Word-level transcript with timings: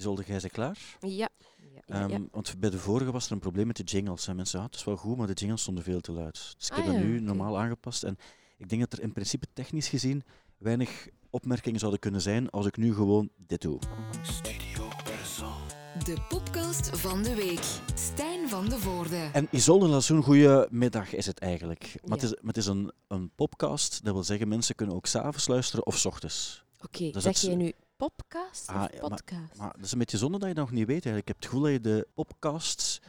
Isolde, 0.00 0.22
jij 0.26 0.40
ze 0.40 0.48
klaar? 0.48 0.78
Ja. 1.00 1.28
ja. 1.86 2.08
Ehm, 2.08 2.22
want 2.30 2.54
bij 2.58 2.70
de 2.70 2.78
vorige 2.78 3.10
was 3.12 3.26
er 3.26 3.32
een 3.32 3.38
probleem 3.38 3.66
met 3.66 3.76
de 3.76 3.82
jingles. 3.82 4.26
En 4.26 4.36
mensen, 4.36 4.58
ah, 4.58 4.64
het 4.66 4.74
is 4.74 4.84
wel 4.84 4.96
goed, 4.96 5.16
maar 5.16 5.26
de 5.26 5.32
jingles 5.32 5.60
stonden 5.60 5.84
veel 5.84 6.00
te 6.00 6.12
luid. 6.12 6.54
Dus 6.58 6.68
ik 6.68 6.74
heb 6.74 6.84
Ah, 6.86 6.92
dat 6.92 7.02
nu 7.02 7.20
normaal 7.20 7.58
aangepast. 7.58 8.02
En 8.02 8.16
ik 8.58 8.68
denk 8.68 8.80
dat 8.80 8.92
er 8.92 9.00
in 9.04 9.12
principe 9.12 9.46
technisch 9.52 9.88
gezien 9.88 10.22
weinig 10.58 11.08
opmerkingen 11.30 11.78
zouden 11.78 12.00
kunnen 12.00 12.20
zijn 12.20 12.50
als 12.50 12.66
ik 12.66 12.76
nu 12.76 12.94
gewoon 12.94 13.28
dit 13.36 13.60
doe. 13.60 13.78
De 16.04 16.16
podcast 16.28 16.98
van 16.98 17.22
de 17.22 17.34
week. 17.34 17.62
Stijn 17.94 18.48
van 18.48 18.68
de 18.68 18.78
Voorde. 18.78 19.28
En 19.32 19.48
Isolde 19.50 19.86
Lassoen, 19.88 20.22
goedemiddag 20.22 21.12
is 21.14 21.26
het 21.26 21.38
eigenlijk. 21.38 21.94
Maar 22.04 22.18
het 22.18 22.20
Ja. 22.20 22.26
is, 22.34 22.34
maar 22.42 22.48
het 22.54 22.56
is 22.56 22.66
een, 22.66 22.92
een 23.08 23.30
podcast, 23.34 24.04
dat 24.04 24.12
wil 24.14 24.24
zeggen 24.24 24.48
mensen 24.48 24.74
kunnen 24.74 24.94
ook 24.96 25.06
s'avonds 25.06 25.46
luisteren 25.48 25.86
of 25.86 25.96
s 25.98 26.04
ochtends. 26.04 26.64
Oké, 26.82 27.10
Dus 27.10 27.22
zeg 27.22 27.38
jij 27.40 27.54
nu 27.54 27.72
podcast 28.08 28.68
Ah, 28.68 28.74
of 28.74 28.90
maar- 29.00 29.08
podcast? 29.08 29.56
Maar 29.58 29.72
dat 29.76 29.84
is 29.84 29.92
een 29.92 29.98
beetje 29.98 30.18
zonde 30.18 30.38
dat 30.38 30.48
je 30.48 30.54
dat 30.54 30.64
nog 30.64 30.72
niet 30.74 30.86
weet. 30.86 31.04
Eigenlijk. 31.06 31.20
Ik 31.22 31.28
heb 31.28 31.36
het 31.36 31.44
gevoel 31.46 31.62
dat 31.62 31.72
je 31.72 31.80
de 31.80 32.06
podcasts 32.14 33.00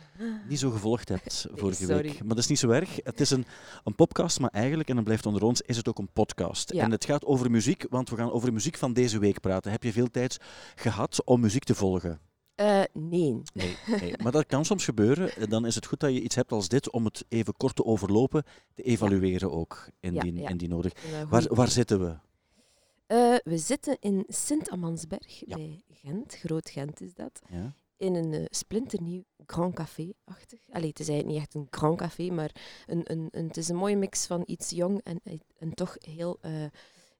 niet 0.49 0.59
zo 0.59 0.69
gevolgd 0.69 1.09
hebt 1.09 1.47
vorige 1.55 1.83
sorry. 1.85 2.01
week. 2.01 2.19
Maar 2.19 2.27
dat 2.27 2.37
is 2.37 2.47
niet 2.47 2.59
zo 2.59 2.69
erg. 2.69 2.95
Het 3.03 3.19
is 3.19 3.29
een, 3.29 3.45
een 3.83 3.95
podcast, 3.95 4.39
maar 4.39 4.49
eigenlijk, 4.49 4.89
en 4.89 4.95
dat 4.95 5.03
blijft 5.03 5.25
onder 5.25 5.43
ons, 5.43 5.61
is 5.61 5.77
het 5.77 5.87
ook 5.89 5.97
een 5.99 6.11
podcast. 6.13 6.73
Ja. 6.73 6.83
En 6.83 6.91
het 6.91 7.05
gaat 7.05 7.25
over 7.25 7.51
muziek, 7.51 7.85
want 7.89 8.09
we 8.09 8.15
gaan 8.15 8.31
over 8.31 8.47
de 8.47 8.53
muziek 8.53 8.77
van 8.77 8.93
deze 8.93 9.19
week 9.19 9.39
praten. 9.39 9.71
Heb 9.71 9.83
je 9.83 9.91
veel 9.91 10.09
tijd 10.11 10.37
gehad 10.75 11.21
om 11.25 11.39
muziek 11.39 11.63
te 11.63 11.75
volgen? 11.75 12.19
Eh, 12.55 12.81
nee. 12.93 13.41
Nee, 13.53 13.77
nee. 13.87 14.13
maar 14.23 14.31
dat 14.31 14.45
kan 14.45 14.65
soms 14.65 14.85
gebeuren. 14.85 15.49
Dan 15.49 15.65
is 15.65 15.75
het 15.75 15.85
goed 15.85 15.99
dat 15.99 16.13
je 16.13 16.21
iets 16.21 16.35
hebt 16.35 16.51
als 16.51 16.67
dit 16.67 16.91
om 16.91 17.05
het 17.05 17.25
even 17.29 17.53
kort 17.57 17.75
te 17.75 17.85
overlopen, 17.85 18.43
te 18.73 18.81
evalueren 18.83 19.51
ook, 19.51 19.87
indien, 19.99 20.37
Ja, 20.37 20.49
indien 20.49 20.69
nodig. 20.69 20.93
Eh, 20.93 21.01
Waar, 21.29 21.55
waar 21.55 21.67
zitten 21.69 21.99
we? 21.99 22.15
Eh, 23.11 23.35
we 23.43 23.57
zitten 23.57 23.97
in 23.99 24.23
Sint-Amansberg, 24.27 25.43
Ja. 25.45 25.55
bij 25.55 25.81
Gent. 25.93 26.35
Groot 26.35 26.69
Gent 26.69 27.01
is 27.01 27.13
dat. 27.13 27.41
Ja? 27.49 27.73
In 27.97 28.15
een 28.15 28.33
eh, 28.33 28.45
splinternieuw 28.49 29.23
Grand 29.45 29.75
Café-achtig. 29.75 30.59
Allee, 30.71 30.89
het 30.89 30.99
is 30.99 31.07
eigenlijk 31.07 31.27
niet 31.27 31.37
echt 31.37 31.53
een 31.55 31.67
Grand 31.69 31.97
Café, 31.97 32.29
maar 32.29 32.51
een, 32.85 33.11
een, 33.11 33.27
een, 33.31 33.47
het 33.47 33.57
is 33.57 33.67
een 33.69 33.75
mooie 33.75 33.95
mix 33.97 34.25
van 34.27 34.43
iets 34.45 34.69
jong 34.69 35.01
en, 35.03 35.21
en 35.57 35.73
toch 35.73 35.95
heel 35.99 36.37
eh, 36.41 36.65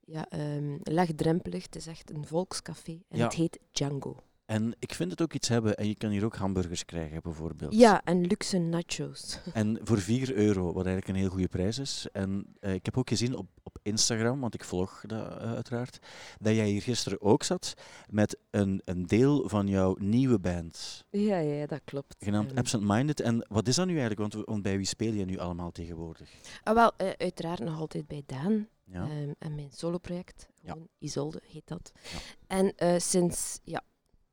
ja, 0.06 0.30
ehm, 0.30 0.78
laagdrempelig. 0.84 1.64
Het 1.64 1.76
is 1.76 1.88
echt 1.88 2.12
een 2.12 2.26
volkscafé 2.28 3.00
en 3.10 3.18
Ja. 3.18 3.24
het 3.24 3.34
heet 3.34 3.60
Django. 3.72 4.16
En 4.46 4.76
ik 4.80 4.94
vind 4.94 5.12
het 5.12 5.22
ook 5.22 5.34
iets 5.34 5.48
hebben, 5.48 5.76
en 5.78 5.88
je 5.88 5.96
kan 5.96 6.10
hier 6.10 6.26
ook 6.26 6.36
hamburgers 6.36 6.86
krijgen 6.86 7.22
bijvoorbeeld. 7.22 7.74
Ja, 7.74 8.04
en 8.04 8.26
luxe 8.26 8.58
nachos. 8.58 9.40
En 9.54 9.80
voor 9.84 10.00
4 10.00 10.34
euro, 10.34 10.64
wat 10.74 10.86
eigenlijk 10.86 11.08
een 11.08 11.16
heel 11.24 11.30
goede 11.30 11.48
prijs 11.48 11.78
is. 11.80 12.08
En 12.12 12.46
eh, 12.60 12.74
ik 12.74 12.86
heb 12.86 12.98
ook 12.98 13.10
gezien 13.10 13.36
op 13.36 13.48
Instagram, 13.82 14.40
want 14.40 14.54
ik 14.54 14.64
volg 14.64 15.04
dat 15.08 15.28
eh, 15.28 15.54
uiteraard, 15.54 16.00
dat 16.40 16.56
jij 16.56 16.68
hier 16.68 16.82
gisteren 16.82 17.22
ook 17.22 17.44
zat 17.44 17.74
met 18.10 18.38
een, 18.50 18.82
een 18.86 19.06
deel 19.06 19.50
van 19.50 19.68
jouw 19.68 19.96
nieuwe 20.00 20.40
band, 20.40 21.06
Ja, 21.10 21.38
ja, 21.38 21.66
dat 21.66 21.82
klopt. 21.84 22.16
genaamd 22.20 22.50
Ehm, 22.50 22.58
Absent 22.58 22.84
Minded. 22.84 23.20
En 23.20 23.46
wat 23.50 23.68
is 23.68 23.76
dat 23.76 23.86
nu 23.86 24.00
eigenlijk? 24.00 24.22
Want, 24.34 24.46
want 24.46 24.62
bij 24.64 24.78
wie 24.78 24.86
speel 24.86 25.14
je 25.14 25.26
nu 25.26 25.38
allemaal 25.38 25.72
tegenwoordig? 25.72 26.30
Ah, 26.64 26.74
wel, 26.76 26.92
eh, 26.98 27.10
uiteraard 27.18 27.60
nog 27.60 27.80
altijd 27.80 28.08
bij 28.08 28.24
Daan 28.26 28.68
Ja? 28.86 29.02
ehm, 29.04 29.32
en 29.40 29.56
mijn 29.56 29.72
soloproject. 29.72 30.48
Ja. 30.62 30.78
Isolde 31.00 31.42
heet 31.48 31.68
dat. 31.68 31.92
Ja. 32.12 32.18
En 32.48 32.76
eh, 32.76 33.00
sinds 33.00 33.60
ja, 33.64 33.82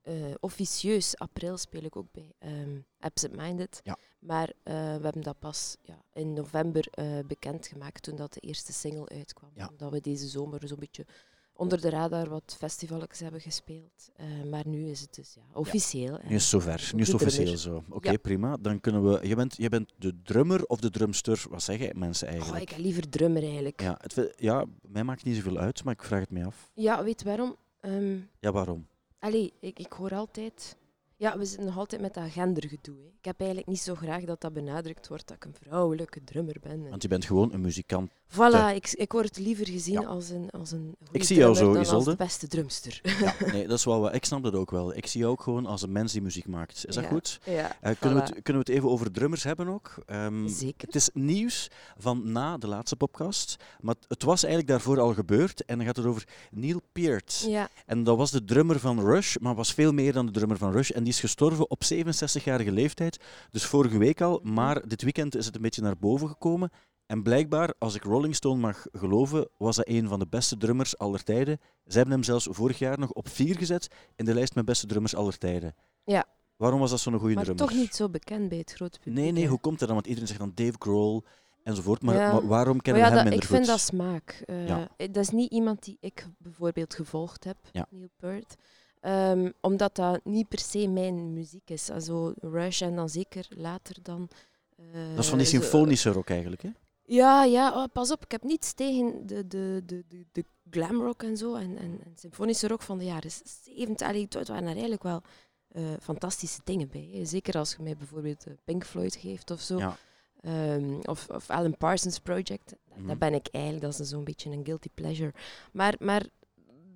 eh, 0.08 0.34
officieus 0.40 1.16
april 1.16 1.56
speel 1.56 1.82
ik 1.82 1.96
ook 1.96 2.12
bij 2.12 2.32
ehm 2.38 2.78
Absent 3.00 3.36
Minded. 3.36 3.80
Ja. 3.84 3.96
Maar 4.18 4.48
eh, 4.62 4.74
we 4.74 5.02
hebben 5.02 5.22
dat 5.22 5.38
pas 5.38 5.76
ja, 5.82 6.02
in 6.12 6.32
november 6.32 6.86
eh 6.90 7.18
bekendgemaakt 7.26 8.02
toen 8.02 8.16
dat 8.16 8.32
de 8.32 8.40
eerste 8.40 8.72
single 8.72 9.08
uitkwam. 9.08 9.50
Ja. 9.54 9.68
Omdat 9.70 9.90
we 9.90 10.00
deze 10.00 10.28
zomer 10.28 10.68
zo'n 10.68 10.78
beetje 10.78 11.06
onder 11.52 11.80
de 11.80 11.90
radar 11.90 12.28
wat 12.28 12.56
festivals 12.58 13.18
hebben 13.18 13.40
gespeeld. 13.40 14.10
Maar 14.50 14.66
nu 14.66 14.88
is 14.88 15.00
het 15.00 15.14
dus 15.14 15.34
ja, 15.34 15.42
officieel. 15.52 16.18
Nu 16.22 16.34
is 16.34 16.40
het 16.42 16.50
zover, 16.50 16.90
nu 16.94 17.00
is 17.00 17.06
het 17.06 17.16
officieel 17.22 17.56
zo. 17.56 17.84
Oké, 17.88 18.18
prima. 18.18 18.56
Dan 18.56 18.80
kunnen 18.80 19.10
we... 19.12 19.28
Je 19.28 19.34
bent, 19.36 19.56
je 19.56 19.68
bent 19.68 19.92
de 19.96 20.22
drummer 20.22 20.64
of 20.66 20.80
de 20.80 20.90
drumster, 20.90 21.44
wat 21.50 21.62
zeggen 21.62 21.98
mensen 21.98 22.26
Oh, 22.28 22.32
eigenlijk? 22.34 22.62
ik 22.62 22.68
heb 22.70 22.78
liever 22.78 23.08
drummer 23.08 23.42
eigenlijk. 23.42 23.80
ja, 23.80 23.98
het, 24.00 24.32
ja, 24.36 24.64
mij 24.82 25.04
maakt 25.04 25.24
niet 25.24 25.36
zoveel 25.36 25.58
uit, 25.58 25.84
maar 25.84 25.94
ik 25.94 26.02
vraag 26.02 26.20
het 26.20 26.30
mij 26.30 26.46
af. 26.46 26.70
Ja, 26.74 27.04
weet 27.04 27.22
waarom? 27.22 27.56
Ehm, 27.80 28.16
Ja, 28.40 28.52
waarom? 28.52 28.86
Allee, 29.18 29.52
ik, 29.60 29.78
ik 29.78 29.92
hoor 29.92 30.14
altijd... 30.14 30.76
Ja, 31.20 31.38
we 31.38 31.44
zitten 31.44 31.66
nog 31.66 31.78
altijd 31.78 32.00
met 32.00 32.14
dat 32.14 32.30
gendergedoe. 32.30 32.96
Hè. 32.96 33.06
Ik 33.18 33.24
heb 33.24 33.38
eigenlijk 33.38 33.68
niet 33.70 33.80
zo 33.80 33.94
graag 33.94 34.24
dat 34.24 34.40
dat 34.40 34.52
benadrukt 34.52 35.08
wordt 35.08 35.26
dat 35.28 35.36
ik 35.36 35.44
een 35.44 35.54
vrouwelijke 35.62 36.24
drummer 36.24 36.56
ben. 36.60 36.72
En 36.72 36.88
Want 36.90 37.02
je 37.02 37.08
bent 37.08 37.24
gewoon 37.24 37.52
een 37.52 37.60
muzikant. 37.60 38.10
voilà, 38.32 38.74
ik, 38.74 38.90
ik 38.92 39.12
word 39.12 39.38
liever 39.38 39.68
gezien 39.68 40.00
Ja. 40.00 40.06
als 40.06 40.28
een, 40.30 40.50
als 40.50 40.70
een 40.72 40.94
goede 41.04 41.18
Ik 41.18 41.24
zie 41.24 41.36
jou 41.36 41.54
zo, 41.54 41.72
dan 41.72 41.86
als 41.86 42.04
de 42.04 42.16
beste 42.16 42.48
drumster. 42.48 43.00
Ja, 43.20 43.34
nee, 43.52 43.66
dat 43.68 43.78
is 43.78 43.84
wel 43.84 44.00
wat. 44.00 44.14
Ik 44.14 44.24
snap 44.24 44.42
dat 44.42 44.54
ook 44.54 44.70
wel. 44.70 44.96
Ik 44.96 45.06
zie 45.06 45.20
jou 45.20 45.32
ook 45.32 45.42
gewoon 45.42 45.66
als 45.66 45.82
een 45.82 45.92
mens 45.92 46.12
die 46.12 46.22
muziek 46.22 46.46
maakt. 46.46 46.86
Is 46.86 46.94
dat 46.94 47.04
Ja. 47.04 47.10
goed? 47.10 47.40
Ja, 47.44 47.76
Eh, 47.80 47.92
kunnen, 47.98 48.18
we 48.18 48.24
het, 48.24 48.42
kunnen 48.42 48.62
we 48.64 48.70
het 48.72 48.78
even 48.78 48.88
over 48.90 49.12
drummers 49.12 49.42
hebben 49.42 49.68
ook? 49.68 49.94
Ehm, 50.06 50.48
Zeker. 50.48 50.86
het 50.86 50.94
is 50.94 51.10
nieuws 51.12 51.70
van 51.96 52.32
na 52.32 52.58
de 52.58 52.66
laatste 52.68 52.96
podcast, 52.96 53.56
maar 53.80 53.94
het 54.08 54.22
was 54.22 54.42
eigenlijk 54.42 54.72
daarvoor 54.72 55.00
al 55.00 55.14
gebeurd. 55.14 55.64
En 55.64 55.76
dan 55.76 55.86
gaat 55.86 55.96
het 55.96 56.06
over 56.06 56.24
Neil 56.50 56.80
Peart. 56.92 57.44
Ja, 57.48 57.68
En 57.86 58.04
dat 58.04 58.16
was 58.16 58.30
de 58.30 58.44
drummer 58.44 58.78
van 58.80 59.00
Rush, 59.00 59.36
maar 59.36 59.54
was 59.54 59.72
veel 59.74 59.92
meer 59.92 60.12
dan 60.12 60.26
de 60.26 60.32
drummer 60.32 60.56
van 60.58 60.72
Rush. 60.72 60.90
En 60.90 61.04
die 61.08 61.16
is 61.16 61.20
gestorven 61.22 61.70
op 61.70 61.82
67-jarige 61.94 62.72
leeftijd. 62.72 63.20
Dus 63.50 63.64
vorige 63.64 63.98
week 63.98 64.20
al, 64.20 64.40
maar 64.42 64.88
dit 64.88 65.02
weekend 65.02 65.36
is 65.36 65.46
het 65.46 65.54
een 65.54 65.62
beetje 65.62 65.82
naar 65.82 65.98
boven 65.98 66.28
gekomen. 66.28 66.70
En 67.06 67.22
blijkbaar, 67.22 67.74
als 67.78 67.94
ik 67.94 68.02
Rolling 68.02 68.34
Stone 68.34 68.60
mag 68.60 68.86
geloven, 68.92 69.48
was 69.58 69.76
hij 69.76 69.84
een 69.88 70.08
van 70.08 70.18
de 70.18 70.26
beste 70.26 70.56
drummers 70.56 70.98
aller 70.98 71.22
tijden. 71.22 71.60
Ze 71.86 71.96
hebben 71.96 72.14
hem 72.14 72.22
zelfs 72.24 72.46
vorig 72.50 72.78
jaar 72.78 72.98
nog 72.98 73.10
op 73.10 73.28
vier 73.28 73.56
gezet 73.56 73.88
in 74.16 74.24
de 74.24 74.34
lijst 74.34 74.54
met 74.54 74.64
beste 74.64 74.86
drummers 74.86 75.14
aller 75.14 75.38
tijden. 75.38 75.74
Ja. 76.04 76.24
Waarom 76.56 76.80
was 76.80 76.90
dat 76.90 77.00
zo'n 77.00 77.18
goede 77.18 77.34
maar 77.34 77.44
drummer? 77.44 77.66
toch 77.66 77.76
niet 77.76 77.94
zo 77.94 78.08
bekend 78.08 78.48
bij 78.48 78.58
het 78.58 78.72
grote 78.72 78.98
publiek. 78.98 79.22
Nee, 79.22 79.32
nee, 79.32 79.42
hè. 79.42 79.48
hoe 79.48 79.60
komt 79.60 79.78
dat 79.78 79.88
dan? 79.88 79.96
Want 79.96 80.06
iedereen 80.06 80.28
zegt 80.28 80.40
dan 80.40 80.52
Dave 80.54 80.76
Grohl 80.78 81.22
enzovoort. 81.62 82.02
Maar, 82.02 82.14
Ja. 82.16 82.32
maar 82.32 82.46
waarom 82.46 82.80
kennen 82.80 83.02
ja, 83.02 83.08
we 83.08 83.14
hem 83.14 83.24
dat, 83.24 83.32
minder 83.34 83.50
ik 83.50 83.56
vind 83.56 83.66
dat 83.70 83.80
smaak. 83.80 84.42
Eh, 84.46 84.66
Ja. 84.68 84.88
eh, 84.96 85.06
Dat 85.12 85.22
is 85.22 85.30
niet 85.30 85.50
iemand 85.52 85.84
die 85.84 85.96
ik 86.00 86.26
bijvoorbeeld 86.38 86.94
gevolgd 86.94 87.44
heb. 87.44 87.56
Neil 87.90 88.08
Peart. 88.16 88.54
Ehm, 89.00 89.50
omdat 89.60 89.94
dat 89.96 90.24
niet 90.24 90.48
per 90.48 90.58
se 90.58 90.88
mijn 90.88 91.32
muziek 91.32 91.70
is. 91.70 91.90
Also 91.90 92.32
Rush 92.40 92.82
en 92.82 92.96
dan 92.96 93.08
zeker 93.08 93.46
later 93.56 93.96
dan... 94.02 94.28
eh, 94.76 94.84
Dat 95.14 95.24
is 95.24 95.28
van 95.28 95.38
die 95.38 95.46
symfonische 95.46 96.10
rock 96.10 96.30
eigenlijk, 96.30 96.62
hè? 96.62 96.70
Ja, 97.04 97.44
ja 97.44 97.72
oh, 97.82 97.84
pas 97.92 98.10
op. 98.12 98.24
Ik 98.24 98.30
heb 98.30 98.42
niets 98.42 98.72
tegen 98.72 99.26
de, 99.26 99.46
de, 99.46 99.82
de, 99.86 100.04
de, 100.08 100.24
de 100.32 100.44
glamrock 100.70 101.22
en 101.22 101.36
zo. 101.36 101.54
En, 101.54 101.76
en, 101.78 102.00
en 102.04 102.12
symfonische 102.14 102.68
rock 102.68 102.82
van 102.82 102.98
de 102.98 103.04
jaren 103.04 103.30
70. 103.64 104.08
Allee, 104.08 104.26
het 104.30 104.48
waren 104.48 104.62
er 104.62 104.68
eigenlijk 104.72 105.02
wel 105.02 105.22
eh, 105.68 105.82
fantastische 106.00 106.60
dingen 106.64 106.88
bij. 106.88 107.08
hè. 107.12 107.24
Zeker 107.24 107.58
als 107.58 107.74
je 107.76 107.82
mij 107.82 107.96
bijvoorbeeld 107.96 108.46
eh, 108.46 108.52
Pink 108.64 108.84
Floyd 108.84 109.16
geeft 109.16 109.50
of 109.50 109.60
zo. 109.60 109.78
Ja. 109.78 109.96
Ehm, 110.40 110.94
of, 111.02 111.28
of 111.30 111.50
Alan 111.50 111.76
Parsons 111.76 112.18
Project. 112.18 112.74
Dat 113.06 113.18
ben 113.18 113.34
ik 113.34 113.48
eigenlijk. 113.50 113.84
Dat 113.84 113.98
is 114.00 114.08
zo'n 114.08 114.24
beetje 114.24 114.50
een 114.50 114.64
guilty 114.64 114.88
pleasure. 114.94 115.32
Maar, 115.72 115.94
maar 115.98 116.26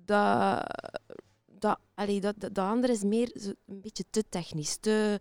dat... 0.05 0.63
Dat, 1.95 2.05
allee, 2.05 2.21
dat, 2.21 2.35
dat, 2.37 2.55
dat 2.55 2.65
andere 2.65 2.93
is 2.93 3.03
meer 3.03 3.31
zo 3.35 3.49
een 3.67 3.81
beetje 3.81 4.03
te 4.09 4.23
technisch, 4.29 4.77
te, 4.77 5.19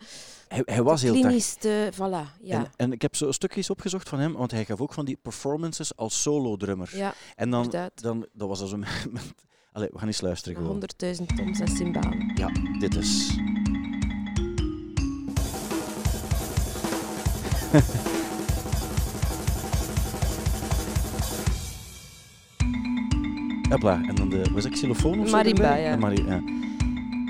Hij, 0.49 0.63
hij 0.65 0.83
was 0.83 1.01
te 1.01 1.07
heel 1.07 1.21
klinisch, 1.21 1.55
te... 1.55 1.91
Voilà, 1.95 2.41
ja. 2.43 2.59
En, 2.59 2.71
en 2.77 2.93
ik 2.93 3.03
heb 3.03 3.17
zo 3.17 3.33
stukjes 3.33 3.71
opgezocht 3.71 4.09
van 4.09 4.19
hem, 4.19 4.33
want 4.33 4.51
hij 4.51 4.65
gaf 4.65 4.81
ook 4.81 4.93
van 4.93 5.05
die 5.05 5.19
performances 5.23 5.97
als 5.97 6.23
solo-drummer. 6.23 6.97
ja, 6.97 7.15
en 7.37 7.51
dan, 7.51 7.65
inderdaad. 7.65 8.03
dan 8.03 8.27
dat 8.33 8.49
was 8.49 8.59
dat 8.59 8.69
zo 8.75 8.77
met, 8.77 8.91
Allee, 9.73 9.89
we 9.93 9.99
gaan 9.99 10.07
eens 10.07 10.21
luisteren 10.21 10.57
gewoon. 10.57 10.81
100.000 10.81 10.89
toms 11.37 11.61
en 11.61 11.69
cymbalen. 11.69 12.33
Ja, 12.35 12.49
dit 12.79 12.95
is. 12.95 13.39
Hopla, 23.71 24.01
en 24.09 24.15
dan 24.15 24.29
de, 24.29 24.51
was 24.53 24.65
ik 24.65 24.73
xylofoon 24.73 25.21
of 25.21 25.29
zo 25.29 25.37
Marimba, 25.37 25.75
ja. 25.75 25.97
Ja. 26.15 26.62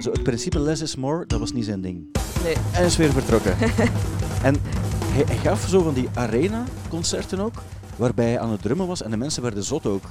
Zo, 0.02 0.10
het 0.10 0.22
principe 0.22 0.58
less 0.58 0.82
is 0.82 0.96
more, 0.96 1.26
dat 1.26 1.38
was 1.38 1.52
niet 1.52 1.64
zijn 1.64 1.80
ding. 1.80 2.06
Nee. 2.42 2.54
En 2.54 2.62
hij 2.70 2.84
is 2.84 2.96
weer 2.96 3.12
vertrokken. 3.12 3.56
en 4.48 4.56
hij, 5.04 5.24
hij 5.26 5.36
gaf 5.36 5.68
zo 5.68 5.82
van 5.82 5.94
die 5.94 6.08
arena-concerten 6.14 7.40
ook, 7.40 7.62
waarbij 7.96 8.26
hij 8.26 8.40
aan 8.40 8.50
het 8.50 8.62
drummen 8.62 8.86
was 8.86 9.02
en 9.02 9.10
de 9.10 9.16
mensen 9.16 9.42
werden 9.42 9.64
zot 9.64 9.86
ook. 9.86 10.04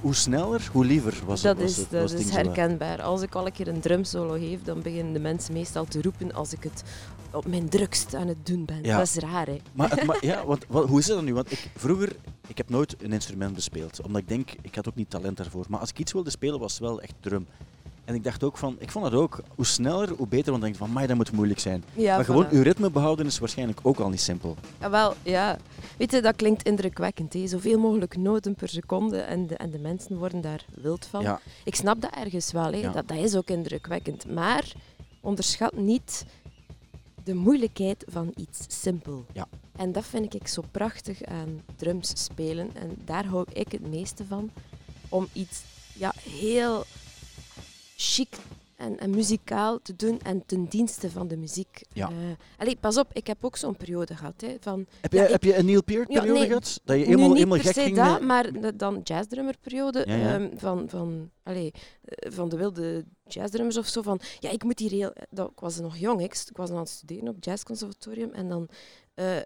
Hoe, 0.00 0.14
sneller, 0.14 0.68
hoe 0.72 0.84
liever 0.84 1.14
was 1.26 1.42
dat 1.42 1.56
was 1.56 1.70
is, 1.70 1.76
het, 1.76 1.90
dat 1.90 2.02
was 2.02 2.10
het 2.10 2.20
is 2.20 2.30
herkenbaar. 2.30 3.02
Als 3.02 3.22
ik 3.22 3.34
al 3.34 3.46
een 3.46 3.52
keer 3.52 3.68
een 3.68 3.80
drumsolo 3.80 4.32
geef, 4.32 4.62
dan 4.62 4.82
beginnen 4.82 5.12
de 5.12 5.20
mensen 5.20 5.52
meestal 5.52 5.84
te 5.84 6.02
roepen 6.02 6.34
als 6.34 6.52
ik 6.52 6.62
het 6.62 6.82
op 7.32 7.46
mijn 7.46 7.68
drukst 7.68 8.14
aan 8.14 8.28
het 8.28 8.46
doen 8.46 8.64
ben. 8.64 8.82
Ja. 8.82 8.96
Dat 8.96 9.06
is 9.06 9.14
raar, 9.14 9.46
hè? 9.46 9.56
Maar, 9.72 10.16
ja, 10.20 10.46
want, 10.46 10.64
wat, 10.68 10.88
hoe 10.88 10.98
is 10.98 11.06
dan 11.06 11.24
nu? 11.24 11.34
Want 11.34 11.52
ik, 11.52 11.70
vroeger, 11.76 12.16
ik 12.46 12.56
heb 12.56 12.68
nooit 12.70 12.96
een 13.02 13.12
instrument 13.12 13.54
bespeeld. 13.54 14.02
Omdat 14.02 14.20
ik 14.20 14.28
denk, 14.28 14.50
ik 14.62 14.74
had 14.74 14.88
ook 14.88 14.94
niet 14.94 15.10
talent 15.10 15.36
daarvoor. 15.36 15.64
Maar 15.68 15.80
als 15.80 15.90
ik 15.90 15.98
iets 15.98 16.12
wilde 16.12 16.30
spelen, 16.30 16.58
was 16.58 16.72
het 16.72 16.80
wel 16.80 17.00
echt 17.00 17.14
drum. 17.20 17.46
En 18.08 18.14
ik 18.14 18.24
dacht 18.24 18.44
ook 18.44 18.56
van, 18.56 18.76
ik 18.78 18.90
vond 18.90 19.04
dat 19.04 19.14
ook, 19.14 19.40
hoe 19.54 19.66
sneller, 19.66 20.10
hoe 20.16 20.26
beter. 20.26 20.50
Want 20.50 20.56
ik 20.56 20.62
denk 20.62 20.76
van, 20.76 20.92
maar 20.92 21.06
dat 21.06 21.16
moet 21.16 21.32
moeilijk 21.32 21.60
zijn. 21.60 21.84
Ja, 21.94 22.16
maar 22.16 22.24
gewoon 22.24 22.46
uw 22.50 22.62
ritme 22.62 22.90
behouden 22.90 23.26
is 23.26 23.38
waarschijnlijk 23.38 23.80
ook 23.82 23.98
al 23.98 24.08
niet 24.08 24.20
simpel. 24.20 24.56
Ja, 24.80 24.90
wel, 24.90 25.14
ja. 25.22 25.58
Weet 25.96 26.12
je, 26.12 26.20
dat 26.20 26.36
klinkt 26.36 26.62
indrukwekkend. 26.62 27.32
Hè? 27.32 27.46
Zoveel 27.46 27.78
mogelijk 27.78 28.16
noten 28.16 28.54
per 28.54 28.68
seconde 28.68 29.18
en 29.20 29.46
de, 29.46 29.56
en 29.56 29.70
de 29.70 29.78
mensen 29.78 30.16
worden 30.16 30.40
daar 30.40 30.64
wild 30.74 31.06
van. 31.06 31.22
Ja, 31.22 31.40
Ik 31.64 31.74
snap 31.74 32.00
dat 32.00 32.10
ergens 32.10 32.52
wel, 32.52 32.72
hè? 32.72 32.78
Ja. 32.78 32.92
Dat, 32.92 33.08
dat 33.08 33.18
is 33.18 33.36
ook 33.36 33.48
indrukwekkend. 33.48 34.34
Maar 34.34 34.72
onderschat 35.20 35.76
niet 35.76 36.24
de 37.24 37.34
moeilijkheid 37.34 38.04
van 38.08 38.32
iets 38.36 38.58
simpel. 38.68 39.24
Ja. 39.32 39.48
En 39.76 39.92
dat 39.92 40.04
vind 40.04 40.34
ik 40.34 40.48
zo 40.48 40.62
prachtig 40.70 41.22
aan 41.24 41.60
drums 41.76 42.12
spelen. 42.14 42.70
En 42.74 42.96
daar 43.04 43.24
hou 43.24 43.44
ik 43.52 43.72
het 43.72 43.88
meeste 43.90 44.24
van. 44.24 44.50
Om 45.08 45.28
iets 45.32 45.62
ja, 45.94 46.12
heel 46.30 46.84
chic 48.00 48.36
en, 48.76 48.98
en 48.98 49.10
muzikaal 49.10 49.78
te 49.82 49.96
doen 49.96 50.20
en 50.20 50.42
ten 50.46 50.64
dienste 50.64 51.10
van 51.10 51.28
de 51.28 51.36
muziek. 51.36 51.82
Ja. 51.92 52.08
Eh, 52.08 52.14
allee, 52.56 52.76
pas 52.76 52.96
op, 52.96 53.10
ik 53.12 53.26
heb 53.26 53.44
ook 53.44 53.56
zo'n 53.56 53.76
periode 53.76 54.16
gehad. 54.16 54.40
Hè, 54.40 54.56
van, 54.60 54.86
Heb 55.00 55.12
je, 55.12 55.18
Ja, 55.18 55.24
ik- 55.24 55.30
heb 55.30 55.44
je 55.44 55.56
een 55.56 55.64
Neil 55.66 55.82
Peart 55.82 56.08
Ja, 56.12 56.14
periode 56.20 56.38
nee, 56.38 56.48
gehad? 56.48 56.80
Dat 56.84 56.98
je 56.98 57.04
helemaal, 57.04 57.34
helemaal 57.34 57.58
gek 57.58 57.72
ging? 57.72 57.96
dat, 57.96 58.20
maar 58.20 58.52
de- 58.60 58.76
dan 58.76 59.00
jazzdrummerperiode 59.04 60.04
Ja, 60.06 60.14
ja. 60.14 60.34
ehm, 60.34 60.56
van, 60.56 60.88
van, 60.88 61.30
allee, 61.42 61.72
eh, 62.04 62.32
van 62.32 62.48
de 62.48 62.56
wilde 62.56 63.04
jazzdrummers 63.26 63.76
of 63.76 63.86
zo. 63.86 64.02
Van, 64.02 64.20
ja, 64.38 64.50
ik 64.50 64.64
moet 64.64 64.78
hier 64.78 64.90
heel... 64.90 65.12
Dat, 65.30 65.50
ik 65.50 65.60
was 65.60 65.78
nog 65.80 65.96
jong, 65.96 66.22
ik, 66.22 66.34
ik 66.50 66.56
was 66.56 66.70
aan 66.70 66.76
het 66.76 66.88
studeren 66.88 67.28
op 67.28 67.34
het 67.34 67.44
jazzconservatorium 67.44 68.32
en 68.32 68.48
dan... 68.48 68.68
eh, 69.14 69.36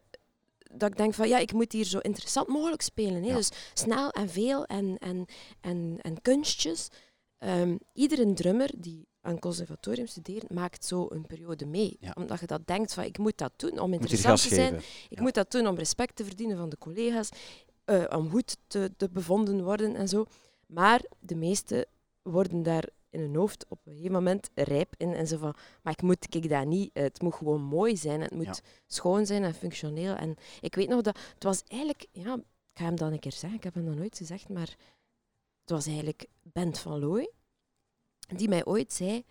dat 0.75 0.91
ik 0.91 0.97
denk 0.97 1.15
van, 1.15 1.29
ja, 1.29 1.39
ik 1.39 1.53
moet 1.53 1.73
hier 1.73 1.85
zo 1.85 1.99
interessant 1.99 2.49
mogelijk 2.49 2.83
spelen. 2.83 3.23
Hè? 3.23 3.35
Dus 3.35 3.51
snel 3.75 4.11
en 4.11 4.29
veel 4.31 4.65
en, 4.65 4.97
en, 4.99 5.25
en, 5.61 5.99
en 6.01 6.23
kunstjes. 6.23 6.89
Ehm, 7.43 7.77
iedere 7.93 8.33
drummer 8.33 8.71
die 8.77 9.07
aan 9.21 9.39
conservatorium 9.39 10.07
studeert, 10.07 10.51
maakt 10.51 10.85
zo 10.85 11.07
een 11.11 11.27
periode 11.27 11.67
mee. 11.67 11.97
Ja. 12.01 12.13
Omdat 12.15 12.41
je 12.41 12.47
dat 12.47 12.67
denkt 12.67 12.95
van, 12.95 13.05
ik 13.05 13.19
moet 13.19 13.39
dat 13.39 13.53
doen 13.57 13.79
om 13.79 13.93
interessant 13.93 14.43
te 14.43 14.49
zijn. 14.49 14.73
geven. 14.73 14.85
Ik 15.11 15.17
Ja. 15.17 15.23
moet 15.23 15.35
dat 15.35 15.51
doen 15.51 15.67
om 15.67 15.77
respect 15.77 16.17
te 16.17 16.25
verdienen 16.25 16.57
van 16.57 16.69
de 16.69 16.79
collega's, 16.79 17.29
eh, 17.85 18.05
om 18.17 18.31
goed 18.31 18.57
te, 18.67 18.91
te 18.97 19.09
bevonden 19.11 19.65
worden 19.65 19.95
en 19.97 20.09
zo. 20.09 20.25
Maar 20.67 21.05
de 21.21 21.35
meesten 21.35 21.87
worden 22.23 22.63
daar 22.63 22.89
in 23.11 23.21
hun 23.21 23.35
hoofd 23.37 23.67
op 23.69 23.79
een 23.85 23.93
gegeven 23.93 24.13
moment 24.13 24.51
rijp 24.55 24.95
in 24.97 25.15
en 25.15 25.27
zo 25.27 25.37
van, 25.39 25.55
maar 25.83 25.93
ik 25.93 26.03
moet 26.03 26.35
ik 26.35 26.49
dat 26.49 26.67
niet, 26.67 26.91
het 26.93 27.23
moet 27.23 27.35
gewoon 27.35 27.63
mooi 27.63 27.97
zijn, 27.97 28.21
het 28.21 28.35
moet 28.35 28.45
Ja. 28.45 28.55
schoon 28.87 29.27
zijn 29.27 29.45
en 29.45 29.55
functioneel. 29.55 30.15
En 30.15 30.37
ik 30.61 30.75
weet 30.75 30.89
nog 30.89 31.01
dat, 31.01 31.19
het 31.35 31.43
was 31.45 31.63
eigenlijk, 31.67 32.07
ja, 32.13 32.35
ik 32.35 32.79
ga 32.79 32.85
hem 32.85 32.97
dan 32.97 33.13
een 33.13 33.19
keer 33.19 33.33
zeggen, 33.33 33.59
ik 33.59 33.65
heb 33.65 33.75
hem 33.75 33.85
nog 33.85 33.95
nooit 33.97 34.17
gezegd, 34.17 34.49
maar 34.49 34.77
was 35.73 35.87
eigenlijk 35.87 36.27
Bent 36.43 36.79
van 36.79 36.99
Looy, 36.99 37.31
die 38.37 38.49
mij 38.49 38.65
ooit 38.65 38.93
zei, 38.93 39.25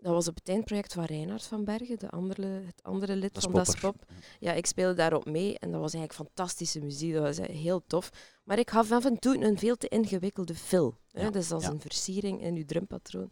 dat 0.00 0.12
was 0.12 0.28
op 0.28 0.34
het 0.34 0.48
eindproject 0.48 0.92
van 0.92 1.04
Reinhard 1.04 1.42
van 1.42 1.64
Bergen, 1.64 1.98
de 1.98 2.10
andere, 2.10 2.46
het 2.46 2.82
andere 2.82 3.16
lid 3.16 3.34
Dat 3.34 3.42
van 3.42 3.52
Das. 3.52 3.74
Pop. 3.74 4.04
Ja, 4.38 4.52
ik 4.52 4.66
speelde 4.66 4.94
daarop 4.94 5.24
mee 5.24 5.58
en 5.58 5.70
dat 5.70 5.80
was 5.80 5.94
eigenlijk 5.94 6.28
fantastische 6.28 6.80
muziek. 6.80 7.12
Dat 7.12 7.22
was 7.22 7.38
eh, 7.38 7.56
heel 7.56 7.82
tof. 7.86 8.10
Maar 8.44 8.58
ik 8.58 8.70
gaf 8.70 8.92
af 8.92 9.04
en 9.04 9.18
toe 9.18 9.44
een 9.44 9.58
veel 9.58 9.76
te 9.76 9.88
ingewikkelde 9.88 10.54
fill. 10.54 10.92
Hè? 11.10 11.22
Ja, 11.22 11.30
Dus 11.30 11.52
als 11.52 11.64
ja. 11.64 11.70
een 11.70 11.80
versiering 11.80 12.42
in 12.42 12.54
uw 12.54 12.64
drumpatroon. 12.64 13.30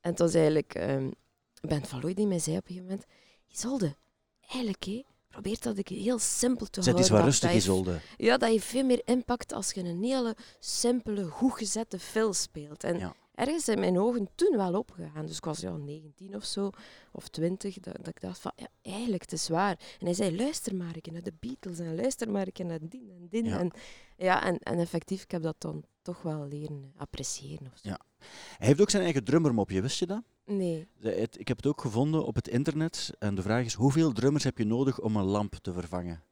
En 0.00 0.10
het 0.10 0.18
was 0.18 0.34
eigenlijk 0.34 0.74
ehm 0.74 1.10
Ben 1.60 1.84
van 1.84 2.00
Looy 2.00 2.14
die 2.14 2.26
mij 2.26 2.38
zei 2.38 2.56
op 2.56 2.62
een 2.62 2.68
gegeven 2.68 2.88
moment... 2.88 3.06
Isolde, 3.48 3.96
eigenlijk, 4.40 4.84
hé, 4.84 5.02
probeer 5.32 5.56
dat 5.60 5.78
ik 5.78 5.88
heel 5.88 6.18
simpel 6.18 6.66
te 6.66 6.82
Zet 6.82 6.92
houden. 6.92 7.12
wat 7.12 7.20
dat- 7.20 7.28
rustig, 7.28 7.52
dat 7.52 7.62
je 7.62 7.70
Isolde. 7.70 8.00
ja, 8.16 8.36
dat 8.36 8.48
heeft 8.48 8.64
veel 8.64 8.84
meer 8.84 9.00
impact 9.04 9.52
als 9.52 9.70
je 9.72 9.80
een 9.80 10.02
hele 10.04 10.36
simpele, 10.60 11.24
goed 11.24 11.52
gezette 11.52 11.98
film 11.98 12.32
speelt. 12.32 12.84
En 12.84 12.98
Ja. 12.98 13.14
Ergens 13.34 13.64
zijn 13.64 13.80
mijn 13.80 13.98
ogen 13.98 14.28
toen 14.34 14.56
wel 14.56 14.74
opgegaan. 14.74 15.26
Dus 15.26 15.36
ik 15.36 15.44
was 15.44 15.60
ja, 15.60 15.76
19 15.76 16.34
of 16.34 16.44
zo, 16.44 16.70
of 17.12 17.28
20, 17.28 17.78
dat, 17.78 17.96
dat 17.96 18.08
ik 18.08 18.20
dacht 18.20 18.38
van, 18.38 18.52
ja, 18.56 18.66
eigenlijk, 18.82 19.22
het 19.22 19.32
is 19.32 19.48
waar. 19.48 19.78
En 19.98 20.06
hij 20.06 20.14
zei, 20.14 20.36
luister 20.36 20.74
maar 20.74 20.94
een 20.94 21.00
keer 21.00 21.12
naar 21.12 21.22
de 21.22 21.34
Beatles 21.40 21.78
en 21.78 21.94
luister 21.94 22.30
maar 22.30 22.46
een 22.46 22.52
keer 22.52 22.66
naar 22.66 22.78
die 22.88 23.12
en. 23.30 23.44
Ja. 23.44 23.58
En, 23.58 23.70
ja, 24.16 24.44
en, 24.44 24.58
en 24.58 24.78
effectief, 24.78 25.22
ik 25.22 25.30
heb 25.30 25.42
dat 25.42 25.56
dan 25.58 25.84
toch 26.02 26.22
wel 26.22 26.46
leren 26.46 26.92
appreciëren. 26.96 27.66
Of 27.72 27.78
zo. 27.82 27.88
Ja. 27.88 28.00
Hij 28.58 28.66
heeft 28.66 28.80
ook 28.80 28.90
zijn 28.90 29.02
eigen 29.02 29.24
drummermopje, 29.24 29.80
wist 29.80 29.98
je 29.98 30.06
dat? 30.06 30.22
Nee. 30.44 30.88
Ik 31.36 31.48
heb 31.48 31.56
het 31.56 31.66
ook 31.66 31.80
gevonden 31.80 32.24
op 32.24 32.34
het 32.34 32.48
internet. 32.48 33.10
En 33.18 33.34
de 33.34 33.42
vraag 33.42 33.64
is, 33.64 33.74
hoeveel 33.74 34.12
drummers 34.12 34.44
heb 34.44 34.58
je 34.58 34.64
nodig 34.64 35.00
om 35.00 35.16
een 35.16 35.24
lamp 35.24 35.54
te 35.54 35.72
vervangen? 35.72 36.22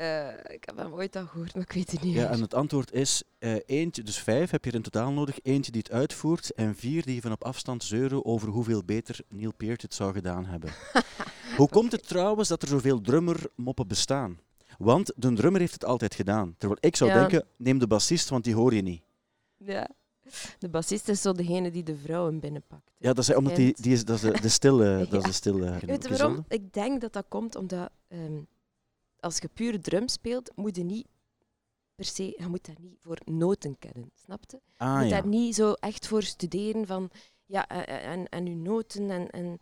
Eh, 0.00 0.28
ik 0.54 0.64
heb 0.64 0.76
hem 0.76 0.92
ooit 0.92 1.16
al 1.16 1.26
gehoord, 1.26 1.54
maar 1.54 1.62
ik 1.62 1.72
weet 1.72 1.90
het 1.90 2.02
niet 2.02 2.14
Ja, 2.14 2.20
meer. 2.20 2.30
en 2.30 2.40
het 2.40 2.54
antwoord 2.54 2.92
is 2.92 3.22
eh, 3.38 3.54
eentje, 3.66 4.02
dus 4.02 4.18
vijf 4.18 4.50
heb 4.50 4.64
je 4.64 4.70
er 4.70 4.76
in 4.76 4.82
totaal 4.82 5.12
nodig. 5.12 5.38
Eentje 5.42 5.72
die 5.72 5.80
het 5.82 5.92
uitvoert 5.92 6.54
en 6.54 6.76
vier 6.76 7.04
die 7.04 7.20
van 7.20 7.32
op 7.32 7.44
afstand 7.44 7.84
zeuren 7.84 8.24
over 8.24 8.48
hoeveel 8.48 8.84
beter 8.84 9.20
Neil 9.28 9.52
Peart 9.56 9.82
het 9.82 9.94
zou 9.94 10.12
gedaan 10.12 10.44
hebben. 10.46 10.70
Hoe 11.56 11.68
komt 11.68 11.92
het 11.92 12.08
trouwens 12.08 12.48
dat 12.48 12.62
er 12.62 12.68
zoveel 12.68 13.00
drummermoppen 13.00 13.88
bestaan? 13.88 14.38
Want 14.78 15.12
de 15.16 15.32
drummer 15.32 15.60
heeft 15.60 15.72
het 15.72 15.84
altijd 15.84 16.14
gedaan. 16.14 16.54
Terwijl 16.58 16.80
ik 16.80 16.96
zou 16.96 17.10
Ja. 17.10 17.18
denken, 17.18 17.44
neem 17.56 17.78
de 17.78 17.86
bassist, 17.86 18.28
want 18.28 18.44
die 18.44 18.54
hoor 18.54 18.74
je 18.74 18.82
niet. 18.82 19.02
Ja. 19.56 19.88
De 20.58 20.68
bassist 20.68 21.08
is 21.08 21.22
zo 21.22 21.32
degene 21.32 21.70
die 21.70 21.82
de 21.82 21.96
vrouwen 21.96 22.40
binnenpakt. 22.40 22.90
Ja, 22.98 23.12
dat 23.12 23.28
is, 23.28 23.34
omdat 23.34 23.56
die, 23.56 23.74
die 23.80 23.92
is, 23.92 24.04
dat 24.04 24.16
is 24.16 24.22
de, 24.22 24.40
de 24.40 24.48
stille... 24.48 24.98
Dat 25.10 25.12
is 25.12 25.20
Ja. 25.20 25.26
de 25.26 25.32
stille 25.32 25.78
Weet 25.86 26.02
je 26.08 26.16
waarom? 26.16 26.44
Ik 26.48 26.72
denk 26.72 27.00
dat 27.00 27.12
dat 27.12 27.24
komt 27.28 27.56
omdat 27.56 27.90
ehm, 28.08 28.38
als 29.20 29.38
je 29.38 29.48
puur 29.48 29.80
drum 29.80 30.08
speelt, 30.08 30.52
moet 30.56 30.76
je 30.76 30.82
niet 30.84 31.06
per 31.94 32.04
se, 32.04 32.22
je 32.38 32.46
moet 32.48 32.66
daar 32.66 32.76
niet 32.80 32.98
voor 33.00 33.18
noten 33.24 33.78
kennen, 33.78 34.10
snap 34.14 34.42
je? 34.46 34.56
Je 34.56 34.72
Ah 34.76 34.98
moet 35.00 35.08
ja. 35.08 35.20
daar 35.20 35.26
niet 35.26 35.54
zo 35.54 35.72
echt 35.72 36.06
voor 36.06 36.22
studeren 36.22 36.86
van, 36.86 37.10
ja, 37.46 37.68
eh, 37.68 37.78
eh, 37.96 38.12
en, 38.12 38.28
en 38.28 38.46
je 38.46 38.56
noten 38.56 39.10
en... 39.10 39.30
en 39.30 39.58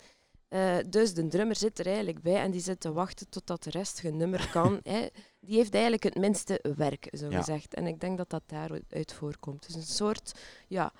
eh, 0.48 0.76
dus 0.86 1.14
de 1.14 1.26
drummer 1.26 1.56
zit 1.56 1.78
er 1.78 1.86
eigenlijk 1.86 2.22
bij 2.22 2.36
en 2.42 2.50
die 2.50 2.60
zit 2.60 2.80
te 2.80 2.92
wachten 2.92 3.28
totdat 3.28 3.62
de 3.62 3.70
rest 3.70 4.00
genummerd 4.00 4.50
kan. 4.56 4.80
hè. 4.82 5.06
Die 5.40 5.56
heeft 5.56 5.72
eigenlijk 5.72 6.02
het 6.02 6.14
minste 6.14 6.64
werk, 6.76 7.08
zo 7.12 7.30
Ja. 7.30 7.38
gezegd. 7.38 7.74
En 7.74 7.86
ik 7.86 8.00
denk 8.00 8.18
dat 8.18 8.30
dat 8.30 8.42
daaruit 8.46 9.12
voorkomt. 9.12 9.66
Dus 9.66 9.74
een 9.74 9.82
soort, 9.82 10.40
ja, 10.68 10.92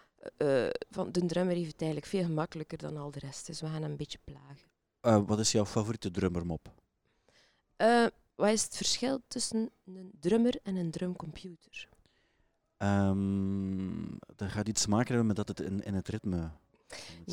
van 0.90 1.12
de 1.12 1.26
drummer 1.26 1.54
heeft 1.54 1.72
het 1.72 1.80
eigenlijk 1.80 2.10
veel 2.10 2.24
gemakkelijker 2.24 2.78
dan 2.78 2.96
al 2.96 3.10
de 3.10 3.18
rest. 3.18 3.46
Dus 3.46 3.60
we 3.60 3.66
gaan 3.66 3.82
hem 3.82 3.90
een 3.90 3.96
beetje 3.96 4.18
plagen. 4.24 5.26
Wat 5.26 5.38
is 5.38 5.52
jouw 5.52 5.66
favoriete 5.66 6.10
drummermop? 6.10 6.72
Wat 8.38 8.48
is 8.50 8.62
het 8.62 8.76
verschil 8.76 9.20
tussen 9.28 9.70
een 9.86 10.10
drummer 10.20 10.54
en 10.62 10.76
een 10.76 10.90
drumcomputer? 10.90 11.88
Ehm, 12.76 14.02
dat 14.36 14.48
gaat 14.50 14.68
iets 14.68 14.82
te 14.82 14.88
maken 14.88 15.06
hebben 15.08 15.26
met 15.26 15.36
dat 15.36 15.48
het 15.48 15.60
in, 15.60 15.84
in 15.84 15.94
het 15.94 16.08
ritme... 16.08 16.50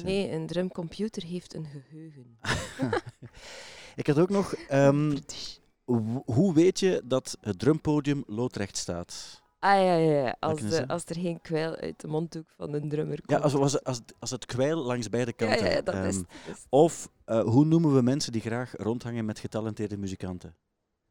Nee, 0.03 0.31
een 0.31 0.47
drumcomputer 0.47 1.23
heeft 1.23 1.53
een 1.53 1.65
geheugen. 1.65 2.37
Ik 3.95 4.07
had 4.07 4.19
ook 4.19 4.29
nog... 4.29 4.53
ehm, 4.53 5.17
hoe 6.25 6.53
weet 6.53 6.79
je 6.79 7.01
dat 7.05 7.37
het 7.41 7.59
drumpodium 7.59 8.23
loodrecht 8.27 8.77
staat? 8.77 9.41
Ah 9.59 9.71
ja, 9.83 9.95
ja, 9.95 10.23
ja. 10.23 10.35
Als, 10.39 10.61
de, 10.61 10.87
als 10.87 11.05
er 11.05 11.15
geen 11.15 11.41
kwijl 11.41 11.75
uit 11.75 12.01
de 12.01 12.07
mondhoek 12.07 12.49
van 12.57 12.73
een 12.73 12.89
drummer 12.89 13.15
komt. 13.21 13.29
Ja, 13.29 13.37
als, 13.37 13.53
als, 13.53 13.83
als, 13.83 13.97
het- 13.97 14.13
als 14.19 14.29
het 14.31 14.45
kwijl 14.45 14.77
langs 14.83 15.09
beide 15.09 15.33
kanten. 15.33 15.65
ja, 15.65 15.71
ja, 15.71 15.81
dat 15.81 15.95
ehm, 15.95 16.05
is- 16.07 16.21
Of 16.69 17.09
eh, 17.25 17.41
hoe 17.43 17.65
noemen 17.65 17.95
we 17.95 18.01
mensen 18.01 18.31
die 18.31 18.41
graag 18.41 18.73
rondhangen 18.77 19.25
met 19.25 19.39
getalenteerde 19.39 19.97
muzikanten? 19.97 20.55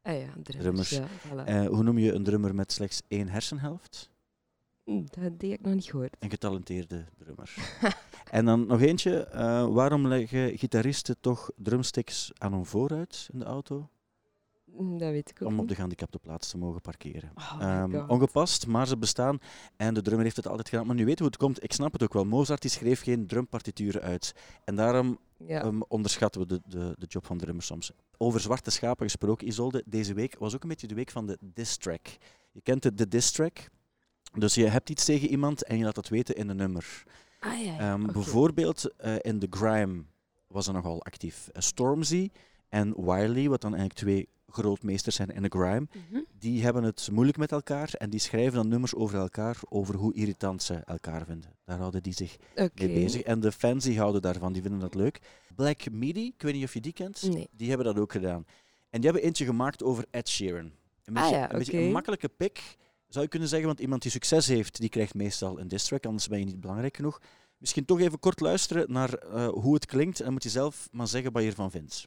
Ah 0.04 0.18
ja, 0.18 0.26
drummers. 0.42 0.58
drummers. 0.58 0.90
Ja, 0.90 1.06
voilà. 1.28 1.44
Eh, 1.46 1.66
hoe 1.66 1.82
noem 1.82 1.98
je 1.98 2.12
een 2.12 2.24
drummer 2.24 2.54
met 2.54 2.72
slechts 2.72 3.02
één 3.08 3.28
hersenhelft? 3.28 4.10
Hm, 4.84 5.02
dat 5.20 5.38
die 5.40 5.50
heb 5.50 5.58
ik 5.58 5.64
nog 5.66 5.74
niet 5.74 5.84
gehoord. 5.84 6.16
Een 6.18 6.30
getalenteerde 6.30 7.04
drummer. 7.18 7.54
en 8.30 8.44
dan 8.44 8.66
nog 8.66 8.80
eentje. 8.80 9.24
eh, 9.24 9.66
waarom 9.66 10.06
leggen 10.06 10.58
gitaristen 10.58 11.16
toch 11.20 11.50
drumsticks 11.56 12.30
aan 12.38 12.52
hun 12.52 12.64
vooruit 12.66 13.28
in 13.32 13.38
de 13.38 13.44
auto? 13.44 13.88
Hm, 14.76 14.96
Dat 14.98 15.10
weet 15.10 15.30
ik 15.30 15.42
ook 15.42 15.48
Om 15.48 15.58
op 15.58 15.68
de 15.68 15.74
gehandicapte 15.74 16.18
plaats 16.18 16.50
te 16.50 16.58
mogen 16.58 16.80
parkeren. 16.80 17.30
Oh 17.34 17.56
Ehm, 17.60 17.96
ongepast, 18.06 18.66
maar 18.66 18.86
ze 18.86 18.96
bestaan. 18.96 19.38
En 19.76 19.94
de 19.94 20.02
drummer 20.02 20.24
heeft 20.24 20.36
het 20.36 20.48
altijd 20.48 20.68
gedaan. 20.68 20.86
Maar 20.86 20.94
nu 20.96 21.04
weten 21.04 21.18
we 21.18 21.22
hoe 21.24 21.32
het 21.32 21.42
komt. 21.42 21.62
Ik 21.64 21.72
snap 21.72 21.92
het 21.92 22.02
ook 22.02 22.12
wel. 22.12 22.24
Mozart 22.24 22.62
die 22.62 22.70
schreef 22.70 23.02
geen 23.02 23.26
drumpartituren 23.26 24.02
uit. 24.02 24.34
En 24.64 24.74
daarom 24.76 25.18
Ja. 25.38 25.62
ehm, 25.62 25.80
onderschatten 25.88 26.40
we 26.40 26.46
de, 26.46 26.60
de, 26.66 26.94
de 26.98 27.06
job 27.06 27.26
van 27.26 27.38
drummers 27.38 27.66
soms. 27.66 27.92
Over 28.18 28.40
zwarte 28.40 28.70
schapen 28.70 29.04
gesproken, 29.04 29.46
Isolde. 29.46 29.82
Deze 29.86 30.14
week 30.14 30.36
was 30.38 30.54
ook 30.54 30.62
een 30.62 30.68
beetje 30.68 30.86
de 30.86 30.94
week 30.94 31.10
van 31.10 31.26
de 31.26 31.38
diss 31.40 31.76
track. 31.76 32.06
Je 32.52 32.60
kent 32.60 32.82
de, 32.82 32.94
de 32.94 33.08
diss 33.08 33.32
track. 33.32 33.68
Dus 34.38 34.54
je 34.54 34.66
hebt 34.66 34.90
iets 34.90 35.04
tegen 35.04 35.28
iemand 35.28 35.64
en 35.64 35.78
je 35.78 35.84
laat 35.84 35.94
dat 35.94 36.08
weten 36.08 36.34
in 36.36 36.48
een 36.48 36.56
nummer. 36.56 37.02
ah, 37.40 37.64
ja, 37.64 37.72
ja. 37.72 37.78
Ehm. 37.78 38.12
Bijvoorbeeld 38.12 38.96
eh, 38.96 39.14
in 39.20 39.38
The 39.38 39.46
Grime 39.50 40.04
was 40.46 40.66
er 40.66 40.72
nogal 40.72 41.02
actief. 41.02 41.48
Eh, 41.48 41.62
Stormzy 41.62 42.30
en 42.74 42.94
Wiley, 43.04 43.48
wat 43.48 43.60
dan 43.60 43.74
eigenlijk 43.74 44.00
twee 44.00 44.28
grootmeesters 44.48 45.16
zijn 45.16 45.28
in 45.30 45.42
de 45.42 45.48
grime, 45.48 45.86
Mhm. 46.10 46.20
die 46.38 46.62
hebben 46.62 46.82
het 46.82 47.08
moeilijk 47.12 47.38
met 47.38 47.52
elkaar 47.52 47.92
en 47.98 48.10
die 48.10 48.20
schrijven 48.20 48.54
dan 48.54 48.68
nummers 48.68 48.94
over 48.94 49.18
elkaar, 49.18 49.56
over 49.68 49.94
hoe 49.94 50.14
irritant 50.14 50.62
ze 50.62 50.74
elkaar 50.74 51.24
vinden. 51.24 51.50
Daar 51.64 51.78
houden 51.78 52.02
die 52.02 52.12
zich 52.12 52.36
mee 52.54 52.70
bezig. 52.74 53.22
En 53.22 53.40
de 53.40 53.52
fans 53.52 53.84
die 53.84 53.98
houden 53.98 54.22
daarvan, 54.22 54.52
die 54.52 54.62
vinden 54.62 54.80
dat 54.80 54.94
leuk. 54.94 55.20
Black 55.54 55.90
Midi, 55.90 56.26
ik 56.26 56.42
weet 56.42 56.54
niet 56.54 56.64
of 56.64 56.74
je 56.74 56.80
die 56.80 56.92
kent, 56.92 57.22
Nee. 57.32 57.48
die 57.52 57.68
hebben 57.68 57.86
dat 57.86 57.98
ook 57.98 58.12
gedaan. 58.12 58.46
En 58.90 59.00
die 59.00 59.10
hebben 59.10 59.22
eentje 59.28 59.44
gemaakt 59.44 59.82
over 59.82 60.04
Ed 60.10 60.28
Sheeran. 60.28 60.64
Een 60.64 60.72
beetje, 61.14 61.22
Ah 61.28 61.30
ja, 61.30 61.52
een, 61.52 61.58
beetje 61.58 61.78
een 61.78 61.92
makkelijke 61.92 62.28
pick, 62.28 62.76
zou 63.08 63.24
je 63.24 63.30
kunnen 63.30 63.48
zeggen, 63.48 63.66
want 63.68 63.80
iemand 63.80 64.02
die 64.02 64.10
succes 64.10 64.46
heeft, 64.46 64.80
die 64.80 64.88
krijgt 64.88 65.14
meestal 65.14 65.60
een 65.60 65.68
diss 65.68 65.86
track, 65.86 66.06
anders 66.06 66.28
ben 66.28 66.38
je 66.38 66.44
niet 66.44 66.60
belangrijk 66.60 66.96
genoeg. 66.96 67.20
Misschien 67.64 67.84
toch 67.84 68.00
even 68.00 68.18
kort 68.18 68.40
luisteren 68.40 68.84
naar 68.88 69.12
eh, 69.12 69.48
hoe 69.48 69.74
het 69.74 69.86
klinkt 69.86 70.20
en 70.20 70.32
moet 70.32 70.42
je 70.42 70.48
zelf 70.48 70.88
maar 70.92 71.08
zeggen 71.08 71.32
wat 71.32 71.42
je 71.42 71.48
ervan 71.48 71.70
vindt. 71.70 72.06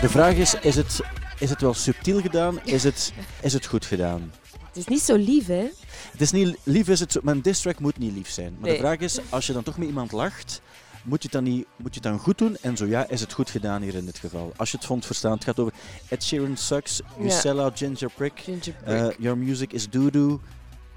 De 0.00 0.08
vraag 0.08 0.34
is, 0.34 0.54
is 0.54 0.76
het 0.76 1.00
is 1.42 1.50
het 1.50 1.60
wel 1.60 1.74
subtiel 1.74 2.20
gedaan? 2.20 2.60
Is 2.64 2.84
het, 2.84 3.12
is 3.42 3.52
het 3.52 3.66
goed 3.66 3.84
gedaan? 3.86 4.32
Het 4.66 4.76
is 4.76 4.86
niet 4.86 5.00
zo 5.02 5.16
lief, 5.16 5.46
hè? 5.46 5.68
Het 6.12 6.20
is 6.20 6.30
niet 6.30 6.56
lief, 6.62 6.88
is 6.88 7.00
het, 7.00 7.12
zo- 7.12 7.20
maar 7.22 7.34
een 7.34 7.42
diss 7.42 7.60
track 7.60 7.78
moet 7.78 7.98
niet 7.98 8.12
lief 8.14 8.30
zijn. 8.30 8.52
Maar 8.52 8.68
Nee. 8.68 8.72
de 8.72 8.78
vraag 8.78 8.98
is, 8.98 9.18
als 9.28 9.46
je 9.46 9.52
dan 9.52 9.62
toch 9.62 9.78
met 9.78 9.88
iemand 9.88 10.12
lacht, 10.12 10.60
moet 11.04 11.22
je 11.22 11.28
het 11.32 11.44
dan, 11.44 11.52
niet, 11.54 11.66
moet 11.76 11.94
je 11.94 12.00
het 12.00 12.02
dan 12.10 12.18
goed 12.18 12.38
doen? 12.38 12.56
En 12.60 12.76
zo 12.76 12.86
ja, 12.86 13.08
is 13.08 13.20
het 13.20 13.32
goed 13.32 13.50
gedaan 13.50 13.82
hier 13.82 13.94
in 13.94 14.04
dit 14.04 14.18
geval? 14.18 14.52
Als 14.56 14.70
je 14.70 14.76
het 14.76 14.86
vond 14.86 15.06
verstaan, 15.06 15.32
het 15.32 15.44
gaat 15.44 15.58
over 15.60 15.72
Ed 16.08 16.24
Sheeran 16.24 16.56
sucks, 16.56 17.00
you 17.16 17.28
Ja. 17.28 17.38
sell 17.40 17.58
out 17.58 17.78
Ginger 17.78 18.10
Prick, 18.16 18.32
Ginger 18.40 18.74
uh, 18.88 19.06
Brick. 19.06 19.16
your 19.18 19.38
music 19.38 19.72
is 19.72 19.88
doo-doo, 19.90 20.40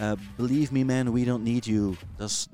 uh, 0.02 0.12
believe 0.38 0.74
me 0.74 0.84
man, 0.86 1.14
we 1.14 1.24
don't 1.24 1.44
need 1.44 1.66
you. 1.66 1.96
Dat 2.18 2.30
is 2.30 2.48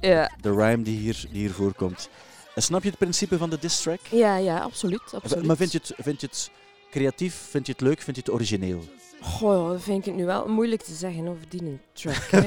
ja. 0.00 0.30
de 0.40 0.52
rhyme 0.52 0.82
die 0.82 0.98
hier, 0.98 1.24
die 1.30 1.40
hier 1.40 1.52
voorkomt. 1.52 2.08
En 2.54 2.62
snap 2.62 2.82
je 2.82 2.88
het 2.88 2.98
principe 2.98 3.38
van 3.38 3.50
de 3.50 3.58
diss 3.60 3.82
track? 3.82 4.00
ja, 4.10 4.36
ja, 4.36 4.58
absoluut. 4.58 5.02
absoluut. 5.14 5.46
Maar 5.46 5.56
vind 5.56 5.72
je, 5.72 5.78
het, 5.78 5.92
vind 5.98 6.20
je 6.20 6.26
het 6.26 6.50
creatief, 6.90 7.34
vind 7.34 7.66
je 7.66 7.72
het 7.72 7.80
leuk, 7.80 8.00
vind 8.00 8.16
je 8.16 8.22
het 8.22 8.32
origineel? 8.32 8.82
Goh, 9.20 9.68
dat 9.70 9.82
vind 9.82 10.06
ik 10.06 10.14
nu 10.14 10.24
wel 10.24 10.48
moeilijk 10.48 10.82
te 10.82 10.94
zeggen 10.94 11.28
over 11.28 11.48
die 11.48 11.62
een 11.62 11.80
track. 11.92 12.14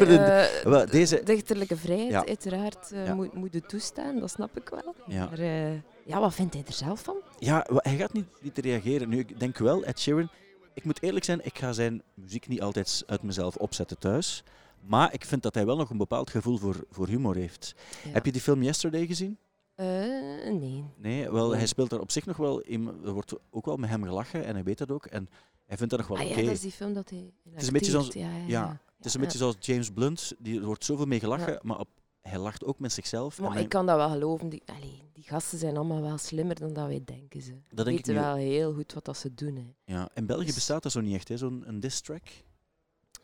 Eh, 0.65 0.86
deze- 0.91 1.21
Dichterlijke 1.24 1.77
vrijheid, 1.77 2.12
Ja. 2.12 2.25
uiteraard, 2.25 2.91
Ja. 2.93 3.13
moet, 3.13 3.33
moet 3.33 3.53
het 3.53 3.69
toestaan, 3.69 4.19
dat 4.19 4.29
snap 4.29 4.57
ik 4.57 4.69
wel. 4.69 4.95
Ja. 5.07 5.25
Maar 5.29 5.39
eh, 5.39 5.71
ja, 6.05 6.19
wat 6.19 6.33
vindt 6.33 6.53
hij 6.53 6.63
er 6.67 6.74
zelf 6.74 7.01
van? 7.03 7.15
Ja, 7.39 7.65
hij 7.75 7.95
gaat 7.98 8.13
niet, 8.13 8.25
niet 8.41 8.57
reageren. 8.57 9.10
Nu, 9.10 9.19
ik 9.19 9.39
denk 9.39 9.57
wel, 9.57 9.83
Ed 9.83 10.00
Sheeran, 10.00 10.29
ik 10.74 10.83
moet 10.83 11.01
eerlijk 11.03 11.25
zijn, 11.25 11.45
ik 11.45 11.57
ga 11.57 11.74
zijn 11.74 12.01
muziek 12.13 12.48
niet 12.48 12.62
altijd 12.62 13.03
uit 13.07 13.21
mezelf 13.24 13.55
opzetten 13.55 13.98
thuis. 14.00 14.43
Maar 14.88 15.13
ik 15.13 15.25
vind 15.25 15.43
dat 15.43 15.53
hij 15.55 15.65
wel 15.65 15.77
nog 15.77 15.89
een 15.89 15.98
bepaald 15.98 16.29
gevoel 16.29 16.57
voor, 16.57 16.75
voor 16.91 17.07
humor 17.07 17.36
heeft. 17.36 17.75
Heb 18.07 18.25
je 18.25 18.31
die 18.31 18.41
film 18.41 18.63
Yesterday 18.63 19.05
gezien? 19.05 19.38
Eh, 19.86 20.54
nee. 20.54 20.84
Nee, 20.98 21.32
wel, 21.32 21.48
Nee. 21.50 21.58
hij 21.58 21.68
speelt 21.68 21.90
daar 21.90 22.00
op 22.00 22.12
zich 22.12 22.26
nog 22.26 22.38
wel. 22.38 22.60
in- 22.62 22.88
Er 23.06 23.12
wordt 23.12 23.34
ook 23.50 23.66
wel 23.66 23.78
met 23.78 23.90
hem 23.90 24.04
gelachen 24.04 24.46
en 24.46 24.54
hij 24.54 24.64
weet 24.64 24.78
dat 24.78 24.92
ook. 24.92 25.06
En 25.06 25.30
hij 25.66 25.78
vindt 25.78 25.92
dat 25.92 26.00
nog 26.00 26.08
wel 26.10 26.18
Ah, 26.18 26.26
oké. 26.32 26.40
ja, 26.40 26.46
dat 26.46 26.54
is 26.54 26.62
die 26.62 26.72
film 26.72 26.94
dat 26.94 27.10
hij 27.10 27.20
in 27.44 27.54
is 27.56 27.68
een 27.68 27.74
beetje 27.74 27.92
zoals- 27.92 28.14
Ja, 28.14 28.30
ja, 28.30 28.36
ja, 28.38 28.46
ja. 28.48 28.82
Het 28.98 29.06
is 29.06 29.14
een 29.14 29.22
beetje 29.22 29.38
zoals 29.38 29.56
James 29.60 29.90
Blunt, 29.90 30.34
die, 30.40 30.60
er 30.60 30.66
wordt 30.66 30.86
zoveel 30.86 31.06
mee 31.06 31.20
gelachen, 31.20 31.60
maar 31.62 31.80
op, 31.80 31.88
hij 32.22 32.40
lacht 32.40 32.66
ook 32.66 32.80
met 32.80 32.92
zichzelf. 32.92 33.40
Maar 33.40 33.60
ik 33.60 33.70
kan 33.70 33.86
dat 33.86 33.96
wel 33.96 34.10
geloven. 34.10 34.50
Die, 34.50 34.62
allee, 34.66 35.10
die 35.14 35.24
gasten 35.24 35.58
zijn 35.58 35.76
allemaal 35.78 36.02
wel 36.02 36.18
slimmer 36.18 36.60
dan 36.60 36.74
dat 36.74 36.88
wij 36.88 37.02
denken. 37.06 37.42
Ze 37.42 37.52
dat 37.74 37.86
denk 37.86 37.98
weten 37.98 38.14
wel 38.14 38.36
heel 38.36 38.74
goed 38.74 38.94
wat 38.94 39.06
dat 39.06 39.18
ze 39.18 39.34
doen. 39.34 39.56
Hè. 39.56 39.94
Ja. 39.94 40.10
In 40.14 40.26
België 40.26 40.46
Dus- 40.46 40.56
bestaat 40.56 40.84
dat 40.84 40.92
zo 40.92 41.02
niet 41.02 41.16
echt, 41.16 41.40
zo'n 41.40 41.64
een 41.68 41.80
diss 41.80 42.02
track. 42.02 42.28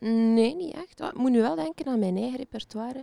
Nee, 0.00 0.54
niet 0.54 0.74
echt. 0.74 1.00
Ik 1.00 1.14
moet 1.16 1.30
nu 1.30 1.40
wel 1.40 1.54
denken 1.56 1.86
aan 1.86 1.98
mijn 1.98 2.16
eigen 2.16 2.36
repertoire. 2.38 2.98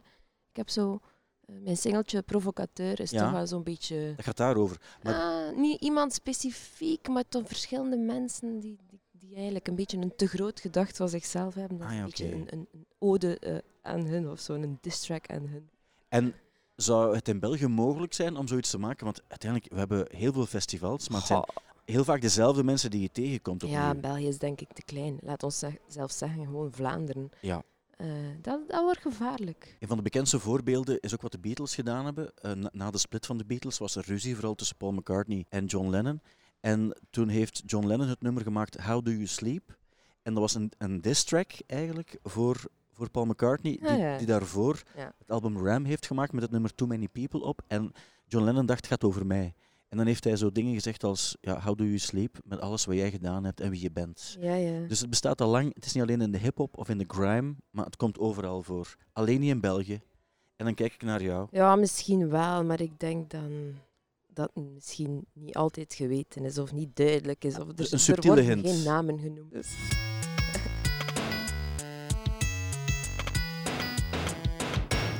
Ik 0.49 0.55
heb 0.55 0.69
zo... 0.69 0.99
eh, 1.45 1.55
mijn 1.63 1.77
singeltje 1.77 2.21
Provocateur 2.21 2.99
is 2.99 3.11
Ja. 3.11 3.21
toch 3.23 3.31
wel 3.31 3.47
zo'n 3.47 3.63
beetje... 3.63 4.13
Dat 4.15 4.25
gaat 4.25 4.37
daarover. 4.37 4.81
Maar 5.03 5.13
Ah, 5.13 5.57
niet 5.57 5.81
iemand 5.81 6.13
specifiek, 6.13 7.07
maar 7.07 7.23
toch 7.29 7.43
verschillende 7.47 7.97
mensen 7.97 8.59
die, 8.59 8.77
die, 8.87 9.01
die 9.11 9.35
eigenlijk 9.35 9.67
een 9.67 9.75
beetje 9.75 9.97
een 9.97 10.15
te 10.15 10.27
groot 10.27 10.59
gedacht 10.59 10.97
van 10.97 11.09
zichzelf 11.09 11.53
hebben. 11.53 11.77
Dat 11.77 11.87
Ah 11.87 11.93
ja, 11.93 11.99
een 11.99 12.05
beetje 12.05 12.31
een, 12.33 12.47
een, 12.49 12.67
een 12.71 12.85
ode 12.99 13.39
eh, 13.39 13.57
aan 13.81 14.05
hun 14.05 14.29
of 14.29 14.39
zo, 14.39 14.53
een 14.53 14.77
diss 14.81 15.01
track 15.05 15.27
aan 15.29 15.47
hun. 15.47 15.69
En 16.09 16.33
zou 16.75 17.15
het 17.15 17.27
in 17.27 17.39
België 17.39 17.67
mogelijk 17.67 18.13
zijn 18.13 18.37
om 18.37 18.47
zoiets 18.47 18.69
te 18.69 18.77
maken? 18.77 19.05
Want 19.05 19.21
uiteindelijk, 19.27 19.71
we 19.73 19.79
hebben 19.79 20.07
heel 20.09 20.33
veel 20.33 20.45
festivals, 20.45 21.09
maar 21.09 21.17
het 21.17 21.27
zijn 21.27 21.43
heel 21.85 22.03
vaak 22.03 22.21
dezelfde 22.21 22.63
mensen 22.63 22.89
die 22.91 23.01
je 23.01 23.11
tegenkomt. 23.11 23.63
Opnieuw. 23.63 23.79
Ja, 23.79 23.95
België 23.95 24.27
is 24.27 24.37
denk 24.37 24.61
ik 24.61 24.73
te 24.73 24.83
klein. 24.83 25.17
Laat 25.21 25.43
ons 25.43 25.63
zelf 25.87 26.11
zeggen, 26.11 26.45
gewoon 26.45 26.71
Vlaanderen. 26.71 27.29
Ja. 27.41 27.63
Eh, 27.97 28.07
dat, 28.41 28.69
dat 28.69 28.81
wordt 28.83 29.01
gevaarlijk. 29.01 29.75
Een 29.79 29.87
van 29.87 29.97
de 29.97 30.03
bekendste 30.03 30.39
voorbeelden 30.39 30.99
is 30.99 31.13
ook 31.13 31.21
wat 31.21 31.31
de 31.31 31.39
Beatles 31.39 31.75
gedaan 31.75 32.05
hebben. 32.05 32.31
Eh, 32.35 32.51
na, 32.51 32.69
na 32.73 32.91
de 32.91 32.97
split 32.97 33.25
van 33.25 33.37
de 33.37 33.45
Beatles 33.45 33.77
was 33.77 33.95
er 33.95 34.03
ruzie, 34.05 34.33
vooral 34.35 34.55
tussen 34.55 34.77
Paul 34.77 34.91
McCartney 34.91 35.45
en 35.49 35.65
John 35.65 35.89
Lennon. 35.89 36.21
En 36.59 36.97
toen 37.09 37.27
heeft 37.27 37.63
John 37.65 37.87
Lennon 37.87 38.07
het 38.07 38.21
nummer 38.21 38.43
gemaakt 38.43 38.81
How 38.81 39.05
Do 39.05 39.11
You 39.11 39.25
Sleep? 39.27 39.77
En 40.21 40.33
dat 40.33 40.41
was 40.41 40.53
een, 40.55 40.71
een 40.77 41.01
diss 41.01 41.23
track 41.23 41.51
eigenlijk 41.67 42.17
voor, 42.23 42.61
voor 42.91 43.09
Paul 43.09 43.25
McCartney, 43.25 43.77
die, 43.81 43.89
Ah, 43.89 43.97
ja. 43.97 44.17
die 44.17 44.27
daarvoor 44.27 44.81
Ja. 44.95 45.13
het 45.17 45.31
album 45.31 45.65
Ram 45.65 45.83
heeft 45.85 46.05
gemaakt 46.05 46.31
met 46.31 46.41
het 46.41 46.51
nummer 46.51 46.75
Too 46.75 46.87
Many 46.87 47.07
People 47.07 47.39
op. 47.41 47.61
En 47.67 47.91
John 48.27 48.45
Lennon 48.45 48.65
dacht, 48.65 48.79
het 48.79 48.89
gaat 48.89 49.03
over 49.03 49.25
mij. 49.25 49.53
En 49.89 49.97
dan 49.97 50.05
heeft 50.05 50.23
hij 50.23 50.35
zo 50.35 50.51
dingen 50.51 50.73
gezegd 50.73 51.03
als 51.03 51.37
ja, 51.41 51.61
How 51.61 51.77
Do 51.77 51.83
You 51.83 51.97
Sleep? 51.97 52.37
Met 52.43 52.59
alles 52.59 52.85
wat 52.85 52.95
jij 52.95 53.11
gedaan 53.11 53.43
hebt 53.43 53.61
en 53.61 53.69
wie 53.69 53.81
je 53.81 53.91
bent. 53.91 54.37
Ja, 54.39 54.55
ja. 54.55 54.87
Dus 54.87 54.99
het 54.99 55.09
bestaat 55.09 55.41
al 55.41 55.49
lang. 55.49 55.73
Het 55.73 55.85
is 55.85 55.93
niet 55.93 56.03
alleen 56.03 56.21
in 56.21 56.31
de 56.31 56.37
hip-hop 56.37 56.77
of 56.77 56.89
in 56.89 56.97
de 56.97 57.05
grime, 57.07 57.55
maar 57.69 57.85
het 57.85 57.95
komt 57.95 58.19
overal 58.19 58.63
voor. 58.63 58.95
Alleen 59.13 59.39
niet 59.39 59.49
in 59.49 59.59
België. 59.59 60.01
En 60.55 60.65
dan 60.65 60.73
kijk 60.73 60.93
ik 60.93 61.01
naar 61.01 61.23
jou. 61.23 61.47
Ja, 61.51 61.75
misschien 61.75 62.29
wel, 62.29 62.63
maar 62.63 62.81
ik 62.81 62.99
denk 62.99 63.29
dan 63.29 63.75
dat 64.27 64.51
het 64.53 64.63
misschien 64.73 65.25
niet 65.33 65.55
altijd 65.55 65.93
geweten 65.93 66.45
is 66.45 66.57
of 66.57 66.73
niet 66.73 66.95
duidelijk 66.95 67.43
is. 67.43 67.59
Of 67.59 67.67
er, 67.67 67.73
een 67.79 67.91
er 67.91 67.99
subtiele 67.99 68.35
worden 68.35 68.45
hint. 68.45 68.67
geen 68.67 68.83
namen 68.83 69.19
genoemd. 69.19 69.51
Dus. 69.51 69.67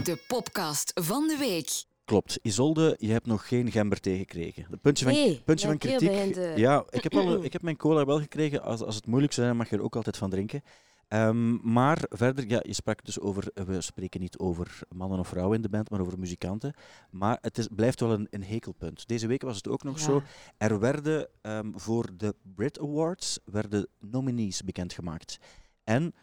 De 0.04 0.24
podcast 0.28 0.92
van 0.94 1.28
de 1.28 1.38
week. 1.38 1.86
Klopt. 2.06 2.40
Isolde, 2.42 2.96
je 3.00 3.12
hebt 3.12 3.26
nog 3.26 3.48
geen 3.48 3.72
gember 3.72 4.00
tegengekregen. 4.00 4.66
Het 4.70 4.82
puntje 4.82 5.06
van, 5.06 5.14
Nee, 5.14 5.42
puntje 5.46 5.68
van 5.68 5.78
kritiek. 5.78 6.36
Ja, 6.56 6.86
ik 6.90 7.04
heb, 7.04 7.14
al, 7.14 7.44
ik 7.44 7.54
heb 7.54 7.62
mijn 7.62 7.78
cola 7.78 8.06
wel 8.06 8.20
gekregen. 8.20 8.62
Als, 8.62 8.82
als 8.82 8.96
het 8.96 9.08
moeilijk 9.08 9.34
zou 9.34 9.46
zijn, 9.46 9.58
mag 9.58 9.70
je 9.70 9.76
er 9.76 9.84
ook 9.84 9.96
altijd 9.96 10.18
van 10.18 10.30
drinken. 10.30 10.62
Ehm, 11.08 11.72
maar 11.74 12.04
verder, 12.10 12.50
ja, 12.50 12.60
je 12.62 12.74
sprak 12.74 13.06
dus 13.06 13.20
over, 13.20 13.52
we 13.54 13.82
spreken 13.82 14.20
niet 14.20 14.38
over 14.38 14.80
mannen 14.96 15.20
of 15.20 15.28
vrouwen 15.28 15.56
in 15.56 15.62
de 15.62 15.70
band, 15.70 15.90
maar 15.90 16.00
over 16.00 16.20
muzikanten. 16.20 16.74
Maar 17.10 17.38
het 17.42 17.58
is, 17.58 17.68
blijft 17.76 18.00
wel 18.00 18.12
een, 18.12 18.28
een 18.30 18.44
hekelpunt. 18.44 19.08
Deze 19.08 19.28
week 19.28 19.42
was 19.42 19.56
het 19.56 19.68
ook 19.68 19.84
nog 19.84 19.98
ja. 19.98 20.04
zo. 20.04 20.22
Er 20.58 20.80
werden 20.80 21.28
ehm, 21.42 21.72
voor 21.74 22.10
de 22.18 22.36
Brit 22.56 22.80
Awards 22.80 23.40
werden 23.46 23.88
nominees 24.00 24.64
bekendgemaakt. 24.64 25.38
En 25.84 26.14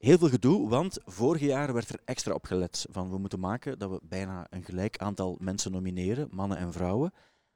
heel 0.00 0.18
veel 0.18 0.28
gedoe, 0.28 0.68
want 0.68 0.98
vorig 1.04 1.40
jaar 1.40 1.72
werd 1.72 1.88
er 1.88 2.00
extra 2.04 2.34
op 2.34 2.44
gelet 2.44 2.86
van 2.90 3.10
we 3.10 3.18
moeten 3.18 3.40
maken 3.40 3.78
dat 3.78 3.90
we 3.90 4.00
bijna 4.02 4.46
een 4.50 4.64
gelijk 4.64 4.98
aantal 4.98 5.36
mensen 5.40 5.72
nomineren, 5.72 6.28
mannen 6.30 6.58
en 6.58 6.72
vrouwen. 6.72 7.12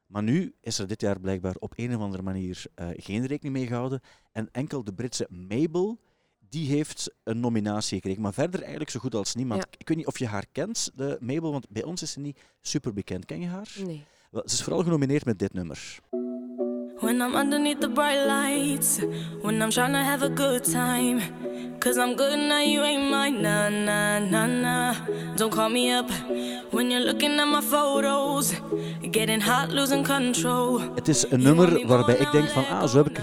Maar 0.07 0.23
nu 0.23 0.55
is 0.61 0.79
er 0.79 0.87
dit 0.87 1.01
jaar 1.01 1.21
blijkbaar 1.21 1.55
op 1.59 1.73
een 1.77 1.95
of 1.95 2.01
andere 2.01 2.23
manier 2.23 2.65
eh, 2.75 2.89
geen 2.97 3.27
rekening 3.27 3.57
mee 3.57 3.67
gehouden. 3.67 4.01
En 4.33 4.49
enkel 4.53 4.85
de 4.85 4.95
Britse 4.95 5.27
Mabel, 5.31 6.01
die 6.49 6.69
heeft 6.69 7.15
een 7.23 7.41
nominatie 7.41 7.95
gekregen. 7.95 8.23
Maar 8.23 8.35
verder 8.35 8.61
eigenlijk 8.61 8.91
zo 8.91 9.01
goed 9.01 9.15
als 9.15 9.35
niemand. 9.35 9.61
Ja. 9.63 9.79
Ik 9.79 9.89
weet 9.89 9.97
niet 9.97 10.07
of 10.07 10.19
je 10.19 10.27
haar 10.27 10.47
kent, 10.53 10.91
de 10.95 11.17
Mabel, 11.21 11.53
want 11.53 11.69
bij 11.69 11.85
ons 11.85 12.03
is 12.03 12.13
ze 12.13 12.21
niet 12.21 12.41
super 12.61 12.93
bekend. 12.93 13.25
Ken 13.25 13.41
je 13.41 13.47
haar? 13.47 13.73
Nee. 13.85 14.05
Wel, 14.31 14.43
Ze 14.47 14.55
is 14.55 14.63
vooral 14.63 14.83
genomineerd 14.83 15.25
met 15.25 15.39
dit 15.39 15.53
nummer. 15.53 15.99
When 17.05 17.21
I'm 17.21 17.37
underneath 17.37 17.81
the 17.81 17.89
bright 17.89 18.25
lights, 18.27 18.99
when 19.43 19.61
I'm 19.61 19.71
trying 19.71 19.93
to 19.93 20.03
have 20.03 20.23
a 20.23 20.31
good 20.31 20.65
time. 20.65 21.21
Cause 21.79 21.99
I'm 21.99 22.17
good 22.17 22.39
now, 22.39 22.61
you 22.61 22.83
ain't 22.83 23.11
mine. 23.11 23.43
Nah, 23.43 23.69
nah, 23.69 24.19
nah, 24.21 24.47
nah. 24.47 24.95
Don't 25.37 25.53
call 25.53 25.69
me 25.69 25.91
up 25.91 26.11
when 26.71 26.91
you're 26.91 27.05
looking 27.05 27.39
at 27.39 27.45
my 27.45 27.61
photos. 27.61 28.55
Getting 29.11 29.43
hot, 29.43 29.69
losing 29.69 30.03
control. 30.03 30.81
Het 30.95 31.09
is 31.09 31.31
een 31.31 31.43
nummer 31.43 31.87
waarbij 31.87 32.17
ik 32.17 32.33
denk 32.33 32.49
van, 32.49 32.67
ah, 32.67 32.89
zo 32.89 32.97
heb 32.97 33.09
ik 33.09 33.21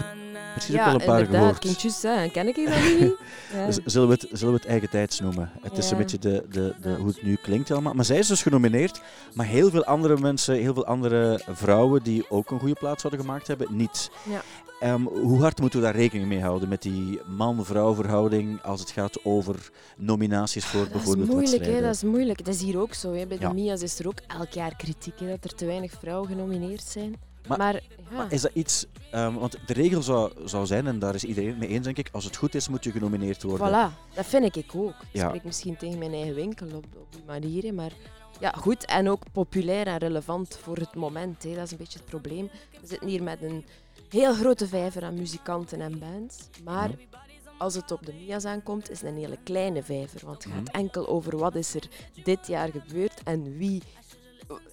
precies 0.65 0.75
ook 0.81 0.85
Ja, 0.85 0.91
wel 0.91 0.99
een 1.01 1.05
paar 1.05 1.17
inderdaad, 1.17 1.41
gehoord. 1.41 1.59
kindjes, 1.59 2.01
hè. 2.01 2.29
ken 2.29 2.47
ik 2.47 2.55
dat 2.55 2.99
niet? 2.99 3.13
Ja. 3.53 3.71
Zullen 3.85 4.07
we, 4.07 4.13
het, 4.13 4.27
zullen 4.31 4.53
we 4.53 4.59
het 4.59 4.69
eigen 4.69 4.89
tijds 4.89 5.19
noemen? 5.19 5.51
Het 5.61 5.77
is 5.77 5.85
een 5.91 5.97
Ja. 5.97 6.03
beetje 6.03 6.19
de, 6.19 6.45
de, 6.49 6.73
de, 6.81 6.93
hoe 6.95 7.07
het 7.07 7.23
nu 7.23 7.35
klinkt 7.35 7.71
allemaal. 7.71 7.93
Maar 7.93 8.05
zij 8.05 8.17
is 8.17 8.27
dus 8.27 8.41
genomineerd, 8.41 9.01
maar 9.33 9.45
heel 9.45 9.69
veel 9.69 9.83
andere 9.85 10.17
mensen, 10.17 10.55
heel 10.55 10.73
veel 10.73 10.85
andere 10.85 11.41
vrouwen 11.51 12.03
die 12.03 12.25
ook 12.29 12.51
een 12.51 12.59
goede 12.59 12.75
plaats 12.79 13.01
hadden 13.01 13.19
gemaakt 13.21 13.47
hebben, 13.47 13.67
niet. 13.69 14.09
Ja. 14.29 14.41
Ehm, 14.79 15.01
hoe 15.03 15.41
hard 15.41 15.59
moeten 15.59 15.79
we 15.79 15.85
daar 15.85 15.95
rekening 15.95 16.27
mee 16.27 16.41
houden 16.41 16.69
met 16.69 16.81
die 16.81 17.21
man-vrouw 17.37 17.93
verhouding 17.95 18.61
als 18.61 18.79
het 18.79 18.89
gaat 18.91 19.25
over 19.25 19.69
nominaties 19.97 20.65
voor 20.65 20.79
Dat 20.79 20.87
is 20.87 20.93
bijvoorbeeld 20.93 21.29
moeilijk, 21.29 21.65
hè. 21.65 21.81
Dat 21.81 21.95
is 21.95 22.03
moeilijk. 22.03 22.39
Het 22.39 22.47
is 22.47 22.61
hier 22.61 22.79
ook 22.79 22.93
zo. 22.93 23.13
Hè. 23.13 23.25
Bij 23.27 23.37
de 23.37 23.43
Ja. 23.43 23.53
Mia's 23.53 23.81
is 23.81 23.99
er 23.99 24.07
ook 24.07 24.19
elk 24.27 24.49
jaar 24.51 24.75
kritiek, 24.75 25.19
hè, 25.19 25.27
dat 25.27 25.43
er 25.43 25.55
te 25.55 25.65
weinig 25.65 25.91
vrouwen 25.99 26.27
genomineerd 26.27 26.83
zijn. 26.83 27.15
Maar- 27.47 27.57
Maar, 27.57 27.73
ja. 27.73 27.81
Maar 28.17 28.31
is 28.31 28.41
dat 28.41 28.51
iets, 28.53 28.85
ehm, 29.11 29.33
want 29.33 29.57
de 29.65 29.73
regel 29.73 30.01
zou, 30.01 30.31
zou 30.45 30.65
zijn, 30.65 30.87
en 30.87 30.99
daar 30.99 31.15
is 31.15 31.23
iedereen 31.23 31.57
mee 31.57 31.69
eens 31.69 31.83
denk 31.85 31.97
ik, 31.97 32.09
als 32.11 32.23
het 32.23 32.35
goed 32.35 32.55
is 32.55 32.67
moet 32.67 32.83
je 32.83 32.91
genomineerd 32.91 33.43
worden. 33.43 33.67
Voilà, 33.67 34.13
dat 34.15 34.25
vind 34.25 34.55
ik 34.55 34.71
ook. 34.75 34.89
Ik 34.89 34.95
Ja. 35.11 35.27
spreek 35.27 35.43
misschien 35.43 35.77
tegen 35.77 35.97
mijn 35.99 36.13
eigen 36.13 36.35
winkel 36.35 36.67
op, 36.67 36.85
op 36.97 37.07
die 37.09 37.23
manier, 37.25 37.73
maar 37.73 37.91
ja, 38.39 38.51
goed 38.51 38.85
en 38.85 39.09
ook 39.09 39.23
populair 39.31 39.87
en 39.87 39.97
relevant 39.97 40.57
voor 40.61 40.77
het 40.77 40.95
moment. 40.95 41.43
Hè. 41.43 41.53
Dat 41.55 41.63
is 41.65 41.71
een 41.71 41.77
beetje 41.77 41.99
het 41.99 42.07
probleem. 42.07 42.49
We 42.81 42.87
zitten 42.87 43.07
hier 43.07 43.23
met 43.23 43.41
een 43.41 43.65
heel 44.09 44.33
grote 44.33 44.67
vijver 44.67 45.03
aan 45.03 45.13
muzikanten 45.13 45.81
en 45.81 45.99
bands, 45.99 46.37
maar 46.63 46.89
als 47.57 47.75
het 47.75 47.91
op 47.91 48.05
de 48.05 48.13
Mia's 48.13 48.45
aankomt, 48.45 48.89
is 48.89 49.01
het 49.01 49.09
een 49.09 49.17
hele 49.17 49.37
kleine 49.43 49.83
vijver, 49.83 50.21
want 50.25 50.43
het 50.43 50.53
gaat 50.53 50.63
Mhm. 50.67 50.75
enkel 50.75 51.07
over 51.07 51.37
wat 51.37 51.55
is 51.55 51.73
er 51.75 51.87
dit 52.23 52.47
jaar 52.47 52.69
gebeurd 52.71 53.23
en 53.23 53.57
wie 53.57 53.81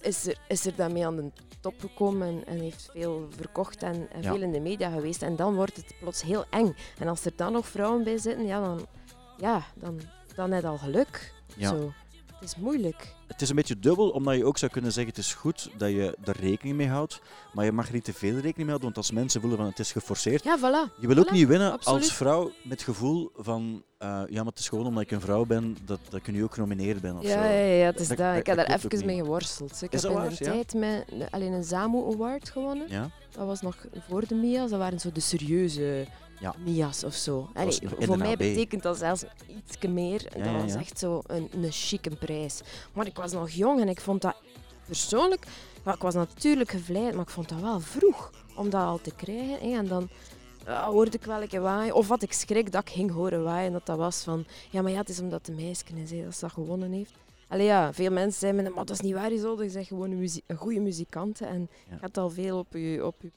is 0.01 0.27
er, 0.27 0.37
is 0.47 0.65
er 0.65 0.75
daarmee 0.75 1.05
aan 1.05 1.15
de 1.15 1.31
top 1.59 1.79
gekomen 1.79 2.27
en, 2.27 2.45
en 2.45 2.59
heeft 2.59 2.89
veel 2.91 3.27
verkocht 3.35 3.83
en, 3.83 4.07
en 4.11 4.21
Ja. 4.21 4.31
veel 4.31 4.41
in 4.41 4.51
de 4.51 4.59
media 4.59 4.89
geweest. 4.89 5.21
En 5.21 5.35
dan 5.35 5.55
wordt 5.55 5.75
het 5.75 5.93
plots 5.99 6.21
heel 6.21 6.45
eng. 6.49 6.75
En 6.99 7.07
als 7.07 7.25
er 7.25 7.31
dan 7.35 7.51
nog 7.51 7.67
vrouwen 7.67 8.03
bij 8.03 8.17
zitten, 8.17 8.45
ja, 8.45 8.59
dan, 8.61 8.85
ja, 9.37 9.63
dan, 9.75 9.99
dan 10.35 10.49
je 10.49 10.67
al 10.67 10.77
geluk. 10.77 11.33
Ja. 11.55 11.69
Zo. 11.69 11.91
Het 12.39 12.49
is 12.49 12.55
moeilijk. 12.55 13.15
Het 13.27 13.41
is 13.41 13.49
een 13.49 13.55
beetje 13.55 13.79
dubbel, 13.79 14.09
omdat 14.09 14.35
je 14.35 14.45
ook 14.45 14.57
zou 14.57 14.71
kunnen 14.71 14.91
zeggen: 14.91 15.13
het 15.15 15.23
is 15.23 15.33
goed 15.33 15.69
dat 15.77 15.89
je 15.89 16.17
er 16.23 16.37
rekening 16.39 16.77
mee 16.77 16.87
houdt, 16.87 17.21
maar 17.53 17.65
je 17.65 17.71
mag 17.71 17.87
er 17.87 17.93
niet 17.93 18.03
te 18.03 18.13
veel 18.13 18.33
rekening 18.33 18.55
mee 18.57 18.65
houden, 18.65 18.83
want 18.85 18.97
als 18.97 19.11
mensen 19.11 19.41
voelen 19.41 19.59
van 19.59 19.67
het 19.67 19.79
is 19.79 19.91
geforceerd. 19.91 20.43
Ja, 20.43 20.57
voilà. 20.59 20.99
Je 20.99 21.07
wil 21.07 21.17
ook 21.17 21.31
niet 21.31 21.47
winnen 21.47 21.71
absoluut. 21.71 22.01
als 22.01 22.13
vrouw 22.13 22.43
met 22.63 22.71
het 22.71 22.81
gevoel 22.81 23.31
van: 23.35 23.83
eh, 23.97 24.07
ja, 24.29 24.37
maar 24.43 24.45
het 24.51 24.59
is 24.59 24.69
gewoon 24.69 24.85
omdat 24.85 25.03
ik 25.03 25.11
een 25.11 25.21
vrouw 25.21 25.45
ben 25.45 25.77
dat, 25.85 25.99
dat 26.09 26.19
ik 26.19 26.31
nu 26.31 26.43
ook 26.43 26.53
genomineerd 26.53 27.01
ben. 27.01 27.17
Of 27.17 27.23
Ja, 27.23 27.29
zo. 27.29 27.39
ja, 27.49 27.59
ja, 27.59 27.85
het 27.85 27.99
is 27.99 28.07
Dat- 28.07 28.35
Ik 28.37 28.45
heb 28.45 28.55
daar 28.57 28.73
even 28.73 29.05
mee 29.05 29.17
geworsteld. 29.17 29.81
Ik 29.81 29.93
Is 29.93 30.01
heb 30.03 30.11
in 30.11 30.17
de? 30.17 30.35
Ja? 30.43 30.51
tijd 30.51 30.73
met, 30.73 31.05
alleen 31.31 31.51
een 31.51 31.63
ZAMU 31.63 32.11
Award 32.13 32.49
gewonnen. 32.49 32.85
Ja? 32.89 33.09
Dat 33.31 33.45
was 33.45 33.61
nog 33.61 33.75
voor 34.07 34.27
de 34.27 34.35
Mia's. 34.35 34.69
Dat 34.69 34.79
waren 34.79 34.99
zo 34.99 35.11
de 35.11 35.19
serieuze 35.19 36.05
Ja. 36.39 36.55
Mia's 36.63 37.03
of 37.03 37.13
zo. 37.13 37.49
Allee, 37.53 37.79
voor 37.99 38.17
mij 38.17 38.37
betekent 38.37 38.83
dat 38.83 38.97
zelfs 38.97 39.23
iets 39.47 39.87
meer. 39.87 40.37
Ja, 40.37 40.43
dat 40.53 40.61
was 40.61 40.75
echt 40.75 40.99
zo 40.99 41.21
een, 41.27 41.49
een 41.53 41.71
chique 41.71 42.15
prijs. 42.15 42.61
Maar 42.93 43.05
ik 43.05 43.15
was 43.15 43.31
nog 43.31 43.49
jong 43.49 43.81
en 43.81 43.89
ik 43.89 44.01
vond 44.01 44.21
dat 44.21 44.35
persoonlijk... 44.85 45.45
ja, 45.85 45.93
ik 45.93 46.01
was 46.01 46.13
natuurlijk 46.13 46.71
gevleid, 46.71 47.13
maar 47.13 47.23
ik 47.23 47.29
vond 47.29 47.49
dat 47.49 47.59
wel 47.59 47.79
vroeg 47.79 48.31
om 48.55 48.69
dat 48.69 48.81
al 48.81 48.99
te 49.01 49.11
krijgen. 49.15 49.71
hè. 49.71 49.77
En 49.77 49.87
dan 49.87 50.09
ja, 50.65 50.89
hoorde 50.89 51.17
ik 51.17 51.23
wel 51.25 51.41
een 51.49 51.61
waaien. 51.61 51.93
Of 51.95 52.07
wat 52.07 52.21
ik 52.21 52.33
schrik 52.33 52.71
dat 52.71 52.81
ik 52.81 52.93
ging 52.93 53.11
horen 53.11 53.43
waaien. 53.43 53.71
Dat 53.71 53.85
dat 53.85 53.97
was 53.97 54.23
van... 54.23 54.45
Ja, 54.69 54.81
maar 54.81 54.91
ja, 54.91 54.97
het 54.97 55.09
is 55.09 55.19
omdat 55.19 55.45
de 55.45 55.51
meisje 55.51 55.83
is, 56.03 56.11
hè, 56.11 56.23
dat 56.23 56.33
ze 56.33 56.39
dat 56.39 56.51
gewonnen 56.51 56.91
heeft. 56.91 57.13
Allee, 57.49 57.65
ja, 57.65 57.93
veel 57.93 58.11
mensen 58.11 58.39
zeggen, 58.39 58.63
me, 58.63 58.69
maar 58.69 58.85
dat 58.85 58.95
is 58.95 59.01
niet 59.01 59.13
waar, 59.13 59.37
zo. 59.37 59.63
Je 59.63 59.71
bent 59.71 59.87
gewoon 59.87 60.11
een, 60.11 60.19
muzie- 60.19 60.43
een 60.47 60.55
goede 60.55 60.79
muzikant. 60.79 61.41
En 61.41 61.69
je 61.89 61.95
hebt 61.99 62.17
al 62.17 62.29
veel 62.29 62.57
op 62.57 62.73
je, 62.73 63.05
op 63.05 63.21
je 63.21 63.31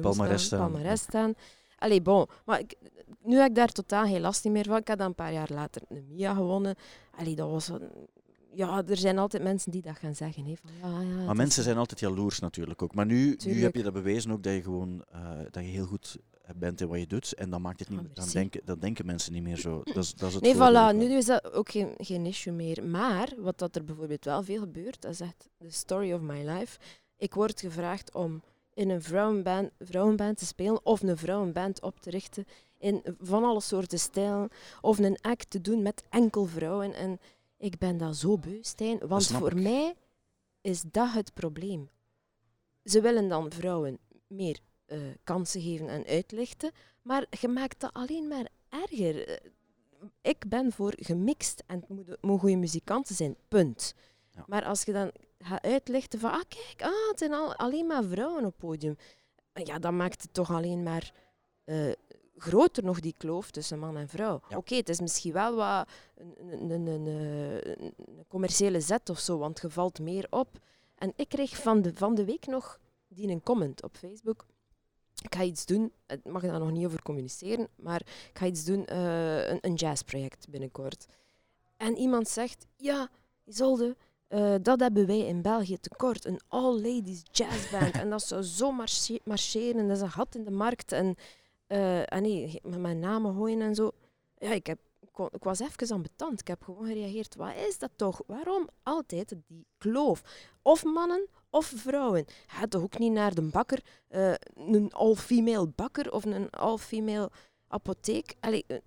palmares 0.00 0.48
dat? 0.48 0.60
staan. 0.60 0.96
staan. 0.98 1.34
Allee, 1.78 2.02
bon. 2.02 2.26
Maar 2.44 2.60
ik, 2.60 2.74
nu 3.22 3.36
heb 3.36 3.48
ik 3.48 3.54
daar 3.54 3.72
totaal 3.72 4.06
geen 4.06 4.20
last 4.20 4.44
niet 4.44 4.52
meer 4.52 4.64
van. 4.64 4.76
Ik 4.76 4.88
heb 4.88 4.98
dan 4.98 5.06
een 5.06 5.14
paar 5.14 5.32
jaar 5.32 5.48
later 5.52 5.82
een 5.88 6.06
Mia 6.08 6.34
gewonnen. 6.34 6.74
Allee, 7.16 7.34
dat 7.34 7.50
was... 7.50 7.68
een- 7.68 7.90
Ja, 8.52 8.82
er 8.86 8.96
zijn 8.96 9.18
altijd 9.18 9.42
mensen 9.42 9.70
die 9.70 9.82
dat 9.82 9.98
gaan 9.98 10.14
zeggen. 10.14 10.44
Hè, 10.44 10.54
van, 10.62 10.70
ja, 10.80 11.00
ja, 11.00 11.16
Maar 11.16 11.30
is- 11.30 11.36
mensen 11.36 11.62
zijn 11.62 11.76
altijd 11.76 12.00
jaloers 12.00 12.38
natuurlijk 12.38 12.82
ook. 12.82 12.94
Maar 12.94 13.06
nu, 13.06 13.38
nu 13.44 13.62
heb 13.62 13.74
je 13.74 13.82
dat 13.82 13.92
bewezen 13.92 14.30
ook 14.30 14.42
dat 14.42 14.52
je 14.54 14.62
gewoon 14.62 15.04
eh, 15.12 15.20
dat 15.50 15.62
je 15.64 15.70
heel 15.70 15.86
goed 15.86 16.16
bent 16.56 16.80
in 16.80 16.88
wat 16.88 16.98
je 16.98 17.06
doet. 17.06 17.34
En 17.34 17.50
dan 17.50 17.60
maakt 17.62 17.78
het 17.78 17.88
niet 17.88 17.98
Ah. 18.00 18.14
Dan 18.14 18.28
denken, 18.32 18.60
dan 18.64 18.78
denken 18.78 19.06
mensen 19.06 19.32
niet 19.32 19.42
meer 19.42 19.56
zo. 19.56 19.82
Dat 19.84 19.96
is, 20.04 20.14
dat 20.14 20.28
is 20.28 20.34
het 20.34 20.42
Nee, 20.42 20.54
voilà, 20.54 20.96
nu 20.96 21.16
is 21.16 21.24
dat 21.26 21.52
ook 21.52 21.70
geen, 21.70 21.94
geen 21.96 22.26
issue 22.26 22.52
meer. 22.52 22.84
Maar 22.86 23.32
wat 23.38 23.58
dat 23.58 23.76
er 23.76 23.84
bijvoorbeeld 23.84 24.24
wel 24.24 24.42
veel 24.42 24.60
gebeurt, 24.60 25.00
dat 25.00 25.10
is 25.12 25.20
echt 25.20 25.48
de 25.58 25.70
story 25.70 26.12
of 26.12 26.20
my 26.20 26.48
life. 26.48 26.78
Ik 27.16 27.34
word 27.34 27.60
gevraagd 27.60 28.14
om 28.14 28.42
in 28.74 28.90
een 28.90 29.02
vrouwenband, 29.02 29.70
vrouwenband 29.78 30.38
te 30.38 30.46
spelen 30.46 30.86
of 30.86 31.02
een 31.02 31.16
vrouwenband 31.16 31.82
op 31.82 32.00
te 32.00 32.10
richten 32.10 32.44
in 32.78 33.02
van 33.20 33.44
alle 33.44 33.60
soorten 33.60 33.98
stijlen 33.98 34.48
of 34.80 34.98
een 34.98 35.18
act 35.20 35.50
te 35.50 35.60
doen 35.60 35.82
met 35.82 36.02
enkel 36.08 36.44
vrouwen. 36.46 36.94
En 36.94 37.18
ik 37.58 37.78
ben 37.78 37.96
dat 37.96 38.16
zo 38.16 38.38
beu, 38.38 38.58
Stijn, 38.62 38.98
want 38.98 39.26
voor 39.26 39.52
ik. 39.56 39.62
mij 39.62 39.94
is 40.60 40.82
dat 40.82 41.12
het 41.12 41.34
probleem. 41.34 41.88
Ze 42.84 43.00
willen 43.00 43.28
dan 43.28 43.52
vrouwen 43.52 43.98
meer 44.26 44.58
eh, 44.86 44.98
kansen 45.24 45.60
geven 45.60 45.88
en 45.88 46.06
uitlichten, 46.06 46.70
maar 47.02 47.26
je 47.40 47.48
maakt 47.48 47.80
dat 47.80 47.92
alleen 47.92 48.28
maar 48.28 48.48
erger. 48.68 49.28
Eh, 49.28 49.36
Ik 50.22 50.48
ben 50.48 50.72
voor 50.72 50.92
gemixt 50.96 51.62
en 51.66 51.80
het 51.80 51.88
moet 52.22 52.40
goede 52.40 52.56
muzikanten 52.56 53.14
zijn, 53.14 53.36
punt. 53.48 53.94
Ja. 54.34 54.44
Maar 54.46 54.64
als 54.64 54.82
je 54.82 54.92
dan 54.92 55.10
gaat 55.38 55.62
uitlichten 55.62 56.18
van, 56.20 56.30
ah 56.30 56.42
kijk, 56.48 56.82
ah, 56.82 57.08
het 57.08 57.18
zijn 57.18 57.32
al, 57.32 57.54
alleen 57.54 57.86
maar 57.86 58.04
vrouwen 58.04 58.44
op 58.44 58.54
podium. 58.58 58.96
Ja, 59.52 59.78
dan 59.78 59.96
maakt 59.96 60.22
het 60.22 60.34
toch 60.34 60.50
alleen 60.50 60.82
maar 60.82 61.12
eh, 61.64 61.92
groter 62.38 62.84
nog 62.84 63.00
die 63.00 63.14
kloof 63.16 63.50
tussen 63.50 63.78
man 63.78 63.96
en 63.96 64.08
vrouw. 64.08 64.40
Ja. 64.48 64.56
Oké, 64.56 64.74
het 64.74 64.88
is 64.88 65.00
misschien 65.00 65.32
wel 65.32 65.54
wat 65.54 65.88
een, 66.14 66.70
een, 66.70 66.86
een, 66.86 67.06
een, 67.06 67.94
commerciële 68.28 68.80
zet 68.80 69.10
of 69.10 69.18
zo, 69.18 69.38
want 69.38 69.60
je 69.60 69.70
valt 69.70 70.00
meer 70.00 70.26
op. 70.30 70.48
En 70.94 71.12
ik 71.16 71.28
kreeg 71.28 71.56
van 71.56 71.82
de, 71.82 71.92
van 71.94 72.14
de 72.14 72.24
week 72.24 72.46
nog 72.46 72.78
die 73.08 73.28
een 73.28 73.42
comment 73.42 73.82
op 73.82 73.96
Facebook. 73.96 74.46
Ik 75.22 75.34
ga 75.34 75.42
iets 75.42 75.66
doen, 75.66 75.92
ik 76.06 76.24
mag 76.24 76.42
daar 76.42 76.58
nog 76.58 76.70
niet 76.70 76.86
over 76.86 77.02
communiceren, 77.02 77.68
maar 77.76 78.00
ik 78.00 78.38
ga 78.38 78.46
iets 78.46 78.64
doen, 78.64 78.86
eh, 78.86 79.48
een, 79.48 79.58
een 79.60 79.74
jazzproject 79.74 80.48
binnenkort. 80.48 81.06
En 81.76 81.96
iemand 81.96 82.28
zegt, 82.28 82.66
ja, 82.76 83.08
Isolde, 83.44 83.96
eh, 84.28 84.54
dat 84.62 84.80
hebben 84.80 85.06
wij 85.06 85.18
in 85.18 85.42
België 85.42 85.78
tekort, 85.80 86.24
een 86.24 86.40
all-ladies 86.48 87.22
jazzband. 87.32 87.94
en 87.94 88.10
dat 88.10 88.22
zou 88.22 88.42
zo 88.42 88.72
marche- 88.72 89.20
marcheren, 89.24 89.88
dat 89.88 89.96
is 89.96 90.02
een 90.02 90.10
gat 90.10 90.34
in 90.34 90.44
de 90.44 90.50
markt. 90.50 90.92
En, 90.92 91.16
eh, 91.68 92.12
en 92.12 92.22
nee, 92.22 92.60
met 92.62 92.78
mijn 92.78 92.98
namen 92.98 93.34
gooien 93.34 93.60
en 93.60 93.74
zo. 93.74 93.90
Ja, 94.34 94.50
ik, 94.50 94.66
heb, 94.66 94.78
ik 95.30 95.44
was 95.44 95.60
even 95.60 95.94
aan 95.94 96.02
betand. 96.02 96.40
Ik 96.40 96.48
heb 96.48 96.62
gewoon 96.62 96.86
gereageerd, 96.86 97.34
wat 97.34 97.54
is 97.68 97.78
dat 97.78 97.90
toch? 97.96 98.22
Waarom 98.26 98.68
altijd 98.82 99.34
die 99.46 99.66
kloof? 99.78 100.22
Of 100.62 100.84
mannen 100.84 101.28
of 101.50 101.66
vrouwen. 101.76 102.24
Ga 102.46 102.66
toch 102.66 102.82
ook 102.82 102.98
niet 102.98 103.12
naar 103.12 103.34
de 103.34 103.42
bakker, 103.42 103.82
eh, 104.08 104.34
een 104.54 104.92
all-female 104.92 105.66
bakker 105.66 106.12
of 106.12 106.24
een 106.24 106.50
all-female 106.50 107.30
apotheek. 107.68 108.34
Allee, 108.40 108.64
eh, 108.66 108.78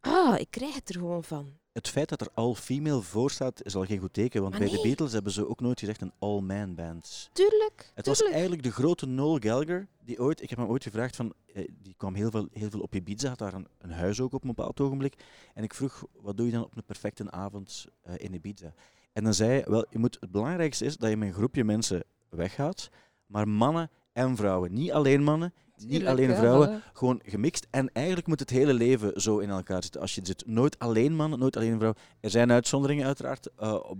ah, 0.00 0.38
ik 0.38 0.50
krijg 0.50 0.74
het 0.74 0.88
er 0.88 0.94
gewoon 0.94 1.24
van. 1.24 1.59
Het 1.72 1.88
feit 1.88 2.08
dat 2.08 2.20
er 2.20 2.28
all-female 2.34 3.02
voor 3.02 3.30
staat, 3.30 3.64
is 3.64 3.74
al 3.74 3.84
geen 3.84 3.98
goed 3.98 4.12
teken. 4.12 4.40
Want 4.40 4.52
Maar 4.52 4.62
bij 4.62 4.70
de. 4.70 4.82
Beatles 4.82 5.12
hebben 5.12 5.32
ze 5.32 5.48
ook 5.48 5.60
nooit 5.60 5.78
gezegd 5.78 6.00
een 6.00 6.12
all-man 6.18 6.74
band. 6.74 7.30
Tuurlijk, 7.32 7.92
Het 7.94 8.06
was 8.06 8.22
eigenlijk 8.22 8.62
de 8.62 8.72
grote 8.72 9.06
Noel 9.06 9.38
Gallagher, 9.38 9.88
die 10.04 10.20
ooit, 10.20 10.42
ik 10.42 10.50
heb 10.50 10.58
hem 10.58 10.68
ooit 10.68 10.82
gevraagd 10.82 11.16
van, 11.16 11.34
eh, 11.54 11.68
die 11.82 11.94
kwam 11.96 12.14
heel 12.14 12.30
veel, 12.30 12.48
heel 12.52 12.70
veel 12.70 12.80
op 12.80 12.94
Ibiza, 12.94 13.28
had 13.28 13.38
daar 13.38 13.54
een, 13.54 13.66
een 13.78 13.90
huis 13.90 14.20
ook 14.20 14.32
op 14.32 14.42
een 14.42 14.48
bepaald 14.54 14.80
ogenblik. 14.80 15.14
En 15.54 15.62
ik 15.62 15.74
vroeg, 15.74 16.04
wat 16.12 16.36
doe 16.36 16.46
je 16.46 16.52
dan 16.52 16.64
op 16.64 16.76
een 16.76 16.84
perfecte 16.84 17.30
avond 17.30 17.86
eh, 18.02 18.14
in 18.16 18.34
Ibiza? 18.34 18.74
En 19.12 19.24
dan 19.24 19.34
zei 19.34 19.50
hij, 19.50 19.64
wel, 19.66 19.86
je 19.90 19.98
moet, 19.98 20.16
het 20.20 20.30
belangrijkste 20.30 20.84
is 20.84 20.96
dat 20.96 21.10
je 21.10 21.16
met 21.16 21.28
een 21.28 21.34
groepje 21.34 21.64
mensen 21.64 22.04
weggaat, 22.28 22.90
maar 23.26 23.48
mannen 23.48 23.90
en 24.12 24.36
vrouwen. 24.36 24.72
Niet 24.72 24.92
alleen 24.92 25.22
mannen, 25.22 25.54
niet 25.86 26.06
alleen 26.06 26.36
vrouwen, 26.36 26.82
gewoon 26.92 27.20
gemixt. 27.24 27.66
En 27.70 27.90
eigenlijk 27.92 28.26
moet 28.26 28.40
het 28.40 28.50
hele 28.50 28.74
leven 28.74 29.20
zo 29.20 29.38
in 29.38 29.50
elkaar 29.50 29.82
zitten. 29.82 30.00
Als 30.00 30.14
je 30.14 30.20
zit, 30.24 30.46
nooit 30.46 30.78
alleen 30.78 31.16
mannen, 31.16 31.38
nooit 31.38 31.56
alleen 31.56 31.76
vrouwen. 31.76 32.00
Er 32.20 32.30
zijn 32.30 32.52
uitzonderingen 32.52 33.06
uiteraard 33.06 33.48
eh, 33.56 33.74
op 33.82 33.98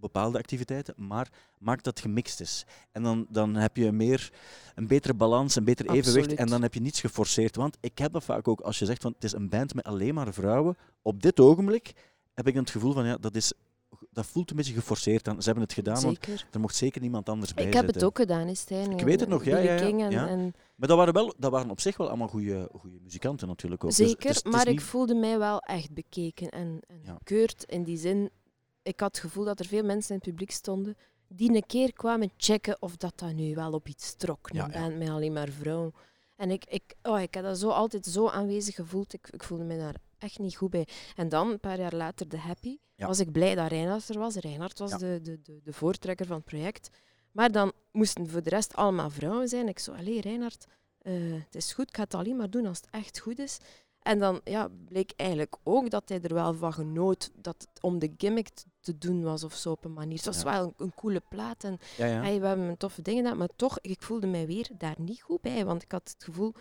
bepaalde 0.00 0.38
activiteiten, 0.38 0.94
maar 0.96 1.28
maak 1.58 1.82
dat 1.82 2.00
gemixt 2.00 2.40
is. 2.40 2.66
En 2.92 3.02
dan, 3.02 3.26
dan 3.30 3.54
heb 3.54 3.76
je 3.76 3.92
meer, 3.92 4.32
een 4.74 4.86
betere 4.86 5.14
balans, 5.14 5.56
een 5.56 5.64
beter 5.64 5.90
evenwicht 5.90 6.34
en 6.34 6.46
dan 6.46 6.62
heb 6.62 6.74
je 6.74 6.80
niets 6.80 7.00
geforceerd. 7.00 7.56
Want 7.56 7.76
ik 7.80 7.98
heb 7.98 8.12
dat 8.12 8.24
vaak 8.24 8.48
ook, 8.48 8.60
als 8.60 8.78
je 8.78 8.84
zegt 8.84 9.02
van 9.02 9.12
het 9.12 9.24
is 9.24 9.32
een 9.32 9.48
band 9.48 9.74
met 9.74 9.84
alleen 9.84 10.14
maar 10.14 10.32
vrouwen, 10.32 10.76
op 11.02 11.22
dit 11.22 11.40
ogenblik 11.40 11.92
heb 12.34 12.46
ik 12.46 12.54
het 12.54 12.70
gevoel 12.70 12.92
van 12.92 13.06
ja, 13.06 13.16
dat, 13.16 13.34
is, 13.34 13.52
dat 14.10 14.26
voelt 14.26 14.50
een 14.50 14.56
beetje 14.56 14.72
geforceerd 14.74 15.28
aan. 15.28 15.38
Ze 15.38 15.44
hebben 15.44 15.62
het 15.64 15.72
gedaan, 15.72 16.02
want 16.02 16.18
er 16.50 16.60
mocht 16.60 16.74
zeker 16.76 17.00
niemand 17.00 17.28
anders 17.28 17.54
bij 17.54 17.64
Ik 17.66 17.72
heb 17.72 17.86
het 17.86 18.04
ook 18.04 18.16
gedaan, 18.18 18.46
hè, 18.46 18.54
Stijn. 18.54 18.90
Ik 18.92 19.00
weet 19.04 19.20
het 19.20 19.28
nog, 19.28 19.44
ja, 19.44 19.58
ja, 19.58 19.74
ja, 20.08 20.28
en 20.28 20.54
Maar 20.76 20.88
dat 20.88 20.96
waren, 20.96 21.14
wel, 21.14 21.34
dat 21.38 21.50
waren 21.50 21.70
op 21.70 21.80
zich 21.80 21.96
wel 21.96 22.08
allemaal 22.08 22.28
goede 22.28 22.68
muzikanten 23.02 23.48
natuurlijk 23.48 23.84
ook. 23.84 23.90
Dus 23.90 23.98
het 23.98 24.08
Zeker, 24.08 24.30
is- 24.30 24.36
het 24.36 24.46
is 24.46 24.52
maar 24.52 24.68
ik 24.68 24.80
voelde 24.80 25.14
mij 25.14 25.38
wel 25.38 25.58
echt 25.60 25.92
bekeken 25.92 26.48
en, 26.48 26.80
en 26.86 27.00
Ja. 27.02 27.14
gekeurd 27.18 27.64
in 27.64 27.82
die 27.84 27.96
zin. 27.96 28.30
Ik 28.82 29.00
had 29.00 29.16
het 29.16 29.24
gevoel 29.24 29.44
dat 29.44 29.60
er 29.60 29.66
veel 29.66 29.84
mensen 29.84 30.10
in 30.14 30.20
het 30.20 30.28
publiek 30.28 30.50
stonden 30.50 30.96
die 31.28 31.54
een 31.54 31.66
keer 31.66 31.92
kwamen 31.92 32.30
checken 32.36 32.76
of 32.80 32.96
dat, 32.96 33.12
dat 33.18 33.32
nu 33.32 33.54
wel 33.54 33.72
op 33.72 33.88
iets 33.88 34.14
trok. 34.14 34.48
Een 34.50 34.56
Ja, 34.56 34.68
ja. 34.72 34.88
met 34.88 35.08
alleen 35.08 35.32
maar 35.32 35.48
vrouwen. 35.48 35.92
En 36.36 36.50
ik, 36.50 36.64
ik, 36.68 36.94
oh, 37.02 37.20
ik 37.20 37.34
heb 37.34 37.44
dat 37.44 37.58
zo 37.58 37.68
altijd 37.68 38.06
zo 38.06 38.28
aanwezig 38.28 38.74
gevoeld. 38.74 39.12
Ik, 39.12 39.28
ik 39.30 39.42
voelde 39.42 39.64
me 39.64 39.76
daar 39.78 39.94
echt 40.18 40.38
niet 40.38 40.56
goed 40.56 40.70
bij. 40.70 40.86
En 41.16 41.28
dan, 41.28 41.50
een 41.50 41.60
paar 41.60 41.78
jaar 41.78 41.94
later, 41.94 42.28
de 42.28 42.38
Happy, 42.38 42.76
Ja. 42.94 43.06
was 43.06 43.18
ik 43.18 43.32
blij 43.32 43.54
dat 43.54 43.68
Reinhard 43.68 44.08
er 44.08 44.18
was. 44.18 44.34
Reinhard 44.34 44.78
was 44.78 44.90
Ja. 44.90 44.96
de, 44.98 45.20
de, 45.22 45.40
de, 45.42 45.60
de 45.64 45.72
voortrekker 45.72 46.26
van 46.26 46.36
het 46.36 46.44
project. 46.44 46.88
Maar 47.32 47.52
dan 47.52 47.72
moesten 47.92 48.28
voor 48.28 48.42
de 48.42 48.50
rest 48.50 48.74
allemaal 48.76 49.10
vrouwen 49.10 49.48
zijn. 49.48 49.68
Ik 49.68 49.78
zo, 49.78 49.92
allee 49.92 50.20
Reinhard, 50.20 50.66
eh, 50.98 51.12
het 51.44 51.54
is 51.54 51.72
goed, 51.72 51.88
ik 51.88 51.96
ga 51.96 52.02
het 52.02 52.14
alleen 52.14 52.36
maar 52.36 52.50
doen 52.50 52.66
als 52.66 52.76
het 52.78 52.88
echt 52.90 53.18
goed 53.18 53.38
is. 53.38 53.58
En 54.02 54.18
dan 54.18 54.40
ja, 54.44 54.68
bleek 54.84 55.12
eigenlijk 55.16 55.56
ook 55.62 55.90
dat 55.90 56.08
hij 56.08 56.20
er 56.22 56.34
wel 56.34 56.54
van 56.54 56.72
genoot 56.72 57.30
dat 57.34 57.54
het 57.72 57.82
om 57.82 57.98
de 57.98 58.12
gimmick 58.16 58.48
te 58.80 58.98
doen 58.98 59.22
was 59.22 59.44
of 59.44 59.54
zo 59.54 59.70
op 59.70 59.84
een 59.84 59.92
manier. 59.92 60.16
Het 60.16 60.24
was 60.26 60.42
Ja. 60.42 60.50
wel 60.52 60.64
een, 60.64 60.74
een 60.76 60.94
coole 60.94 61.22
plaat 61.28 61.64
en 61.64 61.78
hey, 61.96 62.40
we 62.40 62.46
hebben 62.46 62.76
toffe 62.76 63.02
dingen 63.02 63.22
gedaan, 63.22 63.38
maar 63.38 63.48
toch, 63.56 63.78
ik 63.80 64.02
voelde 64.02 64.26
mij 64.26 64.46
weer 64.46 64.68
daar 64.78 64.94
niet 64.98 65.22
goed 65.22 65.40
bij, 65.40 65.64
want 65.64 65.82
ik 65.82 65.92
had 65.92 66.08
het 66.14 66.24
gevoel, 66.24 66.54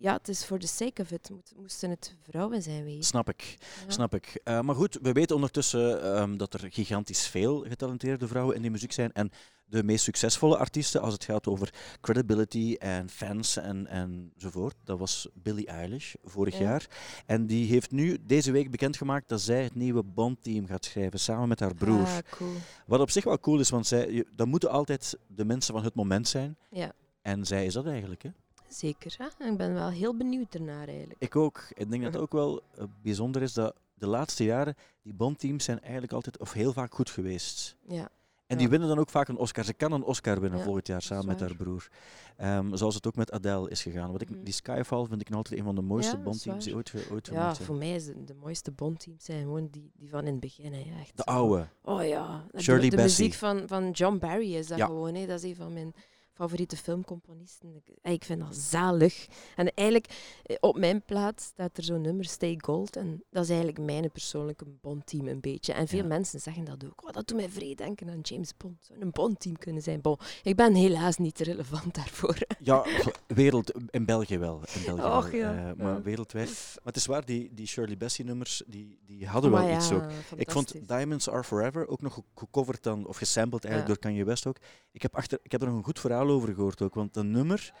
ja, 0.00 0.12
het 0.12 0.28
is 0.28 0.44
voor 0.46 0.58
the 0.58 0.66
sake 0.66 1.02
of 1.02 1.10
it, 1.10 1.30
moesten 1.56 1.90
het 1.90 2.14
vrouwen 2.22 2.62
zijn 2.62 2.84
weer. 2.84 3.04
Snap 3.04 3.28
ik, 3.28 3.56
Ja. 3.86 3.92
snap 3.92 4.14
ik. 4.14 4.40
Eh, 4.44 4.60
maar 4.60 4.74
goed, 4.74 4.98
we 5.02 5.12
weten 5.12 5.34
ondertussen 5.34 6.02
ehm, 6.14 6.36
dat 6.36 6.54
er 6.54 6.66
gigantisch 6.72 7.26
veel 7.26 7.64
getalenteerde 7.68 8.28
vrouwen 8.28 8.56
in 8.56 8.62
de 8.62 8.70
muziek 8.70 8.92
zijn. 8.92 9.12
En 9.12 9.30
de 9.64 9.82
meest 9.84 10.04
succesvolle 10.04 10.56
artiesten, 10.56 11.00
als 11.00 11.12
het 11.12 11.24
gaat 11.24 11.46
over 11.46 11.74
credibility 12.00 12.76
en 12.78 13.08
fans 13.10 13.56
en, 13.56 13.86
enzovoort, 13.86 14.74
dat 14.84 14.98
was 14.98 15.28
Billie 15.34 15.66
Eilish 15.66 16.14
vorig 16.24 16.58
Ja. 16.58 16.62
jaar. 16.64 16.86
En 17.26 17.46
die 17.46 17.66
heeft 17.66 17.90
nu 17.90 18.18
deze 18.26 18.50
week 18.52 18.70
bekendgemaakt 18.70 19.28
dat 19.28 19.40
zij 19.40 19.62
het 19.62 19.74
nieuwe 19.74 20.02
Bond-team 20.02 20.66
gaat 20.66 20.84
schrijven, 20.84 21.20
samen 21.20 21.48
met 21.48 21.60
haar 21.60 21.74
broer. 21.74 22.06
Ah, 22.06 22.16
cool. 22.30 22.52
Wat 22.86 23.00
op 23.00 23.10
zich 23.10 23.24
wel 23.24 23.38
cool 23.40 23.60
is, 23.60 23.70
want 23.70 23.86
zij, 23.86 24.24
dat 24.36 24.46
moeten 24.46 24.70
altijd 24.70 25.18
de 25.26 25.44
mensen 25.44 25.74
van 25.74 25.84
het 25.84 25.94
moment 25.94 26.28
zijn. 26.28 26.56
Ja. 26.70 26.92
En 27.22 27.46
zij 27.46 27.66
is 27.66 27.72
dat 27.72 27.86
eigenlijk, 27.86 28.22
hè? 28.22 28.30
Zeker. 28.74 29.16
Hè? 29.18 29.46
Ik 29.50 29.56
ben 29.56 29.74
wel 29.74 29.88
heel 29.90 30.16
benieuwd 30.16 30.54
ernaar 30.54 30.88
eigenlijk. 30.88 31.16
Ik 31.22 31.36
ook. 31.36 31.62
Ik 31.74 31.90
denk 31.90 32.02
dat 32.02 32.12
het 32.12 32.22
ook 32.22 32.32
wel 32.32 32.60
eh, 32.76 32.84
bijzonder 33.02 33.42
is 33.42 33.52
dat 33.52 33.74
de 33.94 34.06
laatste 34.06 34.44
jaren 34.44 34.74
die 35.02 35.14
Bondteams 35.14 35.64
zijn 35.64 35.80
eigenlijk 35.80 36.12
altijd 36.12 36.38
of 36.38 36.52
heel 36.52 36.72
vaak 36.72 36.94
goed 36.94 37.10
geweest. 37.10 37.76
Ja. 37.86 38.08
En 38.46 38.56
die 38.56 38.64
Ja. 38.66 38.70
winnen 38.70 38.88
dan 38.88 38.98
ook 38.98 39.10
vaak 39.10 39.28
een 39.28 39.36
Oscar. 39.36 39.64
Ze 39.64 39.72
kan 39.72 39.92
een 39.92 40.02
Oscar 40.02 40.40
winnen 40.40 40.58
Ja, 40.58 40.64
volgend 40.64 40.86
jaar 40.86 41.02
samen 41.02 41.26
met 41.26 41.40
haar 41.40 41.56
broer. 41.56 41.88
Ehm, 42.36 42.74
zoals 42.76 42.94
het 42.94 43.06
ook 43.06 43.14
met 43.16 43.32
Adele 43.32 43.70
is 43.70 43.82
gegaan. 43.82 44.12
Wat 44.12 44.20
ik, 44.20 44.30
Mhm. 44.30 44.42
Die 44.44 44.52
Skyfall 44.54 45.06
vind 45.06 45.20
ik 45.20 45.28
nog 45.28 45.36
altijd 45.36 45.58
een 45.58 45.64
van 45.64 45.74
de 45.74 45.80
mooiste 45.80 46.16
Ja, 46.16 46.22
Bondteams 46.22 46.64
die 46.64 46.74
ooit, 46.74 46.92
ooit 47.10 47.26
Ja, 47.26 47.32
gemaakt 47.32 47.54
zijn. 47.56 47.66
voor 47.68 47.76
mij 47.76 47.94
is 47.94 48.04
de, 48.04 48.24
de 48.24 48.34
mooiste 48.34 48.70
Bondteams 48.70 49.24
zijn 49.24 49.42
gewoon 49.42 49.68
die, 49.70 49.90
die 49.94 50.08
van 50.08 50.20
in 50.24 50.30
het 50.30 50.40
begin. 50.40 50.72
Hè. 50.72 50.80
Echt 51.00 51.16
De 51.16 51.24
oude. 51.24 51.66
Oh 51.82 52.06
ja. 52.06 52.44
De- 52.52 52.62
Shirley 52.62 52.88
de, 52.90 52.96
Bassey. 52.96 53.24
muziek 53.24 53.38
van, 53.38 53.62
van 53.66 53.90
John 53.90 54.18
Barry 54.18 54.54
is 54.54 54.66
dat 54.66 54.80
gewoon. 54.80 55.14
Hè. 55.14 55.26
Dat 55.26 55.42
is 55.42 55.50
een 55.50 55.56
van 55.56 55.72
mijn 55.72 55.94
favoriete 56.40 56.76
filmcomponisten. 56.76 57.74
Ik, 57.74 57.94
eh, 58.02 58.12
ik 58.12 58.24
vind 58.24 58.40
dat 58.40 58.56
zalig. 58.56 59.26
En 59.56 59.74
eigenlijk, 59.74 60.06
eh, 60.42 60.56
op 60.60 60.78
mijn 60.78 61.02
plaats 61.02 61.44
staat 61.44 61.76
er 61.76 61.84
zo'n 61.84 62.00
nummer, 62.00 62.24
Stay 62.24 62.54
Gold. 62.64 62.96
En 62.96 63.22
dat 63.30 63.42
is 63.42 63.48
eigenlijk 63.48 63.78
mijn 63.78 64.10
persoonlijke 64.10 64.64
Bond-team 64.80 65.28
een 65.28 65.40
beetje. 65.40 65.72
En 65.72 65.88
veel 65.88 65.98
Ja. 66.02 66.06
mensen 66.06 66.40
zeggen 66.40 66.64
dat 66.64 66.84
ook. 66.84 67.06
Oh, 67.06 67.12
dat 67.12 67.26
doet 67.28 67.36
mij 67.36 67.48
vrij 67.48 67.74
denken 67.74 68.08
aan 68.10 68.20
James 68.20 68.56
Bond. 68.56 68.76
Zou 68.80 69.00
een 69.00 69.10
Bond-team 69.10 69.58
kunnen 69.58 69.82
zijn. 69.82 70.00
Bon, 70.00 70.16
ik 70.42 70.56
ben 70.56 70.74
helaas 70.74 71.16
niet 71.16 71.38
relevant 71.38 71.94
daarvoor. 71.94 72.36
Ja, 72.62 72.84
wereld, 73.26 73.72
in 73.90 74.04
België 74.04 74.38
wel. 74.38 74.60
In 74.74 74.84
België 74.84 75.02
Och, 75.16 75.30
wel, 75.30 75.40
ja. 75.40 75.70
eh, 75.70 75.76
maar 75.76 75.92
Ja. 75.94 76.02
wereldwijd. 76.02 76.48
Maar 76.48 76.84
het 76.84 76.96
is 76.96 77.06
waar, 77.06 77.24
die, 77.24 77.54
die 77.54 77.66
Shirley 77.66 77.96
Bassey 77.96 78.24
nummers, 78.24 78.62
die, 78.66 78.98
die 79.06 79.26
hadden 79.26 79.50
wel 79.50 79.70
iets 79.76 79.92
ook. 79.92 80.04
Ik 80.36 80.50
vond. 80.50 80.88
Diamonds 80.88 81.28
Are 81.30 81.44
Forever 81.44 81.88
ook 81.88 82.00
nog 82.02 82.14
ge- 82.14 82.22
gecoverd 82.34 82.82
dan, 82.82 83.06
of 83.06 83.16
gesampled 83.16 83.64
eigenlijk 83.64 83.94
door 83.94 84.10
Kanye 84.10 84.24
West 84.24 84.46
ook. 84.46 84.56
Ik 84.92 85.02
heb, 85.02 85.16
achter, 85.16 85.38
ik 85.42 85.52
heb 85.52 85.60
er 85.60 85.66
nog 85.68 85.76
een 85.76 85.84
goed 85.84 86.00
verhaal 86.00 86.26
over 86.30 86.54
gehoord 86.54 86.82
ook, 86.82 86.94
want 86.94 87.14
dat 87.14 87.24
nummer 87.24 87.72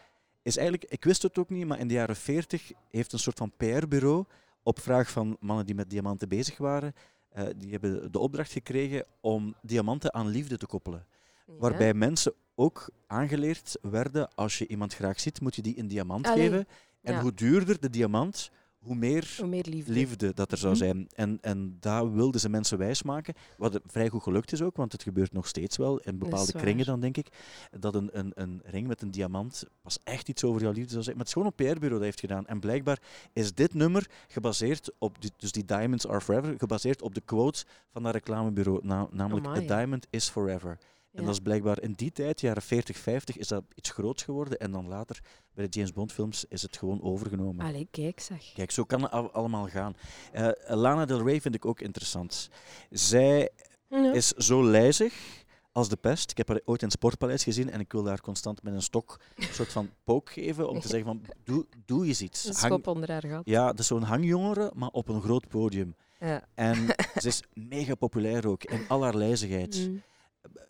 is 0.42 0.56
eigenlijk, 0.56 0.90
ik 0.92 1.04
wist 1.04 1.22
het 1.22 1.38
ook 1.38 1.50
niet, 1.50 1.66
maar 1.66 1.78
in 1.78 1.88
de 1.88 1.94
jaren 1.94 2.16
40 2.16 2.72
heeft 2.90 3.12
een 3.12 3.18
soort 3.18 3.38
van 3.38 3.52
PR-bureau 3.56 4.24
op 4.62 4.80
vraag 4.80 5.10
van 5.10 5.36
mannen 5.40 5.66
die 5.66 5.74
met 5.74 5.90
diamanten 5.90 6.28
bezig 6.28 6.58
waren, 6.58 6.94
eh, 7.28 7.44
die 7.56 7.70
hebben 7.70 8.12
de 8.12 8.18
opdracht 8.18 8.52
gekregen 8.52 9.06
om 9.20 9.54
diamanten 9.62 10.14
aan 10.14 10.28
liefde 10.28 10.56
te 10.56 10.66
koppelen. 10.66 11.06
Ja. 11.46 11.52
Waarbij 11.58 11.94
mensen 11.94 12.34
ook 12.54 12.90
aangeleerd 13.06 13.78
werden, 13.82 14.34
als 14.34 14.58
je 14.58 14.66
iemand 14.66 14.94
graag 14.94 15.20
ziet, 15.20 15.40
moet 15.40 15.56
je 15.56 15.62
die 15.62 15.78
een 15.78 15.88
diamant 15.88 16.26
Allee, 16.26 16.48
geven. 16.48 16.66
En 17.02 17.14
ja. 17.14 17.20
hoe 17.20 17.34
duurder 17.34 17.80
de 17.80 17.90
diamant, 17.90 18.50
hoe 18.80 18.94
meer 18.94 19.34
Hoe 19.38 19.46
meer 19.46 19.64
liefde. 19.68 19.92
liefde 19.92 20.34
dat 20.34 20.52
er 20.52 20.58
zou 20.58 20.72
Mhm. 20.74 20.82
zijn. 20.84 21.08
En, 21.14 21.38
en 21.40 21.76
daar 21.80 22.12
wilden 22.12 22.40
ze 22.40 22.48
mensen 22.48 22.78
wijsmaken. 22.78 23.34
Wat 23.56 23.80
vrij 23.86 24.08
goed 24.08 24.22
gelukt 24.22 24.52
is 24.52 24.62
ook, 24.62 24.76
want 24.76 24.92
het 24.92 25.02
gebeurt 25.02 25.32
nog 25.32 25.46
steeds 25.46 25.76
wel 25.76 25.98
in 25.98 26.18
bepaalde 26.18 26.52
kringen 26.52 26.86
dan, 26.86 27.00
denk 27.00 27.16
ik. 27.16 27.28
Dat 27.78 27.94
een, 27.94 28.18
een, 28.18 28.32
een 28.34 28.60
ring 28.64 28.86
met 28.86 29.02
een 29.02 29.10
diamant 29.10 29.64
pas 29.82 29.98
echt 30.04 30.28
iets 30.28 30.44
over 30.44 30.62
jouw 30.62 30.72
liefde 30.72 30.90
zou 30.90 31.02
zeggen. 31.02 31.16
Maar 31.16 31.26
het 31.26 31.36
is 31.36 31.42
gewoon 31.42 31.52
een 31.56 31.72
PR-bureau 31.74 31.94
dat 31.94 32.02
heeft 32.04 32.20
gedaan. 32.20 32.46
En 32.46 32.60
blijkbaar 32.60 32.98
is 33.32 33.54
dit 33.54 33.74
nummer 33.74 34.10
gebaseerd 34.28 34.90
op, 34.98 35.20
die, 35.20 35.30
dus 35.36 35.52
die 35.52 35.64
Diamonds 35.64 36.08
Are 36.08 36.20
Forever, 36.20 36.54
gebaseerd 36.58 37.02
op 37.02 37.14
de 37.14 37.20
quote 37.20 37.64
van 37.92 38.02
dat 38.02 38.12
reclamebureau, 38.12 38.80
na- 38.82 39.08
namelijk. 39.10 39.46
A 39.46 39.60
diamond 39.60 40.06
is 40.10 40.28
forever. 40.28 40.78
En 41.12 41.24
dat 41.24 41.32
is 41.34 41.40
blijkbaar 41.40 41.82
in 41.82 41.92
die 41.92 42.12
tijd, 42.12 42.40
jaren 42.40 42.62
40, 42.62 42.96
50, 42.96 43.36
is 43.36 43.48
dat 43.48 43.64
iets 43.74 43.90
groots 43.90 44.22
geworden. 44.22 44.58
En 44.58 44.70
dan 44.72 44.88
later, 44.88 45.20
bij 45.54 45.64
de 45.64 45.70
James 45.70 45.92
Bond 45.92 46.12
films, 46.12 46.44
is 46.48 46.62
het 46.62 46.76
gewoon 46.76 47.02
overgenomen. 47.02 47.66
Allee, 47.66 47.88
kijk 47.90 48.20
zeg. 48.20 48.52
Kijk, 48.54 48.70
zo 48.70 48.84
kan 48.84 49.02
het 49.02 49.10
al- 49.12 49.30
allemaal 49.32 49.66
gaan. 49.68 49.94
Eh, 50.32 50.48
Lana 50.66 51.04
Del 51.04 51.22
Rey 51.26 51.40
vind 51.40 51.54
ik 51.54 51.64
ook 51.64 51.80
interessant. 51.80 52.48
Zij 52.90 53.50
Ja. 53.88 54.12
is 54.12 54.28
zo 54.28 54.64
lijzig 54.64 55.14
als 55.72 55.88
de 55.88 55.96
pest. 55.96 56.30
Ik 56.30 56.36
heb 56.36 56.48
haar 56.48 56.60
ooit 56.64 56.80
in 56.80 56.86
het 56.88 56.96
Sportpaleis 56.96 57.44
gezien 57.44 57.70
en 57.70 57.80
ik 57.80 57.92
wil 57.92 58.02
daar 58.02 58.20
constant 58.20 58.62
met 58.62 58.74
een 58.74 58.82
stok 58.82 59.20
een 59.36 59.54
soort 59.54 59.72
van 59.72 59.90
pook 60.04 60.30
geven 60.30 60.68
om 60.68 60.80
te 60.80 60.88
zeggen 60.88 61.06
van, 61.06 61.22
doe, 61.44 61.66
doe 61.86 62.06
eens 62.06 62.20
iets. 62.22 62.44
Een 62.44 62.54
Hang- 62.54 62.66
schop 62.72 62.86
onder 62.86 63.10
haar 63.10 63.26
gat. 63.26 63.42
ja, 63.44 63.66
dat 63.66 63.78
is 63.78 63.86
zo'n 63.86 64.02
hangjongere, 64.02 64.72
maar 64.74 64.88
op 64.90 65.08
een 65.08 65.22
groot 65.22 65.48
podium. 65.48 65.94
Ja. 66.20 66.44
En 66.54 66.76
ze 67.20 67.28
is 67.28 67.42
mega 67.54 67.94
populair 67.94 68.46
ook, 68.48 68.64
in 68.64 68.88
al 68.88 69.02
haar 69.02 69.16
lijzigheid. 69.16 69.76
Mm. 69.88 70.02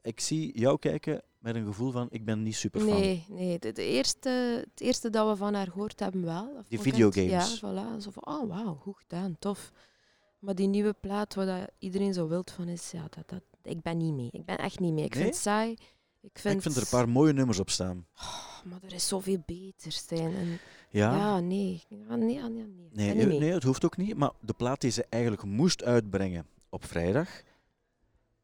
Ik 0.03 0.21
zie 0.21 0.59
jou 0.59 0.79
kijken 0.79 1.23
met 1.39 1.55
een 1.55 1.65
gevoel 1.67 1.91
van, 1.91 2.07
ik 2.11 2.25
ben 2.25 2.43
niet 2.43 2.55
super 2.57 2.81
fan. 2.81 2.89
Nee, 3.01 3.25
nee. 3.29 3.59
De, 3.59 3.73
de 3.73 3.85
eerste, 3.85 4.29
het 4.71 4.81
eerste 4.81 5.11
dat 5.11 5.29
we 5.29 5.37
van 5.37 5.55
haar 5.55 5.67
gehoord 5.71 6.01
hebben 6.01 6.25
wel. 6.25 6.63
Die 6.69 6.81
videogames. 6.81 7.61
Ja, 7.61 7.69
voilà. 7.69 8.03
Zo 8.03 8.11
van, 8.11 8.27
oh 8.27 8.49
wauw, 8.49 8.75
goed 8.75 8.97
gedaan, 8.99 9.37
tof. 9.39 9.73
Maar 10.39 10.55
die 10.55 10.67
nieuwe 10.69 10.95
plaat 11.01 11.35
waar 11.35 11.47
dat 11.47 11.71
iedereen 11.79 12.15
zo 12.15 12.29
wild 12.29 12.51
van 12.51 12.69
is, 12.69 12.91
ja, 12.91 13.07
dat, 13.11 13.29
dat, 13.29 13.43
ik 13.63 13.83
ben 13.83 13.97
niet 13.97 14.15
mee. 14.15 14.29
Ik 14.33 14.45
ben 14.45 14.59
echt 14.59 14.79
niet 14.81 14.93
mee. 14.93 15.05
Ik 15.05 15.15
Nee? 15.15 15.23
vind 15.23 15.35
het 15.35 15.43
saai. 15.45 15.71
Ik 16.23 16.39
vind, 16.39 16.55
Ik 16.57 16.63
vind 16.63 16.77
er 16.77 16.83
een 16.83 16.89
paar 16.89 17.09
mooie 17.09 17.33
nummers 17.33 17.59
op 17.59 17.71
staan. 17.71 18.07
Oh, 18.17 18.65
maar 18.65 18.79
er 18.83 18.93
is 18.93 19.09
zoveel 19.09 19.43
beter, 19.47 19.93
Stijn. 19.93 20.35
En, 20.35 20.59
Ja? 20.91 21.17
ja. 21.17 21.41
nee. 21.41 21.83
Ja, 21.89 22.17
nee, 22.17 22.35
ja, 22.35 22.49
nee, 22.49 22.67
nee. 22.67 22.89
Nee, 23.15 23.33
eh, 23.33 23.39
nee, 23.41 23.53
het 23.53 23.63
hoeft 23.63 23.85
ook 23.85 23.97
niet. 23.97 24.17
Maar 24.17 24.31
de 24.41 24.53
plaat 24.53 24.81
die 24.81 24.91
ze 24.91 25.07
eigenlijk 25.09 25.45
moest 25.45 25.85
uitbrengen 25.85 26.47
op 26.69 26.85
vrijdag, 26.85 27.29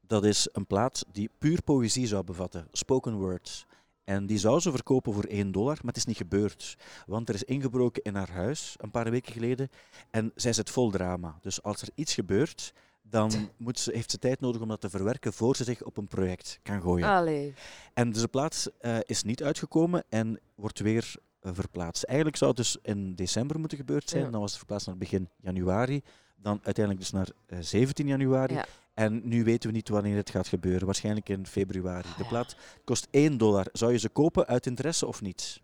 dat 0.07 0.25
is 0.25 0.49
een 0.53 0.67
plaat 0.67 1.05
die 1.13 1.31
puur 1.39 1.63
poëzie 1.63 2.07
zou 2.07 2.25
bevatten, 2.25 2.69
spoken 2.73 3.15
words. 3.15 3.67
En 4.05 4.27
die 4.27 4.39
zou 4.39 4.61
ze 4.61 4.71
verkopen 4.71 5.13
voor 5.13 5.25
1 5.25 5.53
dollar, 5.53 5.75
maar 5.77 5.87
het 5.87 5.97
is 5.97 6.05
niet 6.05 6.17
gebeurd. 6.17 6.77
Want 7.07 7.29
er 7.29 7.35
is 7.35 7.45
ingebroken 7.45 8.03
in 8.03 8.15
haar 8.15 8.31
huis 8.31 8.75
een 8.77 8.91
paar 8.91 9.11
weken 9.11 9.33
geleden 9.33 9.69
en 10.11 10.33
zij 10.35 10.53
zit 10.53 10.71
vol 10.71 10.91
drama. 10.91 11.39
Dus 11.41 11.63
als 11.63 11.83
er 11.83 11.89
iets 11.95 12.15
gebeurt, 12.15 12.73
dan 13.03 13.51
moet 13.57 13.79
ze, 13.79 13.93
heeft 13.93 14.11
ze 14.11 14.19
tijd 14.19 14.41
nodig 14.41 14.61
om 14.61 14.69
dat 14.69 14.81
te 14.81 14.91
verwerken 14.91 15.33
voor 15.33 15.57
ze 15.57 15.65
zich 15.65 15.83
op 15.83 15.97
een 15.97 16.09
project 16.09 16.59
kan 16.63 16.81
gooien. 16.81 17.09
Allee. 17.09 17.55
En 17.95 18.13
dus 18.13 18.21
de 18.23 18.29
plaat 18.29 18.71
eh, 18.79 18.99
is 19.03 19.23
niet 19.23 19.43
uitgekomen 19.43 20.05
en 20.09 20.41
wordt 20.55 20.79
weer 20.79 21.15
eh, 21.41 21.51
verplaatst. 21.55 22.03
Eigenlijk 22.03 22.39
zou 22.39 22.51
het 22.51 22.59
dus 22.59 22.77
in 22.83 23.15
december 23.15 23.59
moeten 23.59 23.79
gebeurd 23.79 24.09
zijn. 24.09 24.25
Ja. 24.25 24.31
Dan 24.31 24.41
was 24.41 24.51
het 24.51 24.59
verplaatst 24.59 24.87
naar 24.87 24.97
begin 24.97 25.29
januari. 25.41 26.03
Dan 26.37 26.61
uiteindelijk 26.63 26.99
dus 26.99 27.13
naar 27.13 27.29
eh, 27.47 27.59
17 27.61 28.07
januari. 28.07 28.55
Ja. 28.55 28.65
En 28.95 29.21
nu 29.29 29.45
weten 29.45 29.71
we 29.71 29.77
niet 29.77 29.89
wanneer 29.89 30.17
het 30.17 30.31
gaat 30.31 30.49
gebeuren. 30.49 30.85
Waarschijnlijk 30.87 31.29
in 31.29 31.47
februari. 31.47 32.09
De 32.17 32.23
ja. 32.23 32.29
plaat 32.29 32.57
kost 32.85 33.07
1 33.11 33.39
dollar. 33.39 33.67
Zou 33.73 33.93
je 33.93 33.99
ze 33.99 34.09
kopen 34.09 34.47
uit 34.47 34.67
interesse 34.67 35.07
of 35.07 35.21
niet? 35.21 35.61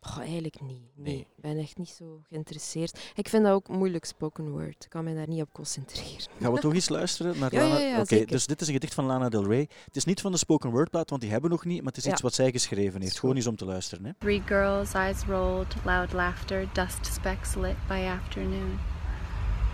Goh, 0.00 0.18
eigenlijk 0.18 0.60
niet. 0.60 0.82
Nee. 0.94 1.14
Nee. 1.14 1.18
Ik 1.20 1.42
ben 1.42 1.58
echt 1.58 1.76
niet 1.78 1.88
zo 1.88 2.20
geïnteresseerd. 2.28 3.12
Ik 3.14 3.28
vind 3.28 3.44
dat 3.44 3.52
ook 3.52 3.68
moeilijk 3.68 4.04
spoken 4.04 4.50
word. 4.50 4.84
Ik 4.84 4.90
kan 4.90 5.04
me 5.04 5.14
daar 5.14 5.28
niet 5.28 5.42
op 5.42 5.52
concentreren. 5.52 6.26
Gaan 6.40 6.52
we 6.52 6.60
toch 6.60 6.74
eens 6.80 6.88
luisteren 6.88 7.38
naar 7.38 7.54
Ja, 7.54 7.62
Lana? 7.62 7.78
ja, 7.78 7.88
ja, 7.88 8.00
Oké, 8.00 8.24
dus 8.24 8.46
dit 8.46 8.60
is 8.60 8.66
een 8.66 8.72
gedicht 8.72 8.94
van 8.94 9.04
Lana 9.04 9.28
Del 9.28 9.46
Rey. 9.46 9.68
Het 9.84 9.96
is 9.96 10.04
niet 10.04 10.20
van 10.20 10.32
de 10.32 10.38
spoken 10.38 10.70
word 10.70 10.90
plaat, 10.90 11.10
want 11.10 11.22
die 11.22 11.30
hebben 11.30 11.50
we 11.50 11.56
nog 11.56 11.64
niet. 11.64 11.78
Maar 11.78 11.86
het 11.88 11.96
is 11.96 12.04
Ja. 12.04 12.10
iets 12.12 12.20
wat 12.20 12.34
zij 12.34 12.50
geschreven 12.50 13.00
heeft. 13.00 13.18
Gewoon 13.18 13.36
eens 13.36 13.46
om 13.46 13.56
te 13.56 13.64
luisteren. 13.64 14.04
Hè. 14.04 14.12
Three 14.18 14.42
girls, 14.46 14.92
eyes 14.92 15.22
rolled, 15.24 15.74
loud 15.84 16.12
laughter, 16.12 16.68
dust 16.72 17.06
specks 17.06 17.54
lit 17.54 17.86
by 17.88 18.08
afternoon. 18.22 18.78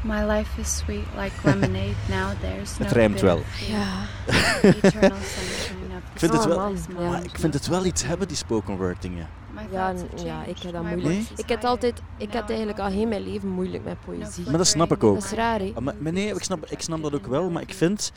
My 0.04 0.22
life 0.24 0.60
is 0.60 0.76
sweet 0.76 1.06
like 1.16 1.32
lemonade. 1.48 1.94
Now 2.08 2.30
there's 2.40 2.78
no 2.78 2.84
Het 2.84 2.92
rijmt 2.94 3.20
wel. 3.20 3.40
Ja. 3.68 4.06
Eternal 4.62 5.18
sunshine 5.22 5.96
of 5.96 6.12
Ik 6.12 6.18
vind 6.18 6.32
het 6.32 6.44
wel- 6.44 6.72
ja. 6.98 7.18
Ik 7.22 7.38
vind 7.38 7.54
het 7.54 7.66
wel 7.66 7.84
iets 7.84 8.04
hebben, 8.04 8.28
die 8.28 8.36
spoken 8.36 8.76
word 8.76 9.02
dingen. 9.02 9.28
Ja, 9.72 9.94
ja, 10.24 10.44
ik 10.44 10.58
heb 10.58 10.72
dat 10.72 10.82
moeilijk. 10.82 11.26
Ik 11.36 11.48
heb 11.48 11.64
altijd, 11.64 12.00
ik 12.16 12.32
had 12.32 12.48
eigenlijk 12.48 12.78
al 12.78 12.86
heel 12.86 13.06
mijn 13.06 13.22
leven 13.22 13.48
moeilijk 13.48 13.84
met 13.84 14.00
poëzie. 14.04 14.44
Maar 14.44 14.56
dat 14.58 14.66
snap 14.66 14.92
ik 14.92 15.04
ook. 15.04 15.14
Dat 15.14 15.24
is 15.24 15.30
raar, 15.30 15.58
hè? 15.60 15.72
Maar, 15.80 15.94
maar 15.98 16.12
nee, 16.12 16.34
ik 16.34 16.42
snap, 16.44 16.66
ik 16.66 16.80
snap 16.80 17.02
dat 17.02 17.14
ook 17.14 17.26
wel, 17.26 17.50
maar 17.50 17.62
ik 17.62 17.74
vind 17.74 18.12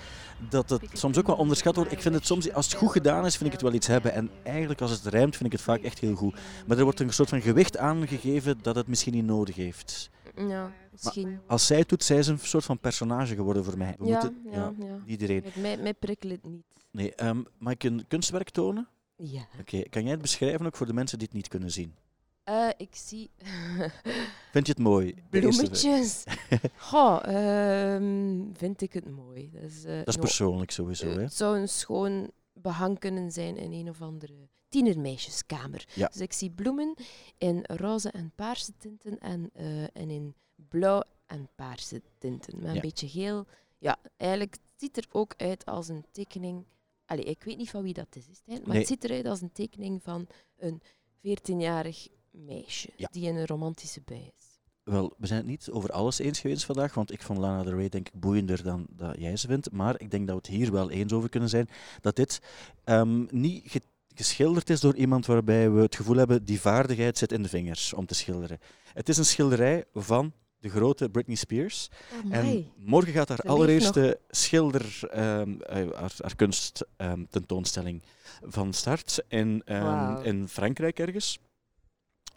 dat 0.50 0.70
het 0.70 0.82
soms 0.94 1.18
ook 1.18 1.28
wel 1.28 1.36
onderschat 1.36 1.76
wordt. 1.76 1.92
Ik 1.92 2.02
vind 2.02 2.16
het 2.16 2.26
soms, 2.26 2.54
als 2.54 2.66
het 2.66 2.76
goed 2.76 2.92
gedaan 2.92 3.26
is, 3.26 3.34
vind 3.36 3.46
ik 3.46 3.52
het 3.52 3.62
wel 3.62 3.74
iets 3.74 3.88
hebben. 3.88 4.14
En 4.14 4.30
eigenlijk 4.44 4.82
als 4.82 4.92
het 4.92 5.06
rijmt, 5.06 5.36
vind 5.36 5.46
ik 5.46 5.52
het 5.52 5.62
vaak 5.62 5.82
echt 5.82 6.00
heel 6.00 6.16
goed. 6.16 6.36
Maar 6.68 6.78
er 6.78 6.84
wordt 6.84 7.00
een 7.00 7.14
soort 7.14 7.30
van 7.30 7.42
gewicht 7.42 7.78
aangegeven 7.78 8.60
dat 8.62 8.76
het 8.76 8.88
misschien 8.88 9.14
niet 9.14 9.26
nodig 9.26 9.56
heeft. 9.56 10.10
Ja, 10.38 10.72
misschien. 10.92 11.40
Als 11.48 11.66
zij 11.68 11.78
het 11.78 11.90
doet, 11.90 12.04
zij 12.04 12.18
is 12.18 12.28
een 12.28 12.40
soort 12.40 12.66
van 12.66 12.80
personage 12.80 13.36
geworden 13.36 13.64
voor 13.64 13.78
mij. 13.78 13.96
We 14.00 14.06
Ja, 14.06 14.12
moeten, 14.12 14.42
ja, 14.52 14.74
ja. 14.80 15.00
Iedereen. 15.06 15.44
Mij, 15.56 15.78
mij 15.78 15.94
prikkelt 15.94 16.32
het 16.32 16.46
niet. 16.46 16.66
Nee, 16.92 17.16
ehm, 17.16 17.44
mag 17.58 17.74
ik 17.74 17.84
een 17.84 18.06
kunstwerk 18.08 18.50
tonen? 18.50 18.88
Ja. 19.16 19.48
Oké, 19.60 19.82
kan 19.90 20.02
jij 20.02 20.12
het 20.12 20.22
beschrijven 20.22 20.66
ook 20.66 20.76
voor 20.76 20.86
de 20.86 20.94
mensen 20.94 21.18
die 21.18 21.28
het 21.28 21.36
niet 21.36 21.48
kunnen 21.48 21.72
zien? 21.72 21.96
Eh, 22.44 22.70
ik 22.78 22.96
zie 22.96 23.30
Vind 24.52 24.66
je 24.68 24.72
het 24.74 24.80
mooi? 24.80 25.16
Bloemetjes. 25.30 26.24
Goh, 26.90 27.20
ehm, 27.24 28.44
vind 28.54 28.82
ik 28.82 28.94
het 28.94 29.10
mooi. 29.10 29.50
Dat 29.54 29.62
is, 29.64 29.84
eh, 29.84 29.98
Dat 29.98 30.08
is 30.08 30.16
persoonlijk 30.16 30.72
sowieso, 30.72 31.08
eh, 31.10 31.16
hè? 31.16 31.22
Het 31.22 31.34
zou 31.34 31.58
een 31.60 31.70
schoon 31.70 32.32
behang 32.54 33.00
kunnen 33.00 33.32
zijn 33.32 33.58
in 33.58 33.72
een 33.72 33.90
of 33.90 34.02
andere 34.02 34.34
tienermeisjeskamer. 34.70 35.86
Ja. 35.96 36.08
Dus 36.08 36.22
ik 36.22 36.34
zie 36.34 36.50
bloemen 36.50 36.94
in 37.38 37.64
roze 37.68 38.10
en 38.12 38.32
paarse 38.36 38.72
tinten 38.78 39.20
en, 39.20 39.50
eh, 39.54 39.84
en 39.84 40.10
in 40.10 40.36
blauw 40.70 41.04
en 41.26 41.50
paarse 41.56 42.02
tinten. 42.18 42.56
Met 42.60 42.68
een 42.68 42.74
Ja. 42.76 42.82
beetje 42.82 43.10
geel. 43.10 43.46
Ja, 43.78 43.98
eigenlijk 44.18 44.52
het 44.54 44.62
ziet 44.76 44.98
er 44.98 45.06
ook 45.12 45.34
uit 45.38 45.66
als 45.66 45.88
een 45.88 46.06
tekening. 46.12 46.66
Allee, 47.06 47.24
ik 47.24 47.44
weet 47.44 47.58
niet 47.58 47.70
van 47.70 47.84
wie 47.84 47.94
dat 47.94 48.16
is, 48.16 48.26
maar 48.46 48.60
Nee. 48.68 48.78
het 48.78 48.88
ziet 48.88 49.04
eruit 49.04 49.26
als 49.26 49.42
een 49.42 49.52
tekening 49.52 50.04
van 50.04 50.28
een 50.58 50.82
14-jarig 51.22 52.08
meisje 52.32 52.90
Ja. 52.96 53.08
die 53.12 53.28
in 53.28 53.36
een 53.36 53.46
romantische 53.46 54.02
bui 54.06 54.32
is. 54.38 54.46
Wel, 54.84 55.14
we 55.18 55.28
zijn 55.28 55.40
het 55.40 55.48
niet 55.50 55.70
over 55.72 55.92
alles 55.92 56.20
eens 56.20 56.40
geweest 56.40 56.66
vandaag, 56.66 56.94
want 56.94 57.12
ik 57.12 57.22
vond 57.22 57.40
Lana 57.40 57.64
Del 57.64 57.74
Rey 57.74 57.90
denk 57.90 58.08
ik 58.08 58.20
boeiender 58.20 58.64
dan 58.64 58.88
dat 58.90 59.16
jij 59.20 59.38
ze 59.38 59.48
vindt. 59.48 59.72
Maar 59.72 60.02
ik 60.02 60.12
denk 60.12 60.28
dat 60.28 60.36
we 60.36 60.42
het 60.52 60.58
hier 60.62 60.72
wel 60.72 60.90
eens 60.90 61.14
over 61.14 61.30
kunnen 61.30 61.50
zijn 61.50 61.70
dat 62.02 62.16
dit 62.16 62.42
ehm, 62.84 63.26
niet 63.30 63.72
geschilderd 64.18 64.70
is 64.70 64.80
door 64.80 64.96
iemand 64.96 65.26
waarbij 65.26 65.72
we 65.72 65.82
het 65.82 65.96
gevoel 65.96 66.16
hebben 66.18 66.46
die 66.46 66.62
vaardigheid 66.62 67.18
zit 67.18 67.32
in 67.32 67.44
de 67.44 67.50
vingers 67.50 67.94
om 67.94 68.06
te 68.06 68.16
schilderen. 68.16 68.60
Het 68.94 69.10
is 69.10 69.18
een 69.18 69.26
schilderij 69.26 69.84
van 69.94 70.32
de 70.60 70.70
grote 70.70 71.10
Britney 71.10 71.36
Spears. 71.36 71.90
En 72.30 72.72
morgen 72.78 73.14
gaat 73.14 73.30
haar 73.30 73.40
allereerste 73.40 74.20
schilder, 74.30 75.00
ehm, 75.12 75.62
eh, 75.62 75.76
haar, 75.96 76.14
haar 76.18 76.36
kunst 76.36 76.86
ehm, 76.98 77.24
tentoonstelling 77.30 78.02
van 78.42 78.74
start 78.74 79.24
in, 79.28 79.62
ehm, 79.66 79.84
in 80.24 80.48
Frankrijk 80.48 81.00
ergens. 81.00 81.40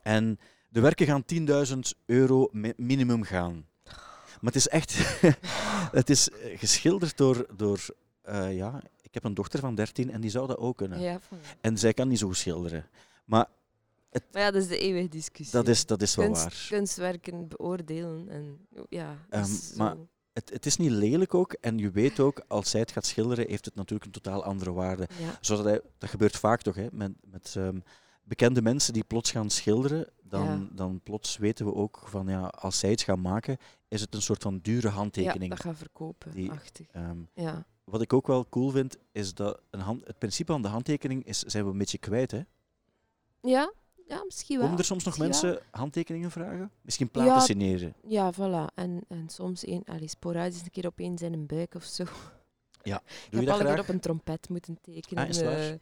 En 0.03 0.38
de 0.69 0.81
werken 0.81 1.07
gaan 1.07 1.25
10.000 1.25 1.95
euro 2.07 2.49
mi- 2.53 2.73
minimum 2.77 3.23
gaan. 3.23 3.66
Maar 4.40 4.53
het 4.53 4.55
is 4.55 4.69
echt, 4.69 5.21
het 6.01 6.11
is 6.11 6.31
eh, 6.31 6.59
geschilderd 6.59 7.16
door, 7.16 7.47
door 7.57 7.81
eh, 8.23 8.57
ja, 8.57 8.83
ik 9.11 9.14
heb 9.16 9.25
een 9.25 9.35
dochter 9.35 9.61
van 9.61 9.75
13 9.75 10.11
en 10.11 10.20
die 10.20 10.31
zou 10.31 10.46
dat 10.46 10.57
ook 10.59 10.77
kunnen. 10.77 11.01
Ja. 11.01 11.18
En 11.61 11.79
zij 11.79 11.94
kan 11.94 12.09
niet 12.09 12.18
zo 12.18 12.27
goed 12.27 12.37
schilderen. 12.37 12.88
Maar 13.25 13.46
Maar 14.33 14.42
ja, 14.42 14.51
dat 14.51 14.62
is 14.62 14.68
de 14.68 14.79
eeuwige 14.79 15.09
discussie. 15.09 15.57
dat 15.59 15.68
is, 15.68 15.87
dat 15.87 16.03
is 16.03 16.14
wel 16.14 16.27
Kunst- 16.27 16.42
waar. 16.42 16.66
Kunstwerken 16.68 17.49
beoordelen. 17.49 18.29
En, 18.29 18.66
ja, 18.88 19.16
Ehm, 19.29 19.51
maar- 19.77 19.96
Het, 20.33 20.51
het 20.51 20.66
is 20.66 20.77
niet 20.77 20.90
lelijk 20.90 21.35
ook. 21.35 21.53
En 21.53 21.79
je 21.79 21.90
weet 21.90 22.20
ook, 22.20 22.42
als 22.49 22.70
zij 22.70 22.81
het 22.81 22.92
gaat 22.92 23.07
schilderen, 23.07 23.49
heeft 23.49 23.64
het 23.64 23.75
natuurlijk 23.75 24.05
een 24.05 24.23
totaal 24.23 24.44
andere 24.44 24.73
waarde. 24.73 25.09
ja. 25.18 25.38
Zoals 25.40 25.62
dat, 25.62 25.83
dat 25.99 26.11
gebeurt 26.11 26.37
vaak 26.37 26.62
toch, 26.62 26.75
hè, 26.75 26.87
met, 26.92 27.12
met 27.25 27.55
ehm, 27.57 27.79
bekende 28.23 28.62
mensen 28.62 28.92
die 28.92 29.05
plots 29.05 29.31
gaan 29.31 29.51
schilderen. 29.51 30.07
Dan, 30.23 30.44
Ja. 30.44 30.68
dan 30.73 31.01
plots 31.03 31.37
weten 31.37 31.66
we 31.66 31.75
ook 31.75 32.03
van, 32.05 32.29
ja, 32.29 32.40
als 32.46 32.79
zij 32.79 32.90
iets 32.90 33.05
gaan 33.05 33.20
maken, 33.20 33.57
is 33.88 34.01
het 34.01 34.14
een 34.14 34.23
soort 34.23 34.42
van 34.42 34.59
dure 34.62 34.88
ja, 34.88 34.92
handtekening. 34.94 35.51
dat 35.51 35.61
gaan 35.61 35.77
verkopen. 35.77 36.33
Die- 36.33 36.51
achtig. 36.51 36.87
Ehm, 36.92 37.18
Ja. 37.35 37.66
Wat 37.90 38.00
ik 38.03 38.12
ook 38.12 38.26
wel 38.26 38.48
cool 38.48 38.70
vind, 38.70 38.96
is 39.12 39.35
dat 39.35 39.61
een 39.70 39.81
hand, 39.81 40.07
het 40.07 40.18
principe 40.18 40.53
van 40.53 40.62
de 40.62 40.68
handtekening 40.68 41.24
is, 41.24 41.38
zijn 41.38 41.64
we 41.64 41.70
een 41.70 41.79
beetje 41.79 41.98
kwijt. 41.98 42.31
Hè? 42.31 42.40
Ja? 43.40 43.72
ja, 44.09 44.24
misschien 44.24 44.57
wel. 44.57 44.64
Komen 44.64 44.79
er 44.81 44.85
soms 44.85 45.05
nog 45.05 45.18
Misschien 45.18 45.40
wel. 45.42 45.50
mensen 45.53 45.70
handtekeningen 45.81 46.31
vragen? 46.31 46.70
Misschien 46.83 47.11
platen 47.11 47.33
Ja, 47.33 47.40
signeren. 47.40 47.94
Ja, 48.07 48.33
voilà. 48.35 48.74
En, 48.74 49.00
en 49.09 49.29
soms 49.29 49.66
een, 49.66 49.83
allee, 49.85 50.09
sporadisch 50.09 50.62
een 50.62 50.70
keer 50.70 50.87
opeens 50.87 51.22
in 51.22 51.33
een 51.33 51.46
buik 51.46 51.74
of 51.74 51.85
zo. 51.85 52.05
Doe 52.83 52.93
ik 52.93 53.01
je 53.31 53.37
heb 53.38 53.49
al 53.49 53.53
een 53.53 53.59
keer 53.64 53.66
graag? 53.73 53.79
op 53.81 53.88
een 53.88 54.01
trompet 54.01 54.49
moeten 54.49 54.79
tekenen. 54.81 55.29
Ah, 55.29 55.69
eh, 55.69 55.75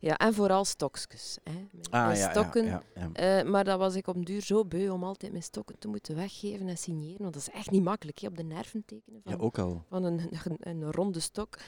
ja, 0.00 0.16
en 0.16 0.34
vooral 0.34 0.64
stokjes. 0.64 1.38
Hè. 1.44 1.52
Mijn, 1.52 1.68
Ah, 1.90 2.06
mijn 2.06 2.18
ja, 2.18 2.30
stokken. 2.30 2.64
ja, 2.64 2.82
ja, 2.94 3.10
ja. 3.14 3.40
Eh, 3.40 3.50
maar 3.50 3.64
dat 3.64 3.78
was 3.78 3.94
ik 3.94 4.06
op 4.06 4.26
duur 4.26 4.42
zo 4.42 4.64
beu 4.64 4.88
om 4.90 5.04
altijd 5.04 5.30
mijn 5.32 5.44
stokken 5.44 5.78
te 5.78 5.88
moeten 5.88 6.14
weggeven 6.14 6.68
en 6.68 6.78
signeren. 6.78 7.22
Want 7.22 7.32
dat 7.34 7.42
is 7.42 7.50
echt 7.50 7.70
niet 7.70 7.82
makkelijk, 7.82 8.18
hè, 8.18 8.26
op 8.26 8.36
de 8.36 8.42
nerven 8.42 8.84
tekenen 8.84 9.20
van, 9.22 9.32
Ja, 9.32 9.38
ook 9.38 9.58
al. 9.58 9.84
van 9.88 10.04
een, 10.04 10.20
een, 10.44 10.56
een 10.60 10.92
ronde 10.92 11.20
stok. 11.20 11.58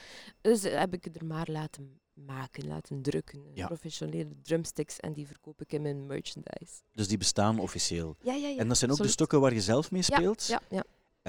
Dus 0.41 0.63
eh, 0.63 0.79
heb 0.79 0.93
ik 0.93 1.03
het 1.03 1.15
er 1.15 1.25
maar 1.25 1.47
laten 1.51 1.99
maken, 2.13 2.67
laten 2.67 3.01
drukken. 3.01 3.41
Ja. 3.53 3.65
Professionele 3.65 4.35
drumsticks 4.43 4.99
en 4.99 5.13
die 5.13 5.27
verkoop 5.27 5.61
ik 5.61 5.73
in 5.73 5.81
mijn 5.81 6.05
merchandise. 6.05 6.73
Dus 6.93 7.07
die 7.07 7.17
bestaan 7.17 7.59
officieel. 7.59 8.15
Ja, 8.21 8.33
ja, 8.33 8.47
ja. 8.47 8.57
en 8.57 8.67
dat 8.67 8.77
zijn 8.77 8.91
ook 8.91 8.97
de 8.97 9.07
stokken 9.07 9.39
waar 9.41 9.53
je 9.53 9.61
zelf 9.61 9.91
mee 9.91 10.03
Ja, 10.07 10.15
speelt. 10.17 10.45
Ja, 10.45 10.61
ja, 10.69 10.83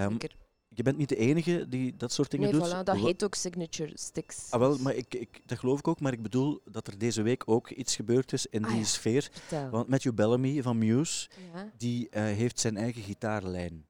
zeker. 0.08 0.36
Je 0.74 0.82
bent 0.82 0.96
niet 0.96 1.08
de 1.08 1.16
enige 1.16 1.66
die 1.68 1.96
dat 1.96 2.12
soort 2.12 2.30
dingen 2.30 2.50
Nee, 2.50 2.60
doet. 2.60 2.70
voilà, 2.74 2.82
dat 2.84 2.96
heet 2.96 3.24
ook 3.24 3.34
signature 3.34 3.90
sticks. 3.94 4.50
Ah, 4.50 4.60
wel, 4.60 4.78
maar 4.78 4.94
ik, 4.94 5.14
ik, 5.14 5.40
dat 5.46 5.58
geloof 5.58 5.78
ik 5.78 5.88
ook, 5.88 6.00
maar 6.00 6.12
ik 6.12 6.22
bedoel 6.22 6.60
dat 6.64 6.86
er 6.86 6.98
deze 6.98 7.22
week 7.22 7.42
ook 7.46 7.70
iets 7.70 7.96
gebeurd 7.96 8.32
is 8.32 8.46
in 8.46 8.64
Ah, 8.64 8.70
die 8.70 8.78
ja. 8.80 8.84
sfeer. 8.86 9.28
Vertel. 9.32 9.70
Want 9.70 9.88
Matthew 9.88 10.14
Bellamy 10.14 10.62
van 10.62 10.78
Muse, 10.78 11.28
Ja. 11.54 11.70
die 11.76 12.08
eh, 12.10 12.22
heeft 12.22 12.60
zijn 12.60 12.76
eigen 12.76 13.02
gitaarlijn. 13.02 13.86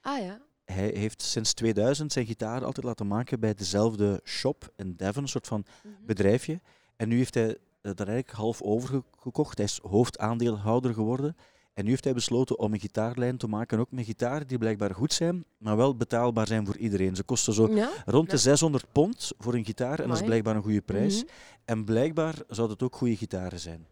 Ah 0.00 0.18
ja. 0.22 0.40
Hij 0.64 0.88
heeft 0.94 1.22
sinds 1.22 1.52
2000 1.52 2.12
zijn 2.12 2.26
gitaar 2.26 2.64
altijd 2.64 2.86
laten 2.86 3.06
maken 3.06 3.40
bij 3.40 3.54
dezelfde 3.54 4.20
shop 4.24 4.72
in 4.76 4.94
Devon, 4.96 5.22
een 5.22 5.28
soort 5.28 5.46
van 5.46 5.64
Mhm. 5.82 5.94
bedrijfje. 6.06 6.60
En 6.96 7.08
nu 7.08 7.16
heeft 7.16 7.34
hij 7.34 7.48
eh, 7.48 7.92
daar 7.94 8.06
eigenlijk 8.08 8.30
half 8.38 8.62
overgekocht. 8.62 9.56
Hij 9.56 9.66
is 9.66 9.78
hoofdaandeelhouder 9.82 10.94
geworden. 10.94 11.36
En 11.72 11.84
nu 11.84 11.90
heeft 11.90 12.04
hij 12.04 12.12
besloten 12.14 12.58
om 12.58 12.72
een 12.72 12.80
gitaarlijn 12.80 13.36
te 13.36 13.46
maken, 13.46 13.78
ook 13.78 13.90
met 13.90 14.04
gitaren 14.04 14.46
die 14.46 14.58
blijkbaar 14.58 14.94
goed 14.94 15.12
zijn, 15.12 15.44
maar 15.58 15.76
wel 15.76 15.96
betaalbaar 15.96 16.46
zijn 16.46 16.66
voor 16.66 16.76
iedereen. 16.76 17.16
Ze 17.16 17.22
kosten 17.22 17.52
zo 17.54 17.68
Ja? 17.74 17.90
rond 18.04 18.26
de 18.30 18.36
Ja. 18.36 18.42
600 18.42 18.84
pond 18.92 19.32
voor 19.38 19.54
een 19.54 19.64
gitaar 19.64 20.00
en 20.00 20.08
dat 20.08 20.16
is 20.18 20.24
blijkbaar 20.24 20.56
een 20.56 20.62
goede 20.62 20.80
prijs. 20.80 21.16
Mhm. 21.24 21.32
En 21.64 21.84
blijkbaar 21.84 22.34
zouden 22.48 22.76
het 22.76 22.82
ook 22.86 22.96
goede 22.96 23.16
gitaren 23.16 23.60
zijn. 23.60 23.86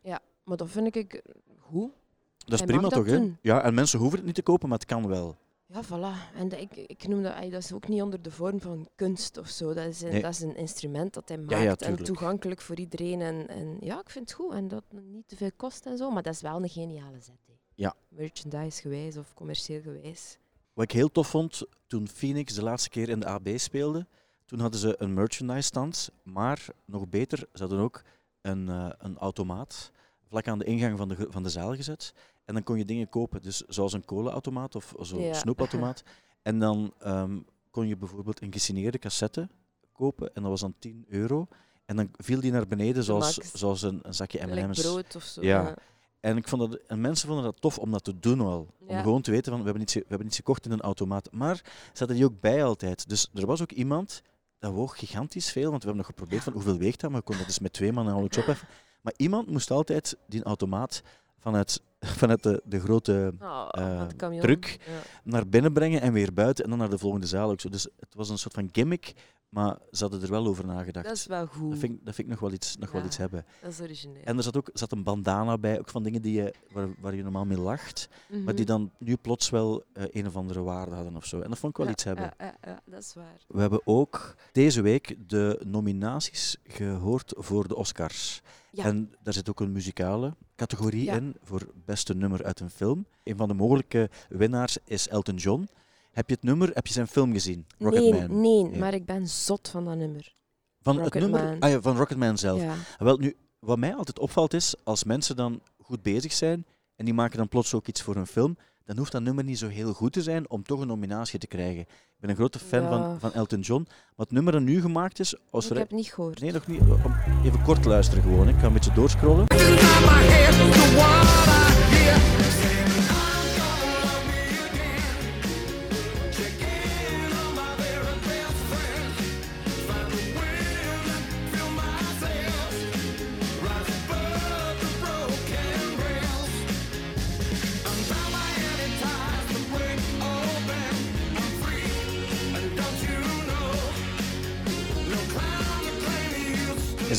Maar 0.44 0.56
dat 0.56 0.70
vind 0.70 0.96
ik 0.96 1.22
goed. 1.58 1.90
Dat 2.38 2.52
is 2.52 2.58
Hij 2.58 2.66
prima 2.68 2.88
toch, 2.88 3.06
hè? 3.06 3.30
Ja, 3.42 3.62
en 3.62 3.74
mensen 3.74 3.98
hoeven 3.98 4.16
het 4.18 4.26
niet 4.26 4.34
te 4.34 4.42
kopen, 4.42 4.68
maar 4.68 4.78
het 4.78 4.86
kan 4.86 5.08
wel. 5.08 5.36
Ja, 5.66 5.84
voilà. 5.84 6.34
En 6.36 6.48
dat- 6.48 6.60
ik, 6.60 6.76
ik 6.76 7.08
noem 7.08 7.22
dat, 7.22 7.34
dat 7.42 7.52
is 7.62 7.72
ook 7.72 7.88
niet 7.88 8.02
onder 8.02 8.22
de 8.22 8.30
vorm 8.30 8.60
van 8.60 8.88
kunst 8.94 9.38
of 9.38 9.48
zo. 9.48 9.74
Dat 9.74 9.86
is, 9.86 10.00
Nee. 10.02 10.22
dat 10.22 10.30
is 10.30 10.40
een 10.40 10.56
instrument 10.56 11.14
dat 11.14 11.28
hij 11.28 11.38
maakt 11.38 11.50
Ja, 11.50 11.58
ja, 11.58 11.76
en 11.76 12.04
toegankelijk 12.04 12.60
voor 12.60 12.76
iedereen. 12.78 13.20
En, 13.20 13.48
en 13.48 13.76
ja, 13.80 14.00
ik 14.00 14.10
vind 14.10 14.28
het 14.28 14.38
goed. 14.38 14.52
En 14.52 14.68
dat 14.68 14.82
het 14.90 15.02
niet 15.04 15.28
te 15.28 15.36
veel 15.36 15.50
kost 15.56 15.86
en 15.86 15.96
zo. 15.96 16.10
Maar 16.10 16.22
dat 16.22 16.34
is 16.34 16.40
wel 16.40 16.62
een 16.62 16.68
geniale 16.68 17.20
zet. 17.20 17.34
hè. 17.46 17.52
Ja. 17.80 17.94
Merchandise 18.08 18.80
gewijs 18.80 19.16
of 19.16 19.34
commercieel 19.34 19.80
gewijs. 19.82 20.38
Wat 20.72 20.84
ik 20.84 20.92
heel 20.92 21.10
tof 21.12 21.28
vond 21.28 21.62
toen 21.86 22.08
Phoenix 22.08 22.54
de 22.54 22.62
laatste 22.62 22.88
keer 22.88 23.08
in 23.08 23.20
de 23.20 23.26
AB 23.26 23.48
speelde, 23.56 24.06
toen 24.44 24.60
hadden 24.60 24.80
ze 24.80 24.94
een 24.98 25.14
merchandise 25.14 25.62
stand, 25.62 26.10
maar 26.22 26.66
nog 26.84 27.08
beter, 27.08 27.38
ze 27.38 27.60
hadden 27.60 27.78
ook 27.78 28.02
een, 28.40 28.68
eh, 28.68 28.90
een 28.98 29.18
automaat 29.18 29.90
vlak 30.28 30.48
aan 30.48 30.58
de 30.58 30.64
ingang 30.64 30.98
van 30.98 31.08
de, 31.08 31.26
van 31.28 31.42
de 31.42 31.48
zaal 31.48 31.74
gezet. 31.74 32.12
En 32.44 32.54
dan 32.54 32.62
kon 32.62 32.78
je 32.78 32.84
dingen 32.84 33.08
kopen, 33.08 33.42
dus 33.42 33.60
zoals 33.60 33.92
een 33.92 34.04
cola-automaat 34.04 34.74
of 34.74 34.94
zo'n 35.00 35.20
Ja. 35.20 35.34
snoepautomaat. 35.34 36.02
En 36.42 36.58
dan 36.58 36.92
ehm, 36.98 37.38
kon 37.70 37.86
je 37.88 37.96
bijvoorbeeld 37.96 38.42
een 38.42 38.52
gesigneerde 38.52 38.98
cassette 38.98 39.48
kopen 39.92 40.34
en 40.34 40.42
dat 40.42 40.50
was 40.50 40.60
dan 40.60 40.74
10 40.78 41.04
euro. 41.08 41.46
En 41.84 41.96
dan 41.96 42.10
viel 42.16 42.40
die 42.40 42.52
naar 42.52 42.66
beneden 42.66 43.04
zoals, 43.04 43.34
zoals 43.34 43.82
een, 43.82 44.00
een 44.02 44.14
zakje 44.14 44.46
M&M's. 44.46 44.80
brood 44.80 45.16
of 45.16 45.22
zo. 45.22 45.42
Ja. 45.42 45.74
En, 46.20 46.36
ik 46.36 46.48
vond 46.48 46.70
dat, 46.70 46.80
en 46.86 47.00
mensen 47.00 47.26
vonden 47.26 47.44
dat 47.44 47.60
tof 47.60 47.78
om 47.78 47.90
dat 47.90 48.04
te 48.04 48.18
doen 48.18 48.38
wel. 48.38 48.74
Om 48.86 48.98
gewoon 49.02 49.22
te 49.22 49.30
weten 49.30 49.50
van, 49.50 49.58
we 49.58 49.64
hebben, 49.64 49.82
iets, 49.82 49.94
we 49.94 50.04
hebben 50.08 50.26
iets 50.26 50.36
gekocht 50.36 50.64
in 50.64 50.72
een 50.72 50.80
automaat. 50.80 51.28
Maar 51.32 51.56
ze 51.64 51.98
hadden 51.98 52.16
die 52.16 52.24
ook 52.24 52.40
bij 52.40 52.64
altijd. 52.64 53.08
Dus 53.08 53.30
er 53.34 53.46
was 53.46 53.62
ook 53.62 53.72
iemand, 53.72 54.22
dat 54.58 54.72
woog 54.72 54.98
gigantisch 54.98 55.52
veel, 55.52 55.70
want 55.70 55.82
we 55.82 55.88
hebben 55.88 55.96
nog 55.96 56.06
geprobeerd 56.06 56.42
van 56.42 56.52
hoeveel 56.52 56.78
weegt 56.78 57.00
dat, 57.00 57.10
maar 57.10 57.18
we 57.18 57.24
konden 57.24 57.44
dat 57.44 57.54
dus 57.54 57.62
met 57.62 57.72
twee 57.72 57.92
man 57.92 58.08
al 58.08 58.24
iets 58.24 58.38
opheffen. 58.38 58.68
Maar 59.00 59.14
iemand 59.16 59.50
moest 59.50 59.70
altijd 59.70 60.16
die 60.26 60.42
automaat 60.42 61.02
vanuit, 61.38 61.82
vanuit 62.20 62.42
de, 62.42 62.62
de 62.64 62.80
grote 62.80 63.34
Oh, 63.40 63.68
eh, 63.70 63.98
wat 63.98 64.16
camion. 64.16 64.40
truc. 64.40 64.78
Ja. 64.86 64.92
naar 65.24 65.48
binnen 65.48 65.72
brengen 65.72 66.00
en 66.00 66.12
weer 66.12 66.32
buiten 66.32 66.64
en 66.64 66.70
dan 66.70 66.78
naar 66.78 66.90
de 66.90 66.98
volgende 66.98 67.26
zaal 67.26 67.50
ook 67.50 67.60
zo. 67.60 67.68
Dus 67.68 67.82
het 67.98 68.14
was 68.14 68.28
een 68.28 68.38
soort 68.38 68.54
van 68.54 68.68
gimmick, 68.72 69.12
maar 69.50 69.78
ze 69.92 70.02
hadden 70.02 70.22
er 70.22 70.30
wel 70.30 70.46
over 70.46 70.66
nagedacht. 70.66 71.06
Dat 71.06 71.16
is 71.16 71.26
wel 71.26 71.46
goed. 71.46 71.70
dat, 71.70 71.78
vind, 71.78 71.92
ik- 71.92 72.04
dat 72.04 72.14
vind 72.14 72.26
ik 72.26 72.32
nog 72.32 72.42
wel 72.42 72.52
iets, 72.52 72.76
nog 72.76 72.90
wel 72.92 73.04
iets 73.04 73.16
hebben. 73.16 73.44
Dat 73.62 73.70
is 73.70 73.80
origineel. 73.80 74.22
En 74.24 74.36
er 74.36 74.42
zat 74.42 74.56
ook 74.56 74.70
zat 74.72 74.92
een 74.92 75.02
bandana 75.02 75.58
bij, 75.58 75.78
ook 75.78 75.88
van 75.88 76.02
dingen 76.02 76.22
die 76.22 76.32
je, 76.42 76.54
waar, 76.72 76.88
waar 77.00 77.14
je 77.14 77.22
normaal 77.22 77.44
mee 77.44 77.58
lacht, 77.58 78.08
maar 78.28 78.54
die 78.54 78.64
Mhm. 78.64 78.72
dan 78.72 78.90
nu 78.98 79.16
plots 79.16 79.50
wel 79.50 79.84
eh, 79.92 80.04
een 80.10 80.26
of 80.26 80.36
andere 80.36 80.60
waarde 80.62 80.94
hadden 80.94 81.16
of 81.16 81.24
zo. 81.24 81.40
En 81.40 81.48
dat 81.48 81.58
vond 81.58 81.72
ik 81.72 81.78
wel 81.78 81.86
Ja, 81.86 81.92
iets 81.92 82.04
hebben. 82.04 82.30
Ja, 82.38 82.56
ja, 82.64 82.80
dat 82.84 83.00
is 83.00 83.14
waar. 83.14 83.44
We 83.48 83.60
hebben 83.60 83.80
ook 83.84 84.34
deze 84.52 84.80
week 84.82 85.16
de 85.28 85.60
nominaties 85.66 86.56
gehoord 86.64 87.32
voor 87.36 87.68
de 87.68 87.76
Oscars. 87.76 88.40
Ja. 88.72 88.84
En 88.84 89.14
daar 89.22 89.32
zit 89.34 89.48
ook 89.50 89.60
een 89.60 89.72
muzikale 89.72 90.34
categorie 90.56 91.10
in 91.10 91.36
voor 91.42 91.66
beste 91.84 92.14
nummer 92.14 92.44
uit 92.44 92.60
een 92.60 92.70
film. 92.70 93.06
Een 93.24 93.36
van 93.36 93.48
de 93.48 93.54
mogelijke 93.54 94.10
winnaars 94.28 94.78
is 94.84 95.08
Elton 95.08 95.36
John. 95.36 95.68
Heb 96.12 96.28
je 96.28 96.34
het 96.34 96.42
nummer, 96.44 96.70
heb 96.74 96.86
je 96.86 96.92
zijn 96.92 97.06
film 97.06 97.32
gezien? 97.32 97.66
Nee, 97.78 97.90
Rocketman. 97.90 98.40
nee, 98.40 98.62
Nee. 98.62 98.78
maar 98.78 98.94
ik 98.94 99.04
ben 99.04 99.28
zot 99.28 99.68
van 99.68 99.84
dat 99.84 99.96
nummer. 99.96 100.34
Van 100.82 100.94
het 100.94 101.04
Rocketman. 101.04 101.30
nummer 101.40 101.56
ah 101.60 101.70
ja, 101.70 101.80
van 101.80 101.96
Rocketman 101.96 102.38
zelf. 102.38 102.60
Ja. 102.62 102.74
Wel, 102.98 103.16
nu, 103.16 103.36
wat 103.58 103.78
mij 103.78 103.94
altijd 103.94 104.18
opvalt 104.18 104.54
is, 104.54 104.74
als 104.84 105.04
mensen 105.04 105.36
dan 105.36 105.60
goed 105.82 106.02
bezig 106.02 106.32
zijn 106.32 106.64
en 106.96 107.04
die 107.04 107.14
maken 107.14 107.38
dan 107.38 107.48
plots 107.48 107.74
ook 107.74 107.86
iets 107.86 108.02
voor 108.02 108.16
een 108.16 108.26
film, 108.26 108.56
dan 108.84 108.96
hoeft 108.98 109.12
dat 109.12 109.22
nummer 109.22 109.44
niet 109.44 109.58
zo 109.58 109.68
heel 109.68 109.92
goed 109.92 110.12
te 110.12 110.22
zijn 110.22 110.50
om 110.50 110.62
toch 110.62 110.80
een 110.80 110.86
nominatie 110.86 111.38
te 111.38 111.46
krijgen. 111.46 111.80
Ik 111.80 112.16
ben 112.26 112.30
een 112.30 112.36
grote 112.36 112.58
fan 112.58 112.82
Ja. 112.82 112.88
van, 112.88 113.20
van 113.20 113.32
Elton 113.32 113.60
John. 113.60 113.82
Maar 113.88 114.26
het 114.26 114.30
nummer 114.30 114.52
dat 114.52 114.62
nu 114.62 114.80
gemaakt 114.80 115.18
is, 115.20 115.34
als 115.50 115.64
Ik 115.64 115.70
er... 115.70 115.76
heb 115.76 115.88
het 115.88 115.96
niet 115.96 116.12
gehoord. 116.12 116.40
Nee, 116.40 116.52
nog 116.52 116.66
niet. 116.66 116.80
Om- 116.80 117.14
Even 117.44 117.62
kort 117.62 117.84
luisteren 117.84 118.22
gewoon. 118.22 118.46
hè. 118.46 118.52
Ik 118.52 118.58
ga 118.60 118.66
een 118.66 118.72
beetje 118.72 118.92
doorscrollen. 118.92 119.46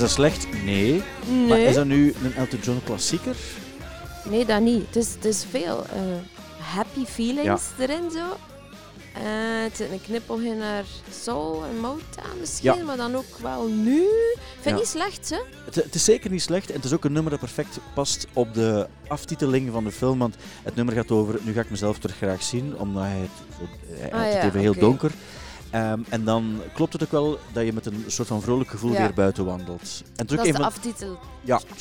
Dat 0.02 0.10
slecht? 0.12 0.64
Nee. 0.64 0.98
Maar 1.48 1.58
Nee, 1.58 1.66
is 1.68 1.76
dat 1.76 1.86
nu 1.86 2.14
een 2.24 2.36
Elton 2.36 2.60
John 2.60 2.82
klassieker? 2.86 3.36
nee 4.30 4.46
dat 4.46 4.62
niet. 4.62 4.86
Het 4.86 4.96
is, 4.96 5.14
het 5.14 5.26
is 5.26 5.46
veel 5.50 5.86
eh, 5.86 6.00
happy 6.76 7.06
feelings 7.06 7.62
erin 7.80 8.12
zo. 8.12 8.24
Eh, 9.14 9.22
het 9.64 9.78
zit 9.78 9.92
een 9.92 10.02
knippel 10.02 10.38
in 10.40 10.58
naar 10.58 10.84
soul 11.24 11.64
en 11.70 11.80
Motown 11.80 12.40
misschien, 12.40 12.74
Ja. 12.76 12.84
maar 12.84 12.98
dan 12.98 13.16
ook 13.16 13.38
wel 13.42 13.68
nu. 13.68 14.02
Ik 14.02 14.38
vind 14.62 14.64
Ja. 14.64 14.70
het 14.72 14.76
niet 14.80 14.88
slecht, 14.88 15.30
hè? 15.30 15.38
Het, 15.66 15.76
het 15.76 15.96
is 15.96 16.04
zeker 16.04 16.30
niet 16.32 16.42
slecht 16.42 16.70
en 16.70 16.76
het 16.76 16.86
is 16.86 16.94
ook 16.94 17.06
een 17.06 17.12
nummer 17.12 17.32
dat 17.32 17.40
perfect 17.40 17.78
past 17.94 18.28
op 18.34 18.54
de 18.54 18.88
aftiteling 19.08 19.72
van 19.72 19.84
de 19.84 19.92
film. 19.92 20.20
Want 20.20 20.36
het 20.64 20.76
nummer 20.76 20.94
gaat 20.96 21.12
over 21.12 21.40
nu 21.44 21.54
ga 21.54 21.62
ik 21.62 21.70
mezelf 21.70 21.98
terug 22.00 22.16
graag 22.16 22.44
zien, 22.44 22.78
omdat 22.78 23.04
hij 23.04 23.20
het, 23.20 23.70
hij 24.00 24.12
Ah, 24.12 24.34
het 24.34 24.44
even 24.44 24.60
heel 24.60 24.76
donker. 24.80 25.12
Ehm, 25.72 26.00
en 26.10 26.24
dan 26.24 26.62
klopt 26.74 26.94
het 26.94 27.04
ook 27.04 27.12
wel 27.12 27.40
dat 27.54 27.66
je 27.66 27.74
met 27.74 27.86
een 27.86 28.04
soort 28.08 28.28
van 28.28 28.42
vrolijk 28.42 28.70
gevoel 28.70 28.92
Ja. 28.92 28.98
weer 28.98 29.14
buiten 29.14 29.46
wandelt. 29.46 30.04
En 30.16 30.26
Dat 30.26 30.32
is 30.32 30.38
een 30.46 30.52
de 30.52 30.58
van, 30.58 30.66
aftiteltrack 30.66 31.20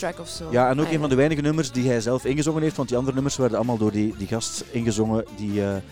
Ja. 0.00 0.12
of 0.20 0.28
zo. 0.28 0.48
ja, 0.50 0.68
en 0.70 0.80
ook 0.80 0.90
een 0.90 1.00
van 1.00 1.08
de 1.08 1.14
weinige 1.14 1.40
nummers 1.40 1.70
die 1.72 1.88
hij 1.88 2.00
zelf 2.00 2.24
ingezongen 2.24 2.62
heeft, 2.62 2.76
want 2.76 2.88
die 2.88 2.96
andere 2.96 3.14
nummers 3.14 3.36
werden 3.36 3.56
allemaal 3.56 3.76
door 3.78 3.90
die, 3.92 4.14
die 4.18 4.26
gast 4.26 4.64
ingezongen. 4.70 5.24
Die, 5.36 5.60
eh, 5.62 5.76
eh, 5.76 5.82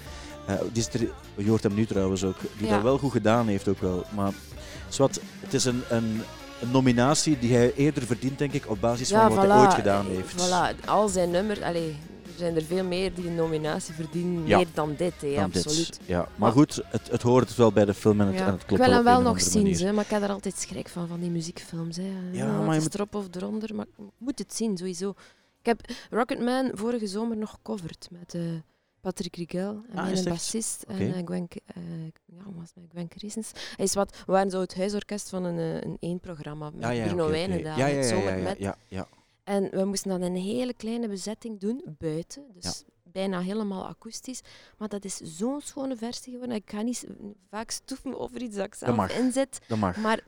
die 0.73 0.85
er, 0.93 1.01
je 1.45 1.49
hoort 1.49 1.63
hem 1.63 1.75
nu 1.75 1.87
trouwens 1.87 2.25
ook, 2.25 2.37
die 2.59 2.67
Ja. 2.67 2.75
dat 2.75 2.83
wel 2.83 2.99
goed 2.99 3.13
gedaan 3.13 3.47
heeft 3.47 3.69
ook 3.69 3.81
wel. 3.81 4.05
Maar 4.15 4.33
zwart, 4.89 5.21
het 5.41 5.55
is 5.55 5.65
een, 5.65 5.83
een, 5.89 6.23
een 6.61 6.71
nominatie 6.71 7.39
die 7.39 7.55
hij 7.55 7.73
eerder 7.75 8.03
verdient, 8.03 8.39
denk 8.39 8.53
ik, 8.53 8.71
op 8.71 8.81
basis 8.81 9.09
Ja, 9.09 9.27
van 9.27 9.37
wat 9.37 9.45
voilà, 9.45 9.49
hij 9.49 9.59
ooit 9.61 9.75
gedaan 9.75 10.07
heeft. 10.07 10.35
Voilà, 10.49 10.85
al 10.87 11.09
zijn 11.09 11.31
nummers, 11.31 11.61
allee, 11.61 11.97
zijn 12.39 12.57
er 12.57 12.63
veel 12.63 12.85
meer 12.85 13.15
die 13.15 13.27
een 13.27 13.35
nominatie 13.35 13.95
verdienen, 13.95 14.47
Ja. 14.47 14.57
meer 14.57 14.67
dan 14.75 14.95
dit, 14.97 15.21
hè, 15.21 15.35
dan 15.35 15.51
dit. 15.51 15.67
absoluut. 15.67 16.01
Ja, 16.05 16.19
maar 16.19 16.29
Maar- 16.37 16.53
goed, 16.53 16.81
het, 16.87 17.11
het 17.11 17.23
hoort 17.23 17.55
wel 17.57 17.73
bij 17.73 17.85
de 17.85 17.95
film 17.95 18.21
en 18.21 18.27
het, 18.27 18.39
Ja. 18.39 18.47
en 18.47 18.53
het 18.53 18.61
Ik 18.61 18.67
klopt 18.67 18.83
wil 18.85 18.93
hem 18.93 19.05
wel 19.05 19.17
een 19.19 19.23
nog 19.25 19.41
zien, 19.41 19.95
maar 19.95 20.05
ik 20.05 20.11
heb 20.11 20.23
er 20.23 20.31
altijd 20.31 20.59
schrik 20.59 20.89
van, 20.89 21.09
van 21.09 21.21
die 21.21 21.31
muziekfilms. 21.31 21.97
Hè. 21.97 22.13
Ja, 22.33 22.61
maar 22.61 22.75
je 22.75 22.81
moet- 22.81 22.95
erop 22.95 23.15
of 23.15 23.27
eronder, 23.35 23.75
maar 23.75 23.87
ik 23.99 24.05
moet 24.19 24.39
het 24.39 24.55
zien, 24.55 24.77
sowieso. 24.77 25.11
Ik 25.61 25.67
heb 25.67 25.81
Rocketman 26.11 26.71
vorige 26.75 27.07
zomer 27.07 27.37
nog 27.37 27.51
gecoverd 27.51 28.09
met 28.11 28.35
eh, 28.35 28.43
Patrick 29.01 29.37
Rigel 29.37 29.69
en 29.69 29.83
Ah, 29.89 29.95
mijn 29.95 30.07
het 30.07 30.17
echt? 30.17 30.29
bassist 30.29 30.83
en 30.83 30.99
eh, 31.15 31.23
Gwen, 31.25 31.49
eh, 31.67 31.83
ja, 32.27 32.43
was 32.59 32.71
met 32.75 32.85
Gwen 32.91 33.07
Christens. 33.17 33.51
Hij 33.77 33.85
is 33.85 33.95
wat, 33.95 34.17
we 34.27 34.33
waren 34.33 34.51
zo 34.51 34.61
het 34.61 34.75
huisorkest 34.77 35.29
van 35.29 35.45
een, 35.45 35.59
een 35.87 35.97
één-programma 36.01 36.71
met 36.71 36.83
Ja, 36.83 36.91
ja, 36.91 37.05
Bruno 37.07 37.23
oké, 37.27 37.31
oké. 37.33 37.39
Wijnen 37.47 37.63
daar, 37.65 37.79
Ja, 37.79 37.87
ja, 37.87 37.97
met 37.97 38.09
ja, 38.09 38.37
ja, 38.37 38.55
ja, 38.59 38.77
ja. 38.89 39.07
En 39.49 39.71
we 39.71 39.85
moesten 39.85 40.11
dan 40.11 40.23
een 40.23 40.37
hele 40.37 40.75
kleine 40.75 41.09
bezetting 41.09 41.61
doen, 41.61 41.83
buiten. 41.99 42.45
Dus 42.55 42.85
bijna 43.03 43.41
helemaal 43.41 43.87
akoestisch. 43.87 44.41
Maar 44.79 44.89
dat 44.89 45.05
is 45.05 45.17
zo'n 45.17 45.61
schone 45.61 45.97
versie 45.97 46.33
geworden. 46.33 46.57
Ik 46.57 46.71
ga 46.71 46.83
niet 46.83 47.07
vaak 47.51 47.71
stoeven 47.71 48.19
over 48.19 48.43
iets 48.43 48.57
dat 48.57 48.67
ik 48.67 48.75
zelf 48.75 49.11
inzet. 49.19 49.59
Dat 49.69 49.79
mag. 49.79 49.97
Maar 49.97 50.21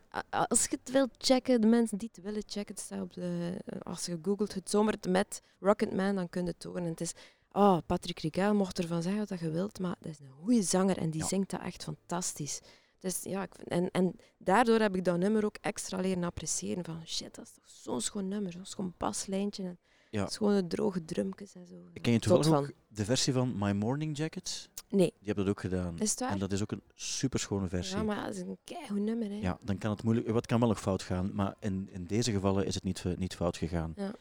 als 0.47 0.63
je 0.63 0.77
het 0.83 0.91
wilt 0.91 1.09
checken, 1.17 1.61
de 1.61 1.67
mensen 1.67 1.97
die 1.97 2.09
het 2.13 2.23
willen 2.23 2.43
checken, 2.45 2.75
het 2.75 2.83
staat 2.83 3.01
op 3.01 3.13
de, 3.13 3.57
als 3.83 4.05
je 4.05 4.19
googelt 4.21 4.53
het 4.53 4.69
zomer 4.69 4.95
met 5.09 5.41
Rocketman, 5.59 6.15
dan 6.15 6.29
kun 6.29 6.43
je 6.45 6.49
het 6.51 6.63
horen. 6.63 6.83
En 6.83 6.89
het 6.89 7.01
is, 7.01 7.13
oh, 7.51 7.77
Patrick 7.85 8.19
Rigel 8.19 8.53
mocht 8.55 8.79
ervan 8.79 9.01
zeggen 9.01 9.25
wat 9.27 9.39
je 9.39 9.49
wilt, 9.49 9.79
maar 9.79 9.95
dat 9.99 10.11
is 10.11 10.19
een 10.19 10.31
goede 10.43 10.61
zanger 10.63 10.97
en 10.97 11.09
die 11.09 11.21
Ja. 11.21 11.27
zingt 11.27 11.49
dat 11.49 11.61
echt 11.61 11.83
fantastisch. 11.83 12.59
Dus 13.01 13.23
ja, 13.23 13.43
ik 13.43 13.55
vind- 13.55 13.67
en, 13.69 13.91
en 13.91 14.15
daardoor 14.37 14.79
heb 14.79 14.95
ik 14.95 15.03
dat 15.05 15.17
nummer 15.17 15.45
ook 15.45 15.55
extra 15.61 15.97
leren 15.99 16.23
appreciëren. 16.23 16.85
Van 16.85 17.01
shit, 17.05 17.35
dat 17.35 17.45
is 17.45 17.51
toch 17.53 17.63
zo'n 17.69 18.01
schoon 18.01 18.27
nummer, 18.27 18.51
zo'n 18.51 18.65
schoon 18.65 18.93
baslijntje 18.97 19.63
en 19.63 19.79
Ja. 20.09 20.27
schone 20.27 20.67
droge 20.67 21.05
drummetjes 21.05 21.55
en 21.55 21.65
zo. 21.67 21.75
Ken 22.01 22.13
je 22.13 22.19
Tot 22.19 22.31
toevallig 22.33 22.59
ook 22.59 22.65
van. 22.65 22.73
de 22.87 23.05
versie 23.05 23.33
van 23.33 23.57
My 23.57 23.71
Morning 23.71 24.17
Jacket? 24.17 24.69
Nee, 24.89 25.07
Die 25.07 25.25
hebben 25.25 25.45
dat 25.45 25.53
ook 25.53 25.59
gedaan. 25.61 25.99
is 25.99 26.09
het 26.09 26.19
waar? 26.19 26.31
En 26.31 26.39
dat 26.39 26.51
is 26.51 26.61
ook 26.61 26.71
een 26.71 26.83
superschone 26.95 27.67
versie. 27.67 27.97
ja, 27.97 28.03
maar 28.03 28.25
dat 28.25 28.35
is 28.35 28.41
een 28.41 28.57
keigoed 28.63 28.99
nummer. 29.01 29.29
Hè. 29.29 29.35
Ja, 29.35 29.57
dan 29.63 29.77
kan 29.77 29.91
het 29.91 30.03
moeilijk. 30.03 30.29
Wat 30.29 30.45
kan 30.45 30.59
wel 30.59 30.69
nog 30.69 30.79
fout 30.81 31.01
gaan, 31.01 31.31
maar 31.33 31.55
in, 31.59 31.89
in 31.91 32.05
deze 32.05 32.31
gevallen 32.31 32.65
is 32.65 32.75
het 32.75 32.83
niet, 32.83 33.05
eh, 33.05 33.15
niet 33.17 33.35
fout 33.35 33.57
gegaan. 33.57 33.93
Ja. 33.95 34.11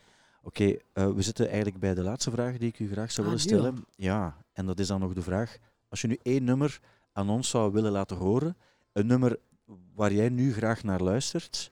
Oké, 0.42 0.76
eh, 0.92 1.10
we 1.12 1.22
zitten 1.22 1.46
eigenlijk 1.46 1.78
bij 1.78 1.94
de 1.94 2.02
laatste 2.02 2.30
vraag 2.30 2.56
die 2.58 2.68
ik 2.68 2.78
u 2.78 2.90
graag 2.92 3.10
zou 3.12 3.26
Ah, 3.26 3.32
willen 3.32 3.40
stellen. 3.48 3.84
Ja, 3.96 4.44
en 4.52 4.66
dat 4.66 4.78
is 4.78 4.86
dan 4.86 5.00
nog 5.00 5.12
de 5.12 5.22
vraag: 5.22 5.58
als 5.88 6.00
je 6.00 6.06
nu 6.06 6.18
één 6.22 6.44
nummer 6.44 6.80
aan 7.12 7.30
ons 7.30 7.48
zou 7.48 7.72
willen 7.72 7.92
laten 7.92 8.16
horen, 8.16 8.56
een 8.92 9.06
nummer 9.06 9.38
waar 9.94 10.12
jij 10.12 10.28
nu 10.28 10.52
graag 10.52 10.82
naar 10.82 11.00
luistert, 11.00 11.70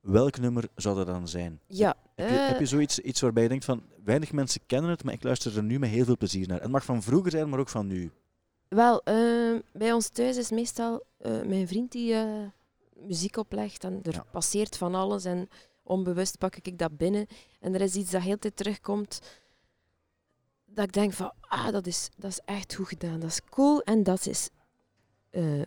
welk 0.00 0.38
nummer 0.38 0.68
zou 0.74 0.96
dat 0.96 1.06
dan 1.06 1.28
zijn? 1.28 1.60
Ja, 1.66 1.96
Heb 2.14 2.28
je, 2.28 2.36
eh, 2.38 2.46
heb 2.46 2.58
je 2.58 2.66
zoiets 2.66 2.98
iets 2.98 3.20
waarbij 3.20 3.42
je 3.42 3.48
denkt 3.48 3.64
van 3.64 3.82
weinig 4.04 4.32
mensen 4.32 4.60
kennen 4.66 4.90
het, 4.90 5.04
maar 5.04 5.14
ik 5.14 5.22
luister 5.22 5.56
er 5.56 5.62
nu 5.62 5.78
met 5.78 5.90
heel 5.90 6.04
veel 6.04 6.16
plezier 6.16 6.48
naar? 6.48 6.60
Het 6.60 6.70
mag 6.70 6.84
van 6.84 7.02
vroeger 7.02 7.30
zijn, 7.30 7.48
maar 7.48 7.58
ook 7.58 7.68
van 7.68 7.86
nu. 7.86 8.10
Wel, 8.68 9.02
eh, 9.02 9.54
bij 9.72 9.92
ons 9.92 10.08
thuis 10.08 10.36
is 10.36 10.50
meestal 10.50 11.04
eh, 11.18 11.42
mijn 11.42 11.68
vriend 11.68 11.92
die 11.92 12.14
eh, 12.14 12.46
muziek 13.06 13.36
oplegt 13.36 13.84
en 13.84 14.00
er 14.02 14.12
Ja. 14.12 14.24
passeert 14.30 14.76
van 14.76 14.94
alles 14.94 15.24
en 15.24 15.48
onbewust 15.82 16.38
pak 16.38 16.56
ik 16.56 16.78
dat 16.78 16.96
binnen 16.96 17.26
en 17.60 17.74
er 17.74 17.80
is 17.80 17.94
iets 17.94 18.10
dat 18.10 18.22
heel 18.22 18.32
de 18.32 18.38
tijd 18.38 18.56
terugkomt 18.56 19.20
dat 20.64 20.84
ik 20.84 20.92
denk 20.92 21.12
van, 21.12 21.32
ah, 21.40 21.70
dat 21.72 21.86
is, 21.86 22.08
dat 22.16 22.30
is 22.30 22.40
echt 22.44 22.74
goed 22.74 22.88
gedaan, 22.88 23.20
dat 23.20 23.30
is 23.30 23.40
cool 23.50 23.82
en 23.82 24.02
dat 24.02 24.26
is, 24.26 24.48
eh, 25.36 25.62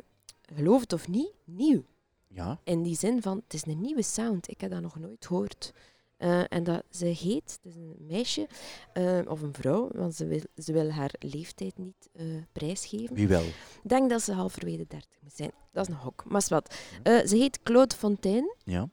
geloof 0.56 0.82
het 0.82 0.94
of 0.94 1.08
niet, 1.08 1.32
nieuw. 1.46 1.84
Ja, 2.28 2.60
In 2.64 2.84
die 2.84 2.96
zin 2.96 3.22
van, 3.22 3.38
het 3.44 3.54
is 3.54 3.66
een 3.66 3.82
nieuwe 3.82 4.02
sound. 4.02 4.50
Ik 4.50 4.62
heb 4.62 4.72
dat 4.72 4.82
nog 4.82 5.00
nooit 5.00 5.26
gehoord. 5.26 5.74
Eh, 6.18 6.54
en 6.54 6.64
dat 6.64 6.84
ze 6.90 7.06
heet, 7.06 7.60
het 7.62 7.66
is 7.66 7.76
een 7.76 7.96
meisje 8.00 8.48
eh, 8.94 9.20
of 9.28 9.42
een 9.42 9.54
vrouw, 9.54 9.90
want 9.94 10.16
ze 10.16 10.26
wil, 10.28 10.42
ze 10.58 10.74
wil 10.74 10.90
haar 10.92 11.14
leeftijd 11.20 11.78
niet 11.78 12.10
eh, 12.14 12.26
prijsgeven. 12.52 13.16
wie 13.16 13.28
wel? 13.28 13.44
Ik 13.44 13.80
denk 13.90 14.10
dat 14.10 14.22
ze 14.22 14.34
halverwege 14.34 14.86
30 14.88 15.10
moet 15.22 15.34
zijn. 15.36 15.52
Dat 15.72 15.88
is 15.88 15.94
een 15.94 16.00
hok. 16.00 16.24
Maar 16.28 16.42
is 16.42 16.50
wat. 16.50 16.76
Ze 17.04 17.36
heet 17.36 17.64
Claude 17.64 17.96
Fontaine. 17.96 18.56
Ja, 18.64 18.90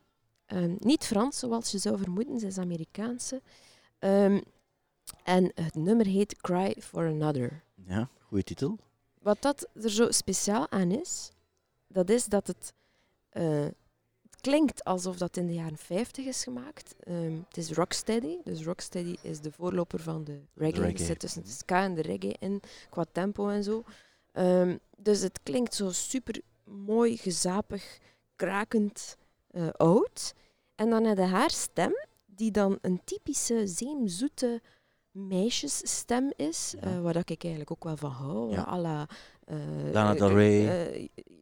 Ehm, 0.47 0.75
niet 0.79 1.05
Frans, 1.05 1.39
zoals 1.39 1.71
je 1.71 1.79
zou 1.79 1.99
vermoeden. 1.99 2.39
Ze 2.41 2.47
is 2.47 2.59
Amerikaanse. 2.59 3.43
Ehm, 3.99 4.41
en 5.25 5.51
het 5.55 5.75
nummer 5.75 6.07
heet 6.07 6.37
Cry 6.41 6.77
for 6.81 7.07
Another. 7.07 7.63
ja 7.87 8.09
goede 8.21 8.45
titel. 8.45 8.79
Wat 9.27 9.43
dat 9.43 9.69
er 9.83 9.91
zo 9.91 10.11
speciaal 10.11 10.71
aan 10.71 10.91
is, 10.91 11.31
dat 11.87 12.11
is 12.11 12.25
dat 12.25 12.47
het, 12.47 12.73
eh, 13.29 13.65
het 14.23 14.41
klinkt 14.41 14.85
alsof 14.85 15.17
dat 15.17 15.37
in 15.37 15.47
de 15.47 15.55
jaren 15.55 15.79
50 15.79 16.27
is 16.27 16.43
gemaakt. 16.43 16.95
Ehm, 16.99 17.37
het 17.49 17.57
is 17.57 17.71
rocksteady, 17.71 18.39
dus 18.45 18.65
rocksteady 18.65 19.17
is 19.23 19.41
de 19.41 19.53
voorloper 19.53 20.01
van 20.01 20.25
de 20.25 20.41
reggae. 20.55 20.81
reggae. 20.81 20.99
Er 20.99 21.07
zit 21.07 21.19
tussen 21.19 21.43
de 21.43 21.51
ska 21.51 21.83
en 21.83 21.95
de 21.95 22.03
reggae 22.03 22.37
in, 22.39 22.61
qua 22.91 23.05
tempo 23.13 23.49
en 23.49 23.63
zo. 23.65 23.85
Ehm, 24.33 24.77
dus 24.97 25.21
het 25.21 25.41
klinkt 25.43 25.75
zo 25.75 25.91
super 25.91 26.41
mooi, 26.65 27.17
gezapig, 27.17 27.99
krakend 28.37 29.17
eh, 29.51 29.69
oud. 29.71 30.35
En 30.75 30.91
dan 30.91 31.05
heb 31.05 31.17
je 31.17 31.23
haar 31.23 31.51
stem, 31.51 31.93
die 32.27 32.51
dan 32.51 32.79
een 32.81 33.01
typische 33.05 33.67
zeemzoete 33.67 34.63
meisjesstem 35.17 36.33
is, 36.37 36.75
Ja. 36.81 36.87
eh, 36.87 37.01
waar 37.01 37.13
dat 37.13 37.31
ik 37.31 37.43
eigenlijk 37.43 37.73
ook 37.73 37.85
wel 37.85 37.97
van 37.97 38.11
hou. 38.11 38.51
Ja. 38.51 38.67
à 38.69 38.79
la, 38.79 39.07
eh, 39.45 39.57
Lana 39.93 40.13
eh, 40.13 40.19
Del 40.19 40.31
Rey. 40.31 40.63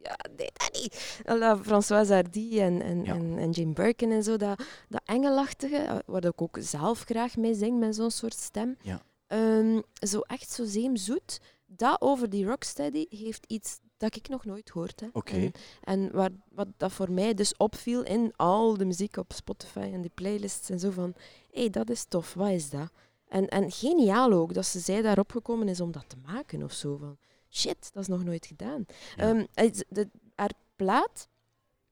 ja, 0.02 0.16
nee, 0.37 0.50
dat 0.52 0.70
niet. 0.72 1.20
À 1.28 1.34
la 1.38 1.56
Françoise 1.56 2.12
Hardy 2.12 2.60
en, 2.60 2.82
en, 2.82 3.04
Ja. 3.04 3.14
en, 3.14 3.38
en 3.38 3.50
Jane 3.50 3.72
Birkin 3.72 4.12
en 4.12 4.22
zo. 4.22 4.37
Dat, 4.37 4.62
dat 4.88 5.02
engelachtige, 5.04 6.02
waar 6.06 6.24
ik 6.24 6.42
ook 6.42 6.56
zelf 6.60 7.02
graag 7.02 7.37
mee 7.37 7.54
zing 7.54 7.78
met 7.78 7.94
zo'n 7.94 8.10
soort 8.10 8.34
stem. 8.34 8.76
Ja. 8.82 9.02
Ehm, 9.26 9.80
zo 9.94 10.20
echt 10.20 10.50
zo 10.50 10.64
zeemzoet. 10.64 11.40
Dat 11.66 12.00
over 12.00 12.30
die 12.30 12.46
rocksteady 12.46 13.06
heeft 13.08 13.44
iets 13.46 13.78
dat 13.96 14.16
ik 14.16 14.28
nog 14.28 14.44
nooit. 14.44 14.72
Hè. 14.74 15.06
En, 15.24 15.52
en 15.84 16.12
waar, 16.12 16.30
wat 16.48 16.68
dat 16.76 16.92
voor 16.92 17.10
mij 17.10 17.34
dus 17.34 17.56
opviel 17.56 18.02
in 18.04 18.32
al 18.37 18.76
de 18.76 18.84
muziek 18.84 19.16
op 19.16 19.32
Spotify 19.32 19.90
en 19.92 20.00
die 20.00 20.10
playlists 20.14 20.70
en 20.70 20.78
zo 20.78 20.90
van, 20.90 21.14
hé, 21.50 21.60
hey, 21.60 21.70
dat 21.70 21.90
is 21.90 22.04
tof, 22.04 22.34
wat 22.34 22.50
is 22.50 22.70
dat? 22.70 22.90
En, 23.35 23.49
en 23.49 23.70
geniaal 23.70 24.33
ook, 24.33 24.55
dat 24.55 24.66
ze 24.66 24.79
zij 24.81 25.03
daarop 25.03 25.31
gekomen 25.31 25.68
is 25.68 25.81
om 25.81 25.92
dat 25.92 26.05
te 26.09 26.16
maken 26.27 26.62
of 26.62 26.73
zo. 26.73 26.97
Van, 26.97 27.16
shit, 27.51 27.90
dat 27.92 28.03
is 28.03 28.09
nog 28.09 28.25
nooit 28.25 28.47
gedaan. 28.47 28.85
Ja. 29.16 29.29
Ehm, 29.29 29.44
het- 29.55 29.85
de, 29.88 30.09
haar 30.35 30.53
plaat 30.77 31.29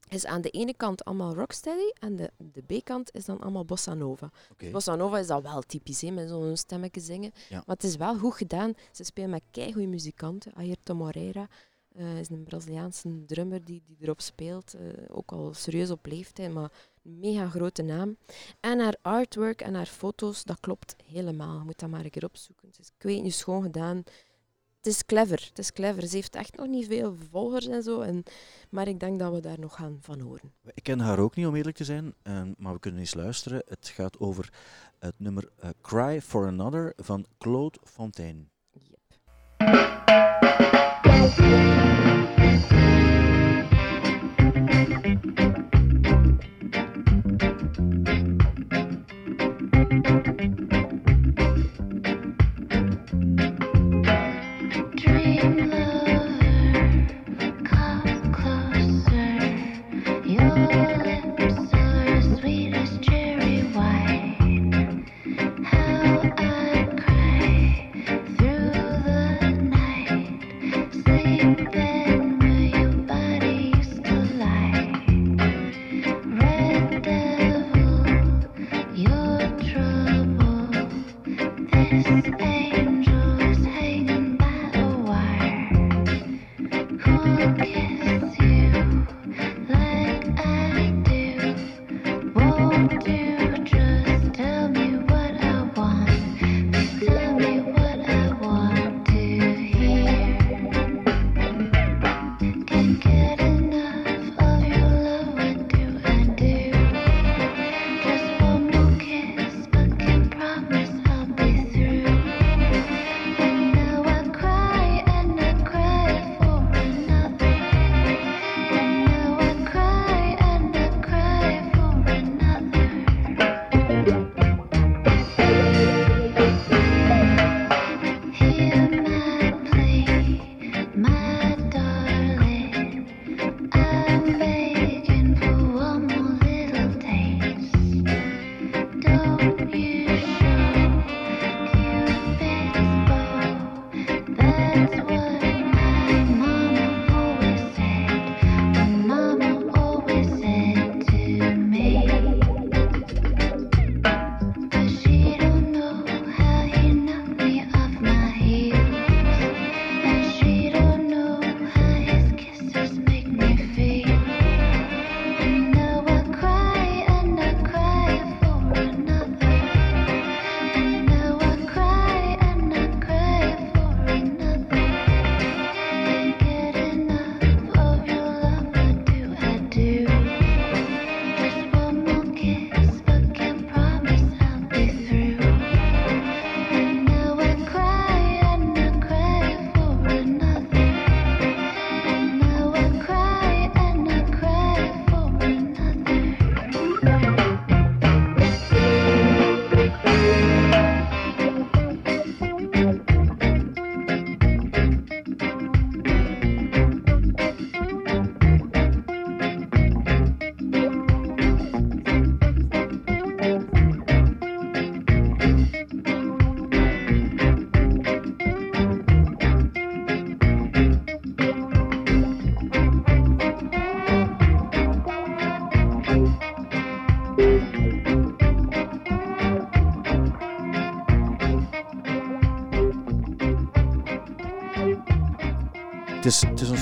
is 0.09 0.27
aan 0.27 0.41
de 0.41 0.51
ene 0.51 0.75
kant 0.77 1.05
allemaal 1.05 1.35
rocksteady 1.35 1.91
en 2.01 2.17
de, 2.17 2.31
de 2.39 2.63
B-kant 2.63 3.15
is 3.15 3.25
dan 3.25 3.41
allemaal 3.41 3.65
bossa 3.65 3.95
nova. 3.95 4.31
Bossa 4.71 4.95
Nova 4.97 5.19
is 5.19 5.27
dat 5.27 5.43
wel 5.43 5.61
typisch, 5.63 6.01
hè, 6.01 6.11
met 6.11 6.29
zo'n 6.29 6.57
stemmetje 6.57 7.01
zingen. 7.01 7.33
Ja. 7.49 7.57
Maar 7.67 7.77
het 7.77 7.85
is 7.85 7.97
wel 7.97 8.19
goed 8.19 8.35
gedaan. 8.35 8.75
Ze 8.93 9.05
spelen 9.05 9.31
met 9.31 9.43
keigoede 9.51 9.87
muzikanten. 9.89 10.53
Ayrton 10.55 10.97
Moreira 10.97 11.49
eh, 11.97 12.19
is 12.19 12.29
een 12.29 12.45
Braziliaanse 12.45 13.25
drummer 13.27 13.65
die, 13.65 13.83
die 13.87 13.97
erop 14.01 14.21
speelt. 14.21 14.75
eh, 14.75 14.81
ook 15.09 15.33
al 15.33 15.55
serieus 15.55 15.91
op 15.91 16.07
leeftijd, 16.07 16.53
maar 16.53 16.73
mega 17.03 17.49
grote 17.49 17.83
naam. 17.83 18.17
En 18.61 18.79
haar 18.79 18.97
artwork 19.03 19.61
en 19.61 19.75
haar 19.75 19.87
foto's, 19.87 20.45
dat 20.45 20.61
klopt 20.61 20.97
helemaal. 21.07 21.59
Je 21.59 21.65
moet 21.65 21.79
dat 21.79 21.91
maar 21.91 22.05
een 22.05 22.11
keer 22.11 22.25
opzoeken. 22.25 22.69
Het 22.69 22.79
is, 22.79 22.87
ik 22.87 23.03
weet 23.03 23.23
niet, 23.23 23.35
schoon 23.35 23.63
gedaan. 23.63 24.05
Het 24.77 24.93
is 24.93 25.05
clever, 25.05 25.45
het 25.49 25.59
is 25.59 25.73
clever. 25.73 26.07
Ze 26.07 26.17
heeft 26.17 26.35
echt 26.35 26.57
nog 26.57 26.67
niet 26.67 26.87
veel 26.87 27.17
volgers 27.31 27.67
en 27.67 27.83
zo. 27.83 28.01
En, 28.01 28.23
maar 28.71 28.89
ik 28.89 29.01
denk 29.01 29.19
dat 29.19 29.33
we 29.33 29.41
daar 29.41 29.59
nog 29.59 29.75
gaan 29.75 29.99
van 30.01 30.21
horen. 30.21 30.53
Ik 30.75 30.83
ken 30.83 30.99
haar 30.99 31.19
ook 31.19 31.37
niet, 31.37 31.47
om 31.47 31.55
eerlijk 31.55 31.77
te 31.77 31.85
zijn, 31.85 32.15
eh, 32.23 32.43
maar 32.57 32.73
we 32.73 32.79
kunnen 32.79 33.01
eens 33.01 33.15
luisteren. 33.15 33.63
Het 33.69 33.89
gaat 33.89 34.19
over 34.19 34.53
het 34.99 35.15
nummer 35.19 35.49
eh, 35.59 35.71
Cry 35.81 36.21
for 36.21 36.47
Another 36.47 36.93
van 36.97 37.27
Claude 37.39 37.79
Fontaine. 37.85 38.45
Yep. 38.73 39.01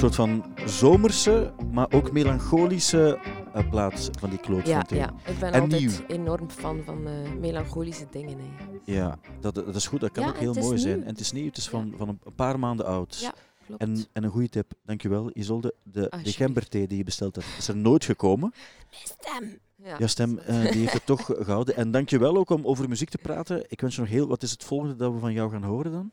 Soort 0.01 0.15
van 0.15 0.45
zomerse, 0.67 1.53
maar 1.73 1.87
ook 1.93 2.13
melancholische 2.13 3.19
uh, 3.57 3.71
plaat 3.71 4.11
van 4.19 4.31
die 4.31 4.39
Claude 4.41 4.69
Ja, 4.69 4.79
Fontaine. 4.79 5.07
ja, 5.25 5.31
ik 5.33 5.39
ben 5.39 5.53
En 5.53 5.61
altijd 5.61 5.81
nieuw. 5.81 5.91
enorm 6.19 6.51
fan 6.51 6.83
van 6.85 7.07
eh, 7.07 7.13
melancholische 7.41 8.07
dingen. 8.11 8.39
Hè. 8.39 8.47
Ja, 8.93 9.19
dat, 9.41 9.55
dat 9.55 9.75
is 9.75 9.87
goed. 9.87 10.01
Dat 10.01 10.13
kan 10.13 10.23
Ja, 10.25 10.29
ook 10.29 10.37
heel 10.37 10.55
mooi 10.55 10.79
zijn. 10.79 10.95
nieuw. 10.97 11.03
En 11.05 11.11
het 11.11 11.21
is 11.21 11.33
nieuw. 11.33 11.47
Het 11.47 11.57
is 11.57 11.69
van, 11.69 11.95
van 11.97 12.09
een 12.09 12.19
paar 12.35 12.59
maanden 12.59 12.87
oud. 12.87 13.19
Ja, 13.21 13.33
klopt. 13.67 13.83
En, 13.83 14.05
en 14.13 14.25
een 14.25 14.31
goede 14.31 14.49
tip. 14.49 14.73
Dankjewel, 14.85 15.31
Isolde. 15.33 15.75
De, 15.83 16.13
de 16.23 16.33
gemberthee 16.33 16.87
die 16.87 16.99
je 16.99 17.05
besteld 17.05 17.35
hebt, 17.35 17.47
is 17.59 17.69
er 17.69 17.77
nooit 17.77 18.05
gekomen. 18.05 18.53
Stem! 18.91 19.59
Ja, 19.85 19.97
Ja, 19.99 20.07
stem, 20.07 20.39
eh, 20.39 20.61
die 20.73 20.81
heeft 20.81 20.93
het 20.93 21.07
toch 21.07 21.31
gehouden. 21.39 21.77
En 21.77 21.91
dankjewel 21.91 22.37
ook 22.37 22.51
om 22.51 22.65
over 22.67 22.89
muziek 22.89 23.09
te 23.11 23.19
praten. 23.19 23.65
Ik 23.69 23.81
wens 23.81 23.95
je 23.95 24.01
nog 24.01 24.11
heel... 24.11 24.29
Wat 24.29 24.43
is 24.43 24.51
het 24.51 24.65
volgende 24.65 24.97
dat 24.97 25.13
we 25.13 25.19
van 25.19 25.33
jou 25.33 25.51
gaan 25.51 25.63
horen 25.63 25.93
dan? 25.93 26.11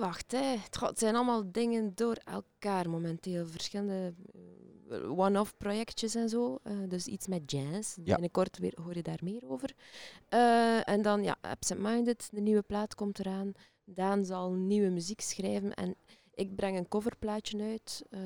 Wacht, 0.00 0.32
hè. 0.32 0.56
Het, 0.56 0.98
zijn 0.98 1.14
allemaal 1.14 1.52
dingen 1.52 1.92
door 1.94 2.16
elkaar 2.24 2.90
momenteel. 2.90 3.46
Verschillende 3.46 4.14
eh, 4.88 5.18
one-off 5.18 5.56
projectjes 5.56 6.14
en 6.14 6.28
zo. 6.28 6.58
Eh, 6.62 6.72
dus 6.88 7.06
iets 7.06 7.26
met 7.26 7.50
jazz. 7.50 7.96
Ja. 7.96 8.02
Binnenkort 8.12 8.58
weer, 8.58 8.78
hoor 8.82 8.94
je 8.94 9.02
daar 9.02 9.20
meer 9.22 9.48
over. 9.48 9.74
Eh, 10.28 10.88
en 10.88 11.02
dan, 11.02 11.22
ja, 11.22 11.36
Absent 11.40 11.80
Minded, 11.80 12.28
de 12.32 12.40
nieuwe 12.40 12.62
plaat 12.62 12.94
komt 12.94 13.18
eraan. 13.18 13.52
Daan 13.84 14.24
zal 14.24 14.52
nieuwe 14.52 14.88
muziek 14.88 15.20
schrijven. 15.20 15.74
En 15.74 15.96
ik 16.34 16.56
breng 16.56 16.78
een 16.78 16.88
coverplaatje 16.88 17.62
uit. 17.62 18.02
Eh, 18.10 18.20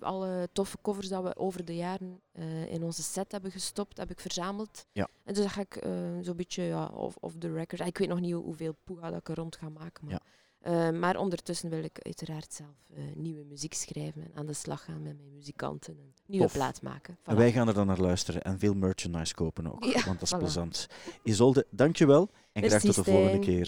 alle 0.00 0.48
toffe 0.52 0.78
covers 0.82 1.08
dat 1.08 1.22
we 1.22 1.36
over 1.36 1.64
de 1.64 1.76
jaren 1.76 2.20
eh, 2.32 2.72
in 2.72 2.82
onze 2.82 3.02
set 3.02 3.32
hebben 3.32 3.50
gestopt, 3.50 3.96
heb 3.98 4.10
ik 4.10 4.20
verzameld. 4.20 4.86
Ja. 4.92 5.08
En 5.24 5.34
dus 5.34 5.42
dat 5.42 5.52
ga 5.52 5.60
ik 5.60 5.76
eh, 5.76 5.90
zo'n 6.20 6.36
beetje 6.36 6.62
ja, 6.62 6.86
off, 6.86 7.16
off 7.20 7.34
the 7.38 7.52
record. 7.52 7.80
Ik 7.86 7.98
weet 7.98 8.08
nog 8.08 8.20
niet 8.20 8.32
hoe- 8.32 8.44
hoeveel 8.44 8.76
poega 8.84 9.10
dat 9.10 9.18
ik 9.20 9.28
er 9.28 9.34
rond 9.34 9.56
ga 9.56 9.68
maken. 9.68 10.06
Maar, 10.06 10.22
eh, 10.58 10.90
maar 10.98 11.16
ondertussen 11.16 11.70
wil 11.70 11.82
ik 11.84 11.98
uiteraard 12.02 12.52
zelf 12.54 12.90
eh, 12.94 13.02
nieuwe 13.14 13.44
muziek 13.44 13.74
schrijven 13.74 14.22
en 14.24 14.30
aan 14.34 14.46
de 14.46 14.52
slag 14.52 14.84
gaan 14.84 15.02
met 15.02 15.16
mijn 15.18 15.32
muzikanten 15.34 15.98
en 15.98 16.14
nieuwe 16.26 16.44
Tof. 16.46 16.54
plaat 16.54 16.82
maken. 16.82 17.18
En 17.24 17.36
wij 17.36 17.52
gaan 17.52 17.68
er 17.68 17.74
dan 17.74 17.86
naar 17.86 18.00
luisteren 18.00 18.42
en 18.42 18.58
veel 18.58 18.74
merchandise 18.74 19.34
kopen 19.34 19.66
ook, 19.72 19.84
want 20.04 20.04
dat 20.20 20.22
is 20.22 20.34
voilà. 20.34 20.38
plezant. 20.38 20.86
Isolde, 21.22 21.66
dankjewel 21.70 22.28
en 22.52 22.62
graag 22.68 22.82
tot 22.82 22.94
de 22.94 23.04
volgende 23.04 23.38
keer. 23.38 23.66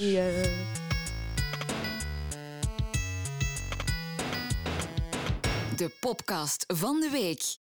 De 5.80 5.88
podcast 6.00 6.64
van 6.68 7.00
de 7.00 7.10
week. 7.10 7.59